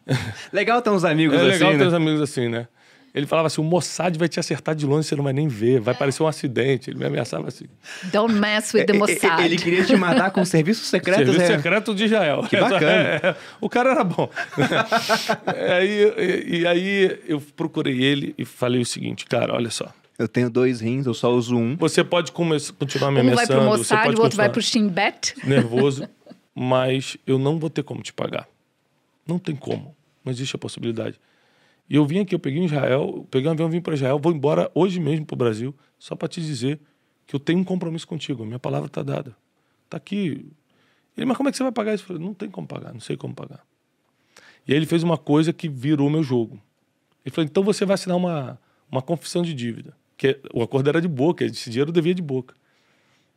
[0.52, 1.48] Legal ter uns amigos é assim.
[1.48, 1.78] É legal né?
[1.78, 2.68] ter uns amigos assim, né?
[3.14, 5.80] Ele falava assim: o Mossad vai te acertar de longe, você não vai nem ver,
[5.80, 6.90] vai parecer um acidente.
[6.90, 7.66] Ele me ameaçava assim.
[8.04, 9.44] Don't mess with the Mossad.
[9.44, 11.26] Ele queria te matar com serviços secretos.
[11.26, 11.56] Serviço é...
[11.56, 12.42] secreto de Israel.
[12.48, 12.82] Que bacana.
[13.22, 14.30] É, o cara era bom.
[15.76, 19.92] aí, e, e aí eu procurei ele e falei o seguinte: cara, olha só.
[20.18, 21.76] Eu tenho dois rins, eu só uso um.
[21.76, 23.46] Você pode começar, continuar me um ameaçando.
[23.48, 25.34] vai pro Mossad, o outro vai pro Shinbet.
[25.46, 26.08] Nervoso.
[26.54, 28.46] mas eu não vou ter como te pagar.
[29.26, 29.96] Não tem como.
[30.24, 31.18] Não existe a possibilidade.
[31.88, 34.32] E eu vim aqui, eu peguei em Israel, peguei um avião, vim para Israel, vou
[34.32, 36.80] embora hoje mesmo para o Brasil, só para te dizer
[37.26, 38.42] que eu tenho um compromisso contigo.
[38.42, 39.36] A minha palavra está dada.
[39.84, 40.46] Está aqui.
[41.16, 42.04] Ele, mas como é que você vai pagar isso?
[42.04, 43.60] Eu falei, não tem como pagar, não sei como pagar.
[44.66, 46.60] E aí ele fez uma coisa que virou meu jogo.
[47.24, 48.58] Ele falou, então você vai assinar uma,
[48.90, 49.96] uma confissão de dívida.
[50.22, 52.54] Que o acordo era de boca, esse dinheiro devia de boca.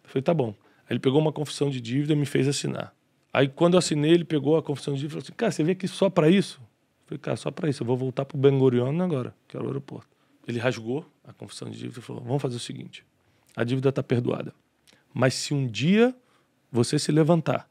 [0.04, 0.54] Eu falei, tá bom.
[0.82, 2.94] Aí ele pegou uma confissão de dívida e me fez assinar.
[3.34, 5.64] Aí quando eu assinei, ele pegou a confissão de dívida e falou assim, cara, você
[5.64, 6.62] veio aqui só para isso?
[6.62, 9.58] Eu falei, cara, só para isso, eu vou voltar para o Ben Gurion agora, que
[9.58, 10.08] era o aeroporto.
[10.48, 13.04] Ele rasgou a confissão de dívida e falou, vamos fazer o seguinte,
[13.56, 14.54] a dívida está perdoada.
[15.12, 16.16] Mas se um dia
[16.72, 17.68] você se levantar,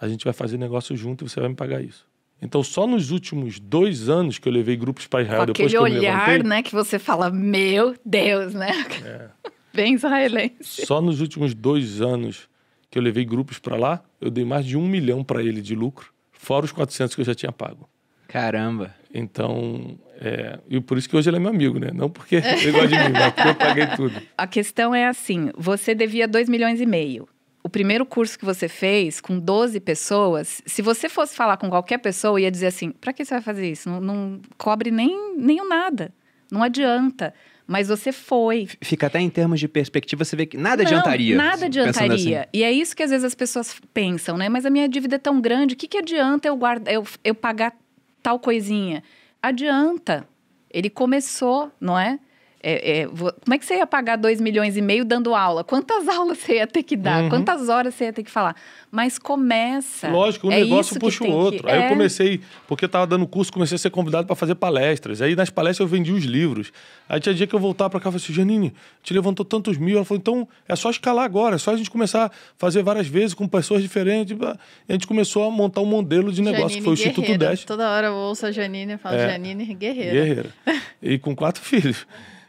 [0.00, 2.06] a gente vai fazer negócio junto e você vai me pagar isso.
[2.40, 5.70] Então, só nos últimos dois anos que eu levei grupos para Israel, Com depois aquele
[5.70, 8.70] que eu me olhar, levantei, né, que você fala, meu Deus, né?
[9.04, 9.28] É.
[9.74, 10.86] Bem israelense.
[10.86, 12.48] Só nos últimos dois anos
[12.90, 15.74] que eu levei grupos para lá, eu dei mais de um milhão para ele de
[15.74, 17.88] lucro, fora os 400 que eu já tinha pago.
[18.28, 18.94] Caramba.
[19.12, 21.90] Então, é, e por isso que hoje ele é meu amigo, né?
[21.92, 24.22] Não porque ele gosta de mim, mas porque eu paguei tudo.
[24.36, 27.26] A questão é assim: você devia 2 milhões e meio.
[27.62, 31.98] O primeiro curso que você fez com 12 pessoas, se você fosse falar com qualquer
[31.98, 33.88] pessoa, ia dizer assim: para que você vai fazer isso?
[33.90, 36.12] Não, não cobre nem, nem o nada.
[36.50, 37.34] Não adianta.
[37.66, 38.66] Mas você foi.
[38.80, 41.36] Fica até em termos de perspectiva, você vê que nada Não, adiantaria.
[41.36, 42.40] Nada adiantaria.
[42.40, 42.48] Assim.
[42.50, 44.48] E é isso que às vezes as pessoas pensam, né?
[44.48, 47.34] Mas a minha dívida é tão grande, o que, que adianta eu, guardar, eu, eu
[47.34, 47.76] pagar
[48.22, 49.02] tal coisinha?
[49.42, 50.26] Adianta.
[50.70, 52.18] Ele começou, não é?
[52.60, 55.62] É, é, como é que você ia pagar 2 milhões e meio dando aula?
[55.62, 57.22] Quantas aulas você ia ter que dar?
[57.22, 57.28] Uhum.
[57.28, 58.56] Quantas horas você ia ter que falar?
[58.90, 60.08] Mas começa.
[60.08, 61.62] Lógico, um é negócio puxa o outro.
[61.62, 61.70] Que...
[61.70, 61.84] Aí é.
[61.84, 65.22] eu comecei, porque eu estava dando curso, comecei a ser convidado para fazer palestras.
[65.22, 66.72] Aí nas palestras eu vendi os livros.
[67.08, 69.78] Aí tinha dia que eu voltava para cá e falei assim: Janine, te levantou tantos
[69.78, 69.96] mil.
[69.96, 73.06] Ela falou: então é só escalar agora, é só a gente começar a fazer várias
[73.06, 74.36] vezes com pessoas diferentes.
[74.36, 77.20] E a gente começou a montar um modelo de negócio, Janine que foi o Instituto
[77.20, 77.46] Guerreira.
[77.50, 77.64] 10.
[77.64, 79.30] Toda hora eu ouço a Janine e falo: É.
[79.30, 80.12] Janine Guerreira.
[80.12, 80.50] Guerreira.
[81.00, 82.04] E com quatro filhos.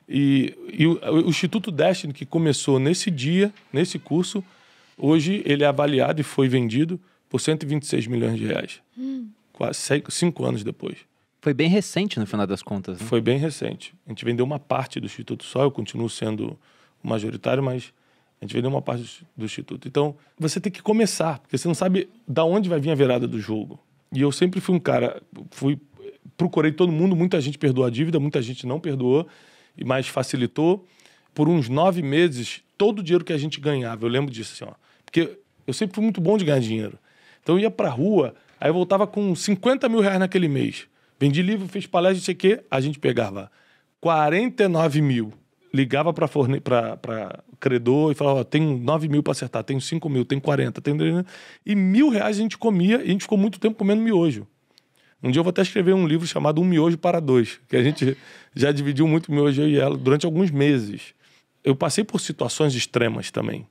[0.09, 4.43] E, e o, o, Instituto Destiny, que começou nesse dia, nesse curso,
[4.97, 6.99] hoje ele é avaliado e foi vendido
[7.29, 8.81] por 126 milhões de reais.
[8.97, 9.29] Hum.
[9.53, 9.79] Quase
[10.09, 10.97] cinco anos depois.
[11.41, 12.99] Foi bem recente, no final das contas.
[12.99, 13.05] Né?
[13.05, 13.93] Foi bem recente.
[14.07, 16.57] A gente vendeu uma parte do Instituto só, eu continuo sendo
[17.03, 17.93] o majoritário, mas
[18.41, 19.87] a gente vendeu uma parte do Instituto.
[19.87, 23.27] Então, você tem que começar, porque você não sabe da onde vai vir a virada
[23.27, 23.79] do jogo.
[24.11, 25.21] E eu sempre fui um cara,
[25.51, 25.79] fui
[26.35, 29.27] procurei todo mundo, muita gente perdoou a dívida, muita gente não perdoou,
[29.85, 30.85] mas facilitou.
[31.33, 34.71] Por uns nove meses, todo o dinheiro que a gente ganhava, eu lembro disso assim,
[34.71, 34.75] ó,
[35.05, 36.97] porque eu sempre fui muito bom de ganhar dinheiro.
[37.41, 40.87] Então eu ia pra rua, aí eu voltava com 50 mil reais naquele mês.
[41.19, 43.51] Vendi livro, fiz palestra, não sei o quê, a gente pegava
[44.01, 45.33] 49 mil,
[45.73, 46.61] ligava para forne...
[47.59, 51.25] credor e falava: tenho 9 mil para acertar, tenho 5 mil, tenho 40, tenho.
[51.65, 54.47] E mil reais a gente comia e a gente ficou muito tempo comendo miojo.
[55.21, 57.83] Um dia eu vou até escrever um livro chamado Um Miojo para Dois, que a
[57.83, 58.17] gente
[58.55, 61.13] já dividiu muito miojo e ela durante alguns meses.
[61.63, 63.67] Eu passei por situações extremas também.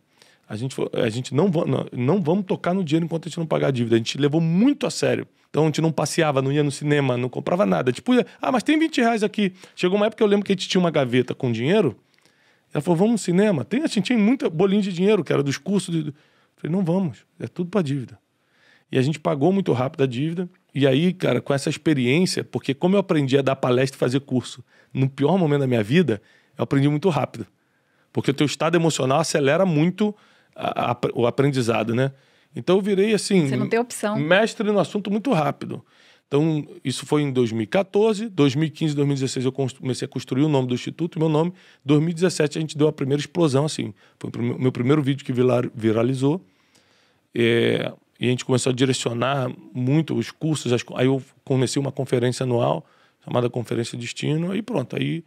[0.49, 3.47] A gente, a gente não, não, não vamos tocar no dinheiro enquanto a gente não
[3.47, 3.97] pagar a dívida.
[3.97, 5.27] A gente levou muito a sério.
[5.51, 7.93] Então a gente não passeava, não ia no cinema, não comprava nada.
[7.93, 9.53] Tipo, ah, mas tem 20 reais aqui.
[9.75, 11.97] Chegou uma época que eu lembro que a gente tinha uma gaveta com dinheiro.
[12.73, 13.65] Ela falou, vamos no cinema.
[13.65, 15.95] Tem, a gente tinha muita bolinha de dinheiro, que era dos cursos.
[15.95, 16.09] De...
[16.09, 16.15] Eu
[16.57, 18.19] falei, não vamos, é tudo para dívida.
[18.91, 20.49] E a gente pagou muito rápido a dívida.
[20.75, 24.21] E aí, cara, com essa experiência, porque como eu aprendi a dar palestra e fazer
[24.21, 26.23] curso no pior momento da minha vida,
[26.57, 27.47] eu aprendi muito rápido.
[28.13, 30.15] Porque o teu estado emocional acelera muito
[30.57, 32.13] a, a, o aprendizado, né?
[32.57, 33.47] Então eu virei assim.
[33.47, 34.19] Você não tem opção.
[34.19, 35.85] Mestre no assunto muito rápido.
[36.27, 41.19] Então, isso foi em 2014, 2015, 2016 eu comecei a construir o nome do instituto,
[41.19, 41.55] meu nome.
[41.87, 43.95] 2017 a gente deu a primeira explosão, assim.
[44.19, 45.33] Foi o meu primeiro vídeo que
[45.75, 46.45] viralizou.
[47.35, 50.73] É, e a gente começou a direcionar muito os cursos.
[50.97, 52.85] Aí eu comecei uma conferência anual,
[53.25, 55.25] chamada Conferência Destino, e pronto, aí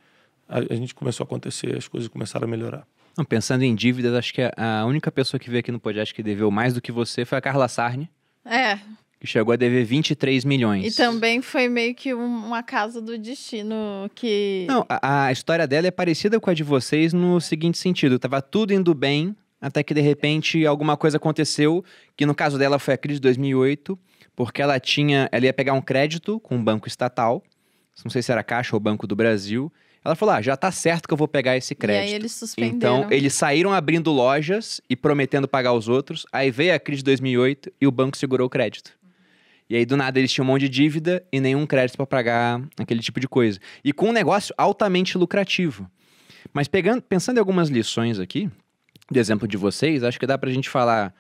[0.47, 2.85] a, a gente começou a acontecer, as coisas começaram a melhorar.
[3.18, 6.23] Não, pensando em dívidas, acho que a única pessoa que veio aqui no podcast que
[6.23, 8.09] deveu mais do que você foi a Carla Sarni.
[8.45, 8.80] É.
[9.19, 10.93] Que chegou a dever 23 milhões.
[10.93, 14.65] E também foi meio que um, uma casa do destino que.
[14.68, 18.41] Não, a, a, história dela é parecida com a de vocês no seguinte sentido: tava
[18.41, 21.85] tudo indo bem, até que de repente alguma coisa aconteceu,
[22.17, 23.97] que no caso dela foi a crise de 2008,
[24.35, 27.43] porque ela tinha, ela ia pegar um crédito com um banco estatal,
[28.03, 29.71] não sei se era Caixa ou Banco do Brasil.
[30.03, 32.05] Ela falou: "Ah, já tá certo que eu vou pegar esse crédito".
[32.05, 33.01] E aí eles suspenderam.
[33.01, 36.25] Então, eles saíram abrindo lojas e prometendo pagar os outros.
[36.31, 38.97] Aí veio a crise de 2008 e o banco segurou o crédito.
[39.69, 42.61] E aí, do nada, eles tinham um monte de dívida e nenhum crédito para pagar
[42.77, 43.59] aquele tipo de coisa.
[43.85, 45.89] E com um negócio altamente lucrativo.
[46.51, 48.49] Mas pegando, pensando em algumas lições aqui,
[49.11, 51.13] de exemplo de vocês, acho que dá pra gente falar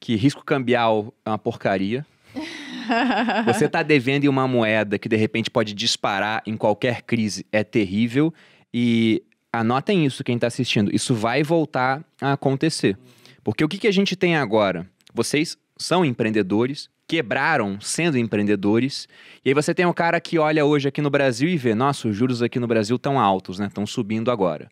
[0.00, 2.04] que risco cambial é uma porcaria.
[3.46, 7.62] Você está devendo em uma moeda que de repente pode disparar em qualquer crise é
[7.62, 8.32] terrível.
[8.72, 10.94] E anotem isso, quem está assistindo.
[10.94, 12.96] Isso vai voltar a acontecer.
[13.42, 14.86] Porque o que, que a gente tem agora?
[15.12, 19.08] Vocês são empreendedores, quebraram sendo empreendedores.
[19.44, 22.08] E aí você tem um cara que olha hoje aqui no Brasil e vê: nossa,
[22.08, 23.66] os juros aqui no Brasil estão altos, né?
[23.66, 24.70] Estão subindo agora.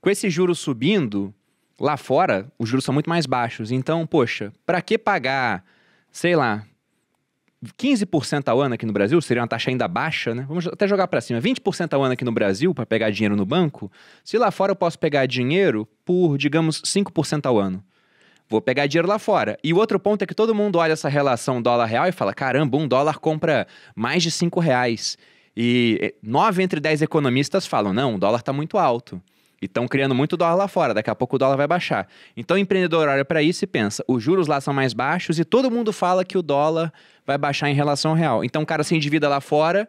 [0.00, 1.34] Com esses juros subindo,
[1.80, 3.70] Lá fora, os juros são muito mais baixos.
[3.70, 5.64] Então, poxa, para que pagar,
[6.10, 6.64] sei lá,
[7.72, 10.44] 15% ao ano aqui no Brasil, seria uma taxa ainda baixa, né?
[10.46, 11.40] Vamos até jogar para cima.
[11.40, 13.90] 20% ao ano aqui no Brasil para pegar dinheiro no banco.
[14.22, 17.82] Se lá fora eu posso pegar dinheiro por, digamos, 5% ao ano.
[18.48, 19.58] Vou pegar dinheiro lá fora.
[19.64, 22.76] E o outro ponto é que todo mundo olha essa relação dólar-real e fala: caramba,
[22.76, 25.16] um dólar compra mais de 5 reais.
[25.56, 29.20] E 9 entre 10 economistas falam: não, o dólar está muito alto.
[29.64, 32.06] E estão criando muito dólar lá fora, daqui a pouco o dólar vai baixar.
[32.36, 35.44] Então o empreendedor olha para isso e pensa: os juros lá são mais baixos e
[35.44, 36.92] todo mundo fala que o dólar
[37.24, 38.44] vai baixar em relação ao real.
[38.44, 39.88] Então o cara se endivida lá fora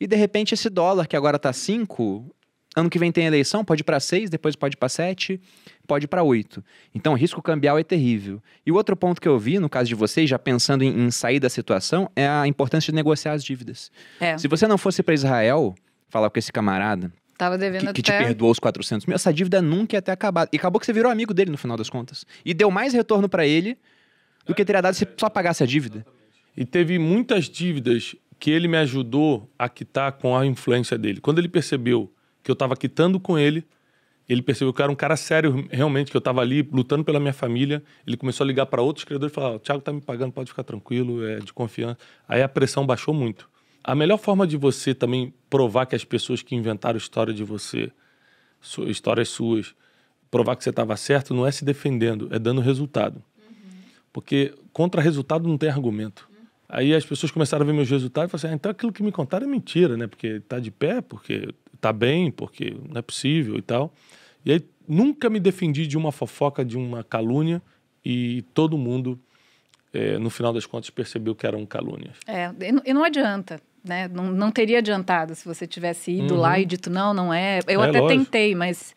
[0.00, 2.34] e de repente esse dólar que agora está 5,
[2.74, 5.38] ano que vem tem eleição, pode ir para 6, depois pode ir para 7,
[5.86, 6.64] pode ir para 8.
[6.94, 8.42] Então o risco cambial é terrível.
[8.64, 11.10] E o outro ponto que eu vi, no caso de vocês, já pensando em, em
[11.10, 13.92] sair da situação, é a importância de negociar as dívidas.
[14.18, 14.38] É.
[14.38, 15.74] Se você não fosse para Israel
[16.08, 19.14] falar com esse camarada, Tava devendo que, que te perdoou os 400 mil.
[19.14, 20.50] Essa dívida nunca ia ter acabado.
[20.52, 22.26] E acabou que você virou amigo dele no final das contas.
[22.44, 23.78] E deu mais retorno para ele
[24.44, 26.04] do que teria dado se só pagasse a dívida.
[26.54, 31.18] E teve muitas dívidas que ele me ajudou a quitar com a influência dele.
[31.18, 32.12] Quando ele percebeu
[32.42, 33.64] que eu estava quitando com ele,
[34.28, 37.18] ele percebeu que eu era um cara sério realmente, que eu estava ali lutando pela
[37.18, 37.82] minha família.
[38.06, 40.50] Ele começou a ligar para outros credores e falar: o Thiago tá me pagando, pode
[40.50, 41.96] ficar tranquilo, é de confiança.
[42.28, 43.48] Aí a pressão baixou muito.
[43.82, 47.90] A melhor forma de você também provar que as pessoas que inventaram história de você,
[48.86, 49.74] histórias suas,
[50.30, 53.22] provar que você estava certo, não é se defendendo, é dando resultado.
[53.38, 53.54] Uhum.
[54.12, 56.28] Porque contra resultado não tem argumento.
[56.30, 56.46] Uhum.
[56.68, 59.02] Aí as pessoas começaram a ver meus resultados e falaram assim: ah, então aquilo que
[59.02, 60.06] me contaram é mentira, né?
[60.06, 63.92] Porque está de pé, porque está bem, porque não é possível e tal.
[64.44, 67.62] E aí nunca me defendi de uma fofoca, de uma calúnia
[68.04, 69.18] e todo mundo
[69.92, 72.16] é, no final das contas, percebeu que eram calúnias.
[72.26, 72.50] É,
[72.84, 73.60] e não adianta.
[73.82, 74.08] Né?
[74.08, 76.40] Não, não teria adiantado se você tivesse ido uhum.
[76.40, 77.60] lá e dito, não, não é.
[77.66, 78.24] Eu é, até lógico.
[78.24, 78.94] tentei, mas.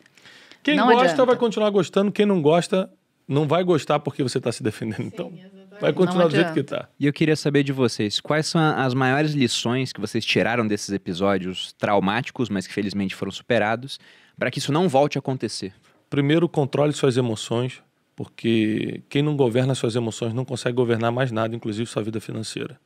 [0.62, 1.26] Quem não gosta adianta.
[1.26, 2.90] vai continuar gostando, quem não gosta
[3.26, 5.02] não vai gostar porque você está se defendendo.
[5.02, 5.80] Sim, então, exatamente.
[5.80, 6.88] vai continuar do jeito que está.
[6.98, 10.90] E eu queria saber de vocês, quais são as maiores lições que vocês tiraram desses
[10.90, 13.98] episódios traumáticos, mas que felizmente foram superados,
[14.38, 15.72] para que isso não volte a acontecer?
[16.10, 17.82] Primeiro, controle suas emoções,
[18.14, 22.78] porque quem não governa suas emoções não consegue governar mais nada, inclusive sua vida financeira.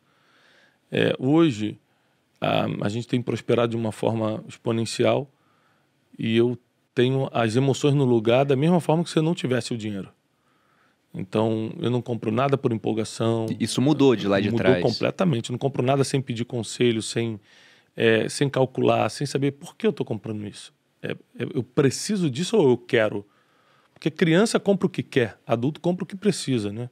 [0.91, 1.79] É, hoje,
[2.41, 5.31] a, a gente tem prosperado de uma forma exponencial
[6.19, 6.59] e eu
[6.95, 10.11] tenho as emoções no lugar da mesma forma que se eu não tivesse o dinheiro.
[11.15, 13.47] Então, eu não compro nada por empolgação.
[13.59, 14.77] Isso mudou de lá de mudou trás?
[14.77, 15.51] Mudou completamente.
[15.51, 17.41] Eu não compro nada sem pedir conselho, sem,
[17.97, 20.73] é, sem calcular, sem saber por que eu estou comprando isso.
[21.03, 21.17] É, é,
[21.55, 23.25] eu preciso disso ou eu quero?
[23.95, 26.91] Porque criança compra o que quer, adulto compra o que precisa, né?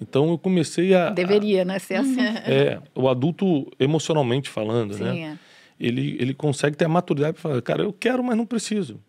[0.00, 1.10] Então eu comecei a.
[1.10, 1.78] Deveria, a, né?
[1.78, 2.16] Ser assim.
[2.46, 5.12] É, o adulto, emocionalmente falando, né?
[5.12, 5.38] Sim, né?
[5.40, 5.54] É.
[5.86, 9.00] Ele, ele consegue ter a maturidade para falar, cara, eu quero, mas não preciso.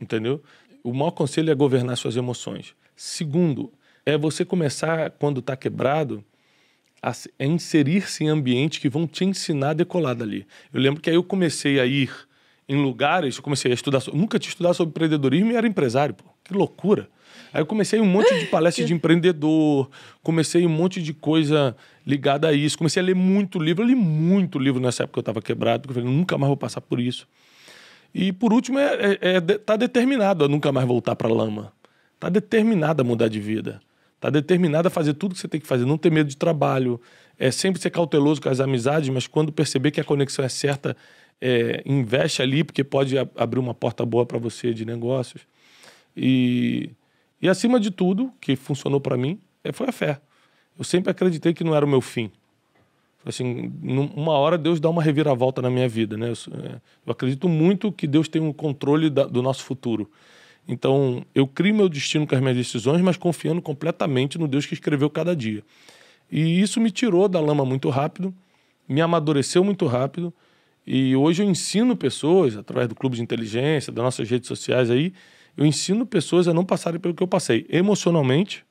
[0.00, 0.42] Entendeu?
[0.82, 2.74] O maior conselho é governar suas emoções.
[2.96, 3.72] Segundo,
[4.04, 6.24] é você começar, quando está quebrado,
[7.02, 10.46] a, a inserir-se em ambientes que vão te ensinar a decolar dali.
[10.72, 12.10] Eu lembro que aí eu comecei a ir
[12.68, 16.24] em lugares, eu comecei a estudar, nunca tinha estudado sobre empreendedorismo e era empresário, pô.
[16.44, 17.08] Que loucura.
[17.52, 19.90] Aí eu comecei um monte de palestras de empreendedor,
[20.22, 21.76] comecei um monte de coisa
[22.06, 22.78] ligada a isso.
[22.78, 25.82] Comecei a ler muito livro, eu li muito livro nessa época que eu estava quebrado,
[25.82, 27.26] porque eu falei, nunca mais vou passar por isso.
[28.14, 31.72] E por último, é, é, é tá determinado a nunca mais voltar para a lama.
[32.18, 33.80] Tá determinado a mudar de vida.
[34.20, 37.00] Tá determinado a fazer tudo que você tem que fazer, não ter medo de trabalho,
[37.38, 40.96] é sempre ser cauteloso com as amizades, mas quando perceber que a conexão é certa,
[41.40, 45.42] é, investe ali, porque pode abrir uma porta boa para você de negócios.
[46.16, 46.90] E
[47.42, 50.20] e acima de tudo, que funcionou para mim, é, foi a fé.
[50.78, 52.30] Eu sempre acreditei que não era o meu fim.
[53.24, 56.28] Assim, uma hora Deus dá uma reviravolta na minha vida, né?
[56.28, 60.08] Eu, é, eu acredito muito que Deus tem um controle da, do nosso futuro.
[60.66, 64.74] Então, eu crio meu destino com as minhas decisões, mas confiando completamente no Deus que
[64.74, 65.64] escreveu cada dia.
[66.30, 68.32] E isso me tirou da lama muito rápido,
[68.88, 70.32] me amadureceu muito rápido.
[70.86, 75.12] E hoje eu ensino pessoas, através do Clube de Inteligência, das nossas redes sociais aí,
[75.56, 78.64] eu ensino pessoas a não passarem pelo que eu passei, emocionalmente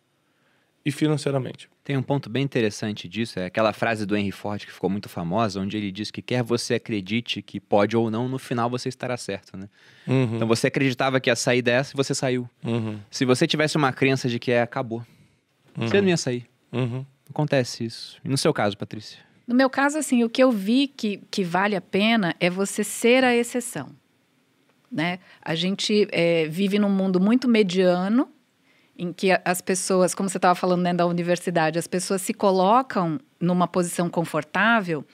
[0.86, 1.70] e financeiramente.
[1.84, 5.10] Tem um ponto bem interessante disso, é aquela frase do Henry Ford que ficou muito
[5.10, 8.90] famosa, onde ele diz que quer você acredite que pode ou não, no final você
[8.90, 9.68] estará certo, né?
[10.08, 10.36] Uhum.
[10.36, 12.50] Então você acreditava que ia sair dessa e você saiu.
[12.64, 13.00] Uhum.
[13.10, 15.06] Se você tivesse uma crença de que é, acabou,
[15.78, 15.88] uhum.
[15.88, 16.46] você não ia sair.
[16.72, 17.06] Uhum.
[17.30, 18.20] Acontece isso.
[18.24, 19.20] E no seu caso, Patrícia?
[19.48, 22.84] No meu caso, assim, o que eu vi que, que vale a pena é você
[22.84, 23.90] ser a exceção.
[24.92, 25.20] Né?
[25.42, 28.30] A gente é, vive num mundo muito mediano,
[28.98, 33.20] em que as pessoas, como você estava falando dentro da universidade, as pessoas se colocam
[33.40, 35.06] numa posição confortável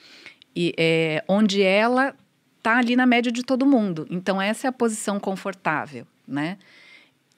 [0.56, 2.16] e é, onde ela
[2.58, 4.06] está ali na média de todo mundo.
[4.10, 6.58] Então essa é a posição confortável, né?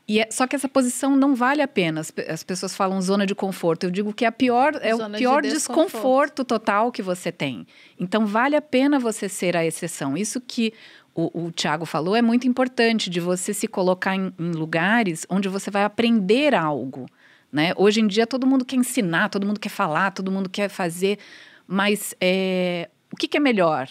[0.09, 2.01] E é, só que essa posição não vale a pena.
[2.01, 3.83] As, as, pessoas falam zona de conforto.
[3.83, 7.67] Eu digo que é, pior, é zona o pior de desconforto total que você tem.
[7.99, 10.17] Então vale a pena você ser a exceção.
[10.17, 10.73] Isso que
[11.19, 15.49] o, o Tiago falou é muito importante de você se colocar em, em lugares onde
[15.49, 17.05] você vai aprender algo.
[17.51, 17.73] Né?
[17.75, 21.19] Hoje em dia todo mundo quer ensinar, todo mundo quer falar, todo mundo quer fazer,
[21.67, 23.89] mas é, o que, que, é melhor?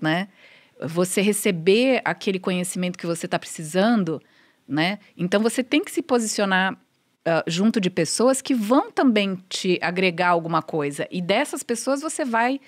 [0.00, 0.28] Né?
[0.80, 4.20] Você receber aquele conhecimento que você está precisando,
[4.66, 4.98] né?
[5.16, 10.28] Então você tem que se posicionar uh, junto de pessoas que vão também te agregar
[10.28, 11.06] alguma coisa.
[11.10, 12.60] E dessas pessoas você vai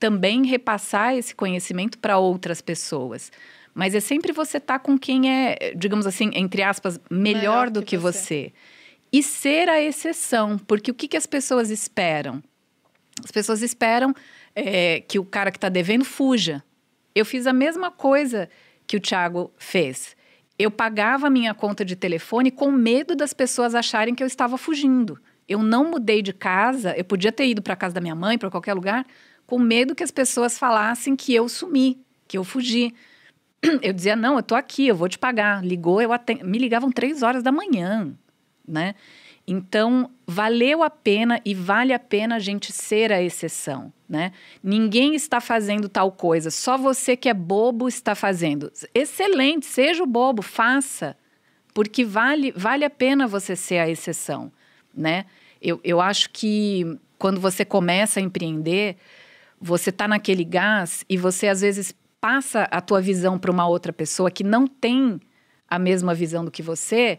[0.00, 3.30] também repassar esse conhecimento para outras pessoas.
[3.74, 7.70] Mas é sempre você estar tá com quem é, digamos assim, entre aspas, melhor, melhor
[7.70, 8.18] do que, que você.
[8.18, 8.52] você.
[9.12, 12.42] E ser a exceção, porque o que, que as pessoas esperam?
[13.22, 14.14] As pessoas esperam
[14.54, 16.64] é, que o cara que está devendo fuja.
[17.14, 18.48] Eu fiz a mesma coisa
[18.86, 20.16] que o Thiago fez.
[20.58, 24.56] Eu pagava a minha conta de telefone com medo das pessoas acharem que eu estava
[24.56, 25.18] fugindo.
[25.48, 28.38] Eu não mudei de casa, eu podia ter ido para a casa da minha mãe,
[28.38, 29.04] para qualquer lugar,
[29.50, 32.94] com medo que as pessoas falassem que eu sumi, que eu fugi.
[33.82, 35.62] Eu dizia, não, eu tô aqui, eu vou te pagar.
[35.62, 36.08] Ligou, eu
[36.42, 38.16] me ligavam três horas da manhã,
[38.66, 38.94] né?
[39.46, 44.32] Então, valeu a pena e vale a pena a gente ser a exceção, né?
[44.62, 48.72] Ninguém está fazendo tal coisa, só você que é bobo está fazendo.
[48.94, 51.14] Excelente, seja o bobo, faça,
[51.74, 54.50] porque vale, vale a pena você ser a exceção,
[54.94, 55.26] né?
[55.60, 58.96] Eu, eu acho que quando você começa a empreender,
[59.60, 63.92] você tá naquele gás e você às vezes passa a tua visão para uma outra
[63.92, 65.20] pessoa que não tem
[65.68, 67.18] a mesma visão do que você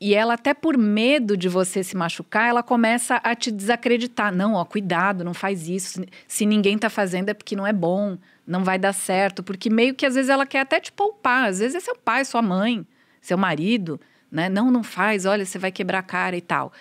[0.00, 4.34] e ela até por medo de você se machucar, ela começa a te desacreditar.
[4.34, 6.04] Não, ó, cuidado, não faz isso.
[6.26, 9.94] Se ninguém tá fazendo é porque não é bom, não vai dar certo, porque meio
[9.94, 11.48] que às vezes ela quer até te poupar.
[11.48, 12.86] Às vezes é seu pai, sua mãe,
[13.20, 14.00] seu marido,
[14.30, 14.48] né?
[14.48, 16.72] Não, não faz, olha, você vai quebrar a cara e tal.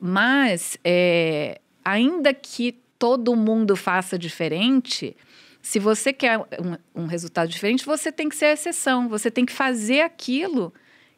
[0.00, 5.14] Mas, é, ainda que todo mundo faça diferente,
[5.60, 9.10] se você quer um, um, resultado diferente, você tem que ser a exceção.
[9.10, 10.72] Você tem que fazer aquilo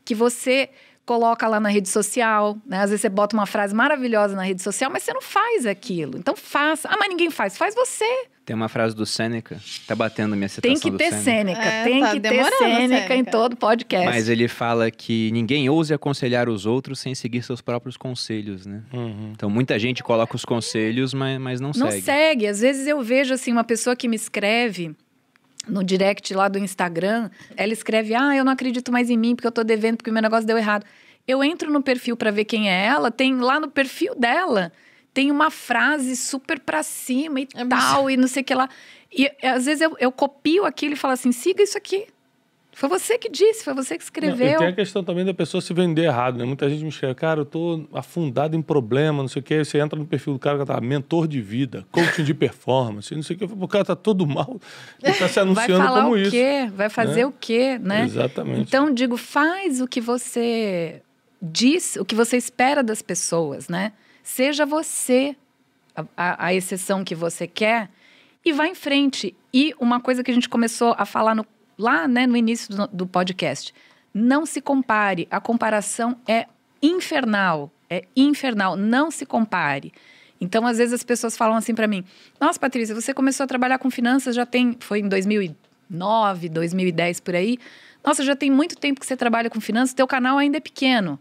[0.05, 0.69] que você
[1.05, 2.59] coloca lá na rede social.
[2.67, 2.79] Né?
[2.79, 6.19] Às vezes você bota uma frase maravilhosa na rede social, mas você não faz aquilo.
[6.19, 6.89] Então faça.
[6.89, 7.57] Ah, mas ninguém faz.
[7.57, 8.27] Faz você.
[8.47, 11.61] Tem uma frase do Sêneca, tá batendo minha citação Tem que ter Sêneca.
[11.61, 14.07] É, tem tá que ter Sêneca em todo podcast.
[14.07, 18.85] Mas ele fala que ninguém ouse aconselhar os outros sem seguir seus próprios conselhos, né?
[18.93, 19.33] Uhum.
[19.35, 21.95] Então muita gente coloca os conselhos, mas, mas não, não segue.
[21.97, 22.47] Não segue.
[22.47, 24.95] Às vezes eu vejo assim uma pessoa que me escreve
[25.69, 29.49] no direct lá do Instagram, ela escreve: "Ah, eu não acredito mais em mim porque
[29.49, 30.87] eu tô devendo porque o meu negócio deu errado".
[31.27, 34.71] Eu entro no perfil para ver quem é ela, tem lá no perfil dela
[35.17, 38.11] tem uma frase super pra cima e é tal, muito...
[38.13, 38.69] e não sei o que lá.
[39.11, 42.07] E às vezes eu, eu copio aquilo e falo assim: siga isso aqui.
[42.71, 44.57] Foi você que disse, foi você que escreveu.
[44.57, 46.45] e tem a questão também da pessoa se vender errado, né?
[46.45, 49.55] Muita gente me escreve, cara, eu tô afundado em problema, não sei o quê.
[49.55, 53.15] Aí você entra no perfil do cara que tá mentor de vida, coaching de performance,
[53.15, 53.49] não sei o quê.
[53.51, 54.61] O cara tá todo mal,
[55.03, 56.31] ele tá se anunciando Vai falar como o isso.
[56.31, 56.71] Quê?
[56.75, 57.27] Vai fazer né?
[57.27, 58.05] o quê, né?
[58.05, 58.61] Exatamente.
[58.61, 61.01] Então, digo, faz o que você
[61.41, 63.93] diz, o que você espera das pessoas, né?
[64.27, 65.37] Seja você
[66.17, 67.89] a, a, exceção que você quer
[68.45, 69.37] e vá em frente.
[69.55, 71.47] E uma coisa que a gente começou a falar no,
[71.79, 73.73] lá né, no início do, do podcast:
[74.13, 75.29] não se compare.
[75.31, 76.49] A comparação é
[76.83, 77.71] infernal.
[77.89, 78.77] É infernal.
[78.77, 79.93] Não se compare.
[80.41, 82.05] Então, às vezes, as pessoas falam assim para mim:
[82.41, 84.77] Nossa, Patrícia, você começou a trabalhar com finanças já tem.
[84.81, 87.59] Foi em 2009, 2010 por aí.
[88.05, 91.17] Nossa, já tem muito tempo que você trabalha com finanças, teu canal ainda é pequeno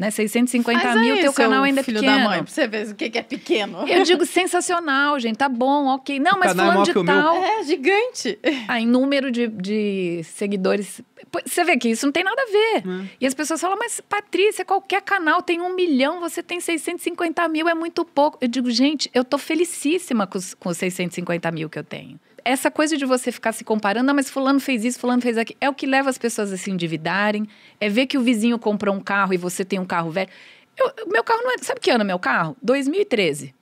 [0.00, 0.10] né?
[0.10, 2.18] 650 Faz mil, aí, teu canal ainda é filho pequeno.
[2.18, 3.86] da mãe, pra você ver o que, é pequeno.
[3.86, 6.18] Eu digo sensacional, gente, tá bom, ok.
[6.18, 7.36] Não, o mas falando é de tal...
[7.36, 8.38] É, gigante.
[8.66, 11.02] Ah, em número de, de seguidores...
[11.44, 12.88] Você vê que isso não tem nada a ver.
[12.88, 13.06] Hum.
[13.20, 17.68] E as pessoas falam, mas Patrícia, qualquer canal tem um milhão, você tem 650 mil,
[17.68, 18.38] é muito pouco.
[18.40, 22.18] Eu digo, gente, eu tô felicíssima com os, com os 650 mil que eu tenho
[22.44, 25.58] essa coisa de você ficar se comparando, não, mas fulano fez isso, fulano fez aquilo,
[25.60, 27.46] é o que leva as pessoas a se endividarem,
[27.80, 30.30] é ver que o vizinho comprou um carro e você tem um carro velho.
[30.76, 31.58] Eu, meu carro não é.
[31.58, 32.56] Sabe que ano é meu carro?
[32.62, 33.54] 2013.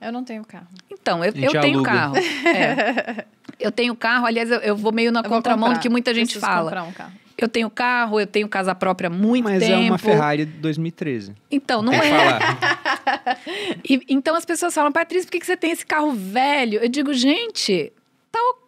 [0.00, 0.66] Eu não tenho carro.
[0.90, 1.90] Então, eu, eu tenho aluga.
[1.90, 2.14] carro.
[2.46, 3.24] É.
[3.58, 6.38] Eu tenho carro, aliás, eu, eu vou meio na eu contramão do que muita gente
[6.38, 6.64] fala.
[6.64, 7.12] Comprar um carro.
[7.36, 9.72] Eu tenho carro, eu tenho casa própria há muito Mas tempo.
[9.72, 11.34] Mas é uma Ferrari 2013.
[11.50, 12.00] Então, não é.
[12.10, 13.38] Falar.
[13.88, 16.78] e, então as pessoas falam, Patrícia, por que você tem esse carro velho?
[16.80, 17.92] Eu digo, gente,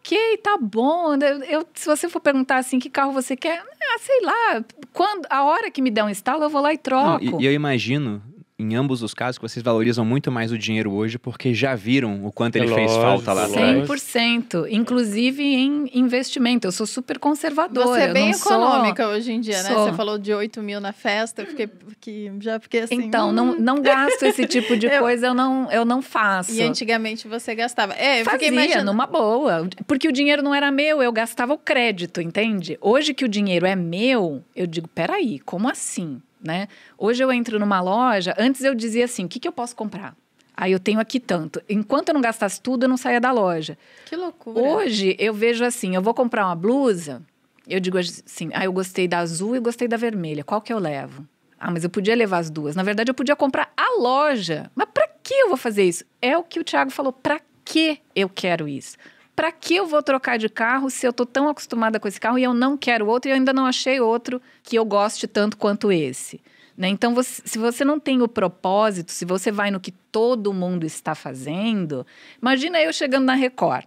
[0.06, 1.14] ok, tá bom.
[1.48, 3.60] Eu, se você for perguntar assim, que carro você quer?
[3.60, 4.64] Ah, sei lá.
[4.92, 7.24] Quando, a hora que me der um estalo, eu vou lá e troco.
[7.24, 8.22] Não, e, e eu imagino
[8.58, 12.24] em ambos os casos, que vocês valorizam muito mais o dinheiro hoje porque já viram
[12.24, 13.88] o quanto ele é fez lógico, falta lá atrás.
[13.88, 14.66] 100%.
[14.70, 16.66] Inclusive em investimento.
[16.66, 17.86] Eu sou super conservadora.
[17.86, 19.12] Você é bem econômica sou...
[19.12, 19.74] hoje em dia, né?
[19.74, 21.42] Você falou de 8 mil na festa.
[21.42, 21.68] Eu fiquei,
[22.00, 22.94] que já fiquei assim...
[22.94, 23.32] Então, hum.
[23.32, 25.00] não, não gasto esse tipo de eu...
[25.00, 25.26] coisa.
[25.26, 26.52] Eu não, eu não faço.
[26.52, 27.92] E antigamente você gastava.
[27.92, 28.86] É, eu Fazia, fiquei imaginando.
[28.86, 29.68] numa boa.
[29.86, 31.02] Porque o dinheiro não era meu.
[31.02, 32.78] Eu gastava o crédito, entende?
[32.80, 36.22] Hoje que o dinheiro é meu, eu digo, peraí, como assim?
[36.40, 36.68] Né?
[36.98, 40.16] Hoje eu entro numa loja, antes eu dizia assim, o que, que eu posso comprar?
[40.56, 41.60] Aí eu tenho aqui tanto.
[41.68, 43.76] Enquanto eu não gastasse tudo, eu não saía da loja.
[44.06, 44.58] Que loucura.
[44.58, 47.22] Hoje eu vejo assim, eu vou comprar uma blusa,
[47.68, 50.44] eu digo assim, ah, eu gostei da azul e gostei da vermelha.
[50.44, 51.26] Qual que eu levo?
[51.58, 52.76] Ah, mas eu podia levar as duas.
[52.76, 54.70] Na verdade, eu podia comprar a loja.
[54.74, 56.04] Mas para que eu vou fazer isso?
[56.22, 57.12] É o que o Thiago falou.
[57.12, 58.96] Para que eu quero isso?
[59.36, 62.38] Para que eu vou trocar de carro se eu tô tão acostumada com esse carro
[62.38, 65.58] e eu não quero outro e eu ainda não achei outro que eu goste tanto
[65.58, 66.40] quanto esse?
[66.76, 66.88] Né?
[66.88, 70.84] Então, você, se você não tem o propósito, se você vai no que todo mundo
[70.84, 72.06] está fazendo,
[72.40, 73.84] imagina eu chegando na Record,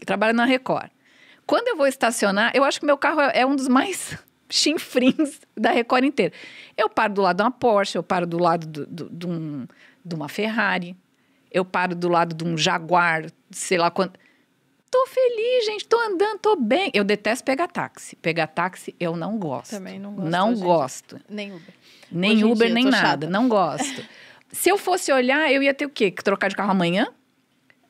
[0.00, 0.90] eu trabalho na Record.
[1.46, 4.16] Quando eu vou estacionar, eu acho que meu carro é, é um dos mais
[4.48, 6.32] chinfrins da Record inteira.
[6.76, 9.66] Eu paro do lado de uma Porsche, eu paro do lado do, do, de, um,
[10.04, 10.96] de uma Ferrari,
[11.50, 14.18] eu paro do lado de um Jaguar, sei lá quanto.
[14.92, 16.90] Tô feliz, gente, tô andando, tô bem.
[16.92, 18.14] Eu detesto pegar táxi.
[18.16, 19.70] Pegar táxi eu não gosto.
[19.70, 20.28] Também não gosto.
[20.28, 21.20] Não gosto.
[21.30, 21.74] Nem Uber.
[22.10, 23.06] Nem Hoje Uber, nem nada.
[23.06, 23.26] Chata.
[23.30, 24.04] Não gosto.
[24.52, 26.10] Se eu fosse olhar, eu ia ter o quê?
[26.10, 27.08] Trocar de carro amanhã?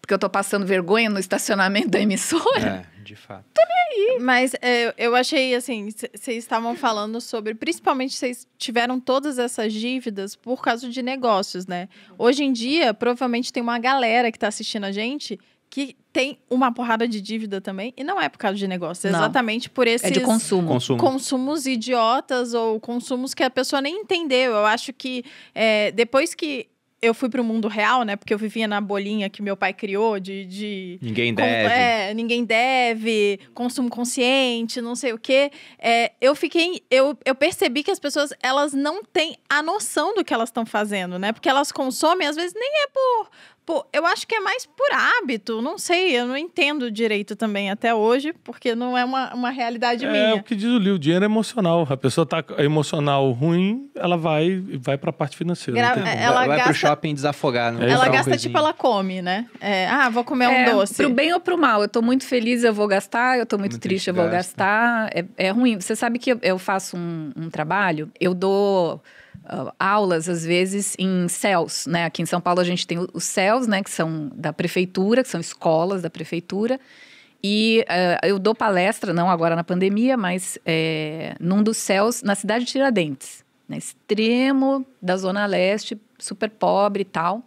[0.01, 2.87] Porque eu tô passando vergonha no estacionamento da emissora?
[2.97, 3.47] É, de fato.
[3.53, 4.21] Tô nem aí.
[4.21, 10.37] Mas é, eu achei assim, vocês estavam falando sobre, principalmente vocês tiveram todas essas dívidas
[10.37, 11.89] por causa de negócios, né?
[12.17, 15.37] Hoje em dia, provavelmente tem uma galera que tá assistindo a gente
[15.75, 19.11] que tem uma porrada de dívida também, e não é por causa de negócio, é
[19.11, 19.19] Não.
[19.21, 20.69] exatamente por esses É de consumo.
[20.69, 21.01] Consumo.
[21.01, 24.53] consumos idiotas ou consumos que a pessoa nem entendeu.
[24.53, 25.25] Eu acho que
[25.55, 26.69] é, depois que
[27.01, 28.15] eu fui para o mundo real, né?
[28.15, 30.45] Porque eu vivia na bolinha que meu pai criou de.
[30.45, 31.75] de Ninguém com- deve.
[31.75, 35.51] é, ninguém deve, consumo consciente, não sei o quê.
[35.81, 36.83] É, eu fiquei.
[36.91, 40.65] Eu, eu percebi que as pessoas elas não têm a noção do que elas estão
[40.65, 41.33] fazendo, né?
[41.33, 43.31] Porque elas consomem, às vezes, nem é por.
[43.65, 47.71] Por- eu acho que é mais por hábito, não sei, eu não entendo direito também
[47.71, 50.35] até hoje, porque não é uma, uma realidade É minha.
[50.37, 51.87] o que diz o livro, dinheiro é emocional.
[51.89, 55.79] A pessoa tá emocional ruim, ela vai vai para a parte financeira.
[55.81, 56.07] Gra- como.
[56.07, 57.73] ela vai, vai pro shopping desafogar.
[57.73, 59.47] Não É Ela gasta, tipo, ela come, né?
[59.61, 60.95] É, ah, vou comer um É, doce.
[60.97, 61.83] Pro bem ou pro mal.
[61.83, 63.39] Eu tô muito feliz, eu vou gastar.
[63.39, 64.37] Eu tô muito, Muito triste, triste, eu vou gasta.
[64.59, 65.11] gastar.
[65.15, 65.81] É, é ruim.
[65.81, 69.01] Você sabe que eu, eu faço um, um trabalho, eu dou
[69.45, 72.05] ah, aulas, às vezes, em CELS, né?
[72.05, 73.83] Aqui em São Paulo a gente tem os CELS, né?
[73.83, 76.79] Que são da prefeitura, que são escolas da prefeitura.
[77.43, 82.35] E ah, eu dou palestra, não agora na pandemia, mas é, num dos CELS na
[82.35, 83.43] cidade de Tiradentes.
[83.69, 87.43] Né, extremo da Zona Leste, super pobre e tal.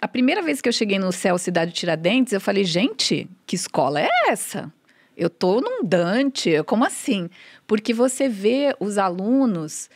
[0.00, 4.00] A primeira vez que eu cheguei no Céu Cidade Tiradentes, eu falei, gente, que escola
[4.00, 4.72] é essa?
[5.16, 7.28] Eu tô num Dante, como assim?
[7.66, 9.90] Porque você vê os alunos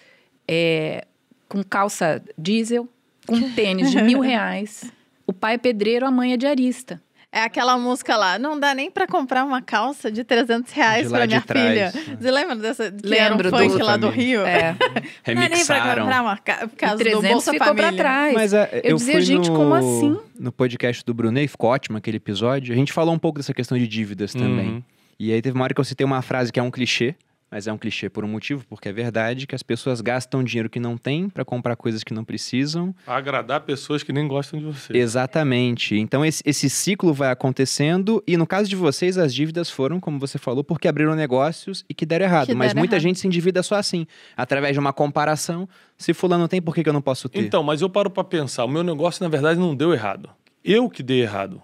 [0.48, 1.06] é,
[1.48, 2.88] com calça diesel,
[3.26, 4.90] com tênis de mil reais.
[5.26, 7.00] O pai é pedreiro, a mãe é diarista.
[7.32, 11.12] É aquela música lá, não dá nem pra comprar uma calça de 300 reais De
[11.12, 11.92] lá pra de minha trás.
[11.92, 12.16] filha.
[12.20, 12.92] Você lembra dessa?
[12.92, 14.42] Que Lembro era um funk do- lá do Rio?
[14.46, 16.02] É, Não dá nem pra Remixaram.
[16.04, 17.88] comprar uma ca- do 300 Bolsa ficou Família.
[17.88, 18.34] pra trás.
[18.34, 20.16] Mas é, eu, eu dizia, fui gente, no, como assim?
[20.38, 22.72] No podcast do Brunei, ficou ótimo aquele episódio.
[22.72, 24.68] A gente falou um pouco dessa questão de dívidas também.
[24.68, 24.82] Uhum.
[25.18, 27.16] E aí teve uma hora que eu citei uma frase que é um clichê,
[27.55, 30.68] mas é um clichê por um motivo, porque é verdade que as pessoas gastam dinheiro
[30.68, 32.93] que não têm pra comprar coisas que não precisam.
[33.06, 34.93] Agradar pessoas que nem gostam de você.
[34.97, 35.94] Exatamente.
[35.97, 40.18] Então esse, esse ciclo vai acontecendo e no caso de vocês as dívidas foram, como
[40.18, 42.47] você falou, porque abriram negócios e que deram errado.
[42.47, 43.02] Que mas deram muita errado.
[43.05, 44.05] gente se endivida só assim,
[44.36, 45.68] através de uma comparação.
[45.97, 47.39] Se fulano tem, por que, que eu não posso ter?
[47.39, 50.28] Então, mas eu paro para pensar, o meu negócio na verdade não deu errado.
[50.64, 51.62] Eu que dei errado.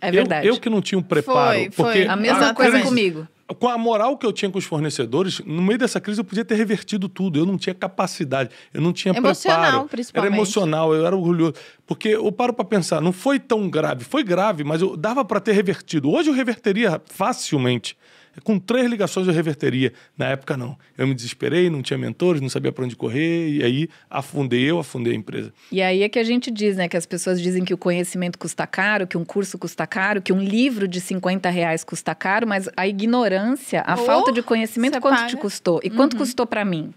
[0.00, 0.46] É Eu- verdade.
[0.48, 1.56] Eu, que não tinha um preparo.
[1.56, 1.70] Foi, foi.
[1.70, 3.28] porque A mesma Ah, coisa crise- comigo.
[3.58, 6.44] Com a moral que eu tinha com os fornecedores, no meio dessa crise eu podia
[6.44, 7.38] ter revertido tudo.
[7.38, 9.88] Eu não tinha capacidade, eu não tinha Emocional, preparo.
[9.88, 10.32] principalmente.
[10.32, 11.54] Era emocional, eu era orgulhoso.
[11.86, 14.02] Porque eu paro para pensar, não foi tão grave.
[14.04, 16.10] Foi grave, mas eu dava para ter revertido.
[16.10, 17.96] Hoje eu reverteria facilmente.
[18.42, 19.92] Com três ligações eu reverteria.
[20.18, 20.76] Na época, não.
[20.98, 23.48] Eu me desesperei, não tinha mentores, não sabia para onde correr.
[23.50, 25.52] E aí afundei eu, afundei a empresa.
[25.70, 26.88] E aí é que a gente diz, né?
[26.88, 30.32] Que as pessoas dizem que o conhecimento custa caro, que um curso custa caro, que
[30.32, 34.94] um livro de 50 reais custa caro, mas a ignorância, a Oh, falta de conhecimento,
[34.94, 35.28] você quanto paga.
[35.28, 35.80] te custou?
[35.84, 36.92] E quanto custou pra mim?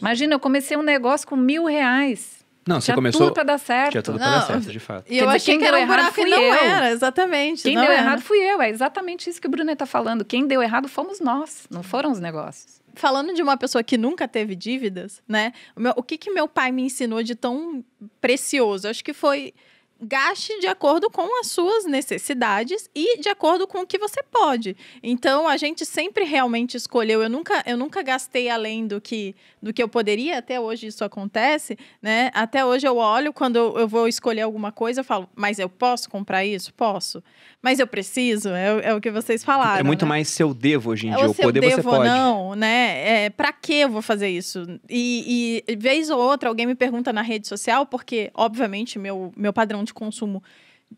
[0.00, 2.37] Imagina, eu comecei um negócio com mil reais.
[2.68, 3.20] Não, você Tinha começou.
[3.22, 3.90] tudo pra dar certo.
[3.92, 5.06] Tinha tudo pra Não, dar certo, de fato.
[5.06, 6.54] E Quer eu dizer, achei quem que era deu um buraco fui não eu.
[6.54, 7.62] era, exatamente.
[7.62, 8.02] Quem não deu era.
[8.02, 8.60] errado fui eu.
[8.60, 10.24] É exatamente isso que o Brunet tá falando.
[10.24, 12.78] Quem deu errado fomos nós, não foram os negócios.
[12.94, 15.52] falando de uma pessoa que nunca teve dívidas, né?
[15.76, 17.84] O, meu- o que que meu pai me ensinou de tão
[18.20, 18.88] precioso?
[18.88, 19.54] Acho que foi
[20.00, 24.76] gaste de acordo com as suas necessidades e de acordo com o que você pode.
[25.02, 27.22] Então a gente sempre realmente escolheu.
[27.22, 30.38] Eu nunca, eu nunca gastei além do que do que eu poderia.
[30.38, 32.30] Até hoje isso acontece, né?
[32.32, 36.08] Até hoje eu olho quando eu, vou escolher alguma coisa, eu falo, mas eu posso
[36.08, 36.72] comprar isso?
[36.74, 37.22] Posso.
[37.60, 38.50] Mas eu preciso.
[38.50, 39.80] É, o- é o que vocês falaram.
[39.80, 40.08] É muito né?
[40.10, 41.26] mais seu devo hoje em É dia.
[41.26, 42.08] o O se poder eu você devo ou pode.
[42.08, 43.24] não, né?
[43.24, 44.64] É, pra que eu vou fazer isso?
[44.88, 49.52] E, e vez ou outra alguém me pergunta na rede social, porque, obviamente, meu, meu
[49.52, 50.42] padrão de consumo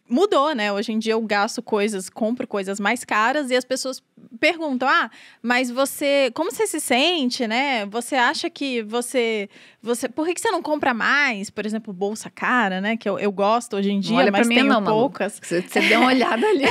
[0.09, 0.71] mudou, né?
[0.73, 4.03] Hoje em dia eu gasto coisas, compro coisas mais caras e as pessoas
[4.39, 5.11] perguntam: "Ah,
[5.43, 7.87] mas você, como você se sente, né?
[7.87, 9.49] Você acha que você
[9.83, 13.19] você, por que, que você não compra mais, por exemplo, bolsa cara, né, que eu,
[13.19, 14.95] eu gosto hoje em dia, Olha mas pra mim tenho não, Malu.
[14.95, 15.41] poucas.
[15.43, 16.65] Você, você deu uma olhada ali.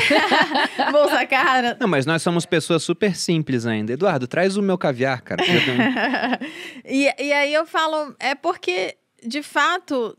[0.92, 1.76] bolsa cara.
[1.80, 3.94] Não, mas nós somos pessoas super simples ainda.
[3.94, 5.44] Eduardo, traz o meu caviar, cara.
[5.44, 5.60] Tenho-
[6.86, 8.96] e, e aí eu falo, é porque,
[9.26, 10.16] de fato,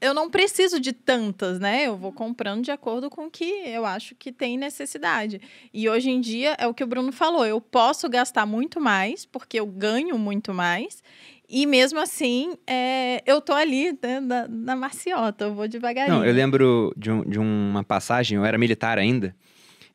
[0.00, 1.86] eu não preciso de tantas, né?
[1.86, 5.40] Eu vou comprando de acordo com o que eu acho que tem necessidade.
[5.72, 9.24] E hoje em dia é o que o Bruno falou: eu posso gastar muito mais,
[9.26, 11.02] porque eu ganho muito mais.
[11.48, 16.18] E mesmo assim, é, eu tô ali né, na, na maciota, eu vou devagarinho.
[16.18, 19.34] Não, eu lembro de, um- de uma passagem, eu era militar ainda,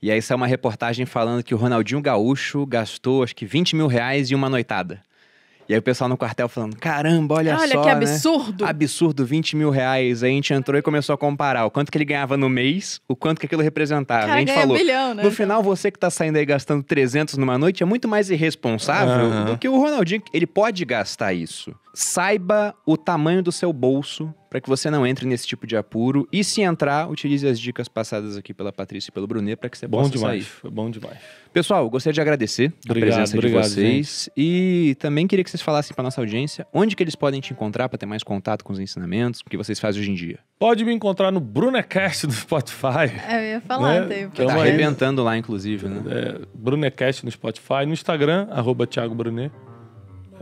[0.01, 3.85] e aí saiu uma reportagem falando que o Ronaldinho Gaúcho gastou acho que 20 mil
[3.85, 5.03] reais em uma noitada.
[5.67, 7.93] E aí o pessoal no quartel falando, caramba, olha, Olha só, que né?
[7.93, 8.65] absurdo!
[8.65, 10.23] Absurdo, 20 mil reais.
[10.23, 12.99] Aí a gente entrou e começou a comparar o quanto que ele ganhava no mês,
[13.07, 14.27] o quanto que aquilo representava.
[14.27, 15.23] Cara, a gente falou, bilhão, né?
[15.23, 19.25] no final, você que tá saindo aí gastando 300 numa noite é muito mais irresponsável
[19.27, 19.45] Aham.
[19.45, 20.21] do que o Ronaldinho.
[20.33, 21.73] Ele pode gastar isso.
[21.93, 26.27] Saiba o tamanho do seu bolso para que você não entre nesse tipo de apuro.
[26.31, 29.77] E se entrar, utilize as dicas passadas aqui pela Patrícia e pelo Brunet para que
[29.77, 30.43] você Bom possa demais.
[30.43, 30.51] sair.
[30.61, 31.17] Foi bom demais.
[31.51, 34.29] Pessoal, gostaria de agradecer Obrigado, a presença obrigado, de vocês.
[34.37, 37.89] E também queria que vocês falassem para nossa audiência onde que eles podem te encontrar
[37.89, 40.39] para ter mais contato com os ensinamentos, o que vocês fazem hoje em dia.
[40.59, 43.11] Pode me encontrar no Brunecast do Spotify.
[43.31, 44.07] Eu ia falar, Né?
[44.07, 46.01] tem- Então, tá aí- arrebentando lá, inclusive, né?
[46.11, 47.85] É, Brunecast no Spotify.
[47.87, 49.51] No Instagram, arroba Thiago Brunet.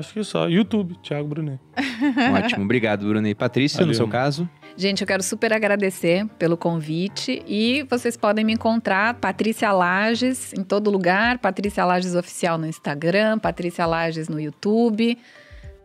[0.02, 0.50] Acho que só.
[0.50, 1.60] YouTube, Thiago Brunet.
[2.36, 2.66] Ótimo.
[2.66, 3.96] Obrigado, Bruno e Patrícia, no Valeu.
[3.96, 4.50] seu caso.
[4.76, 10.64] Gente, eu quero super agradecer pelo convite e vocês podem me encontrar Patrícia Lages em
[10.64, 15.18] todo lugar, Patrícia Lages oficial no Instagram, Patrícia Lages no YouTube.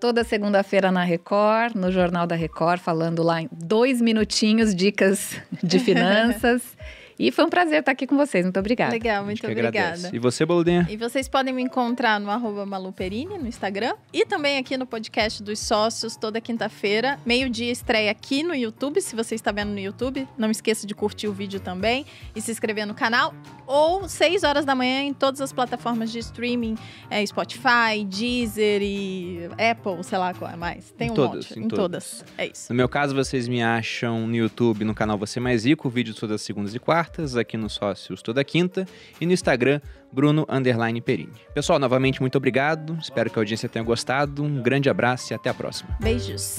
[0.00, 5.78] Toda segunda-feira na Record, no Jornal da Record, falando lá em dois minutinhos dicas de
[5.80, 6.76] finanças.
[7.18, 8.44] E foi um prazer estar aqui com vocês.
[8.44, 8.92] Muito obrigada.
[8.92, 9.68] Legal, muito obrigada.
[9.68, 10.10] agradece.
[10.14, 10.86] E você, Boludinha?
[10.90, 13.94] E vocês podem me encontrar no arroba Maluperini, no Instagram.
[14.12, 17.18] E também aqui no podcast dos sócios, toda quinta-feira.
[17.24, 19.00] Meio-dia estreia aqui no YouTube.
[19.00, 22.50] Se você está vendo no YouTube, não esqueça de curtir o vídeo também e se
[22.50, 23.34] inscrever no canal.
[23.66, 26.76] Ou 6 horas da manhã em todas as plataformas de streaming.
[27.10, 30.90] É, Spotify, Deezer e Apple, sei lá qual é mais.
[30.96, 31.58] Tem Em um todas, monte.
[31.58, 32.18] em Em todas.
[32.20, 32.24] todas.
[32.38, 32.66] É isso.
[32.72, 36.36] No meu caso, vocês me acham no YouTube, no canal Você Mais Rico, vídeos todas
[36.36, 38.86] as segundas e quartas, aqui no Sócios toda quinta,
[39.20, 39.80] e no Instagram,
[40.12, 41.32] Bruno Underline Perini.
[41.54, 42.96] Pessoal, novamente, muito obrigado.
[43.00, 44.42] Espero que a audiência tenha gostado.
[44.42, 45.96] Um grande abraço e até a próxima.
[46.00, 46.56] Beijos.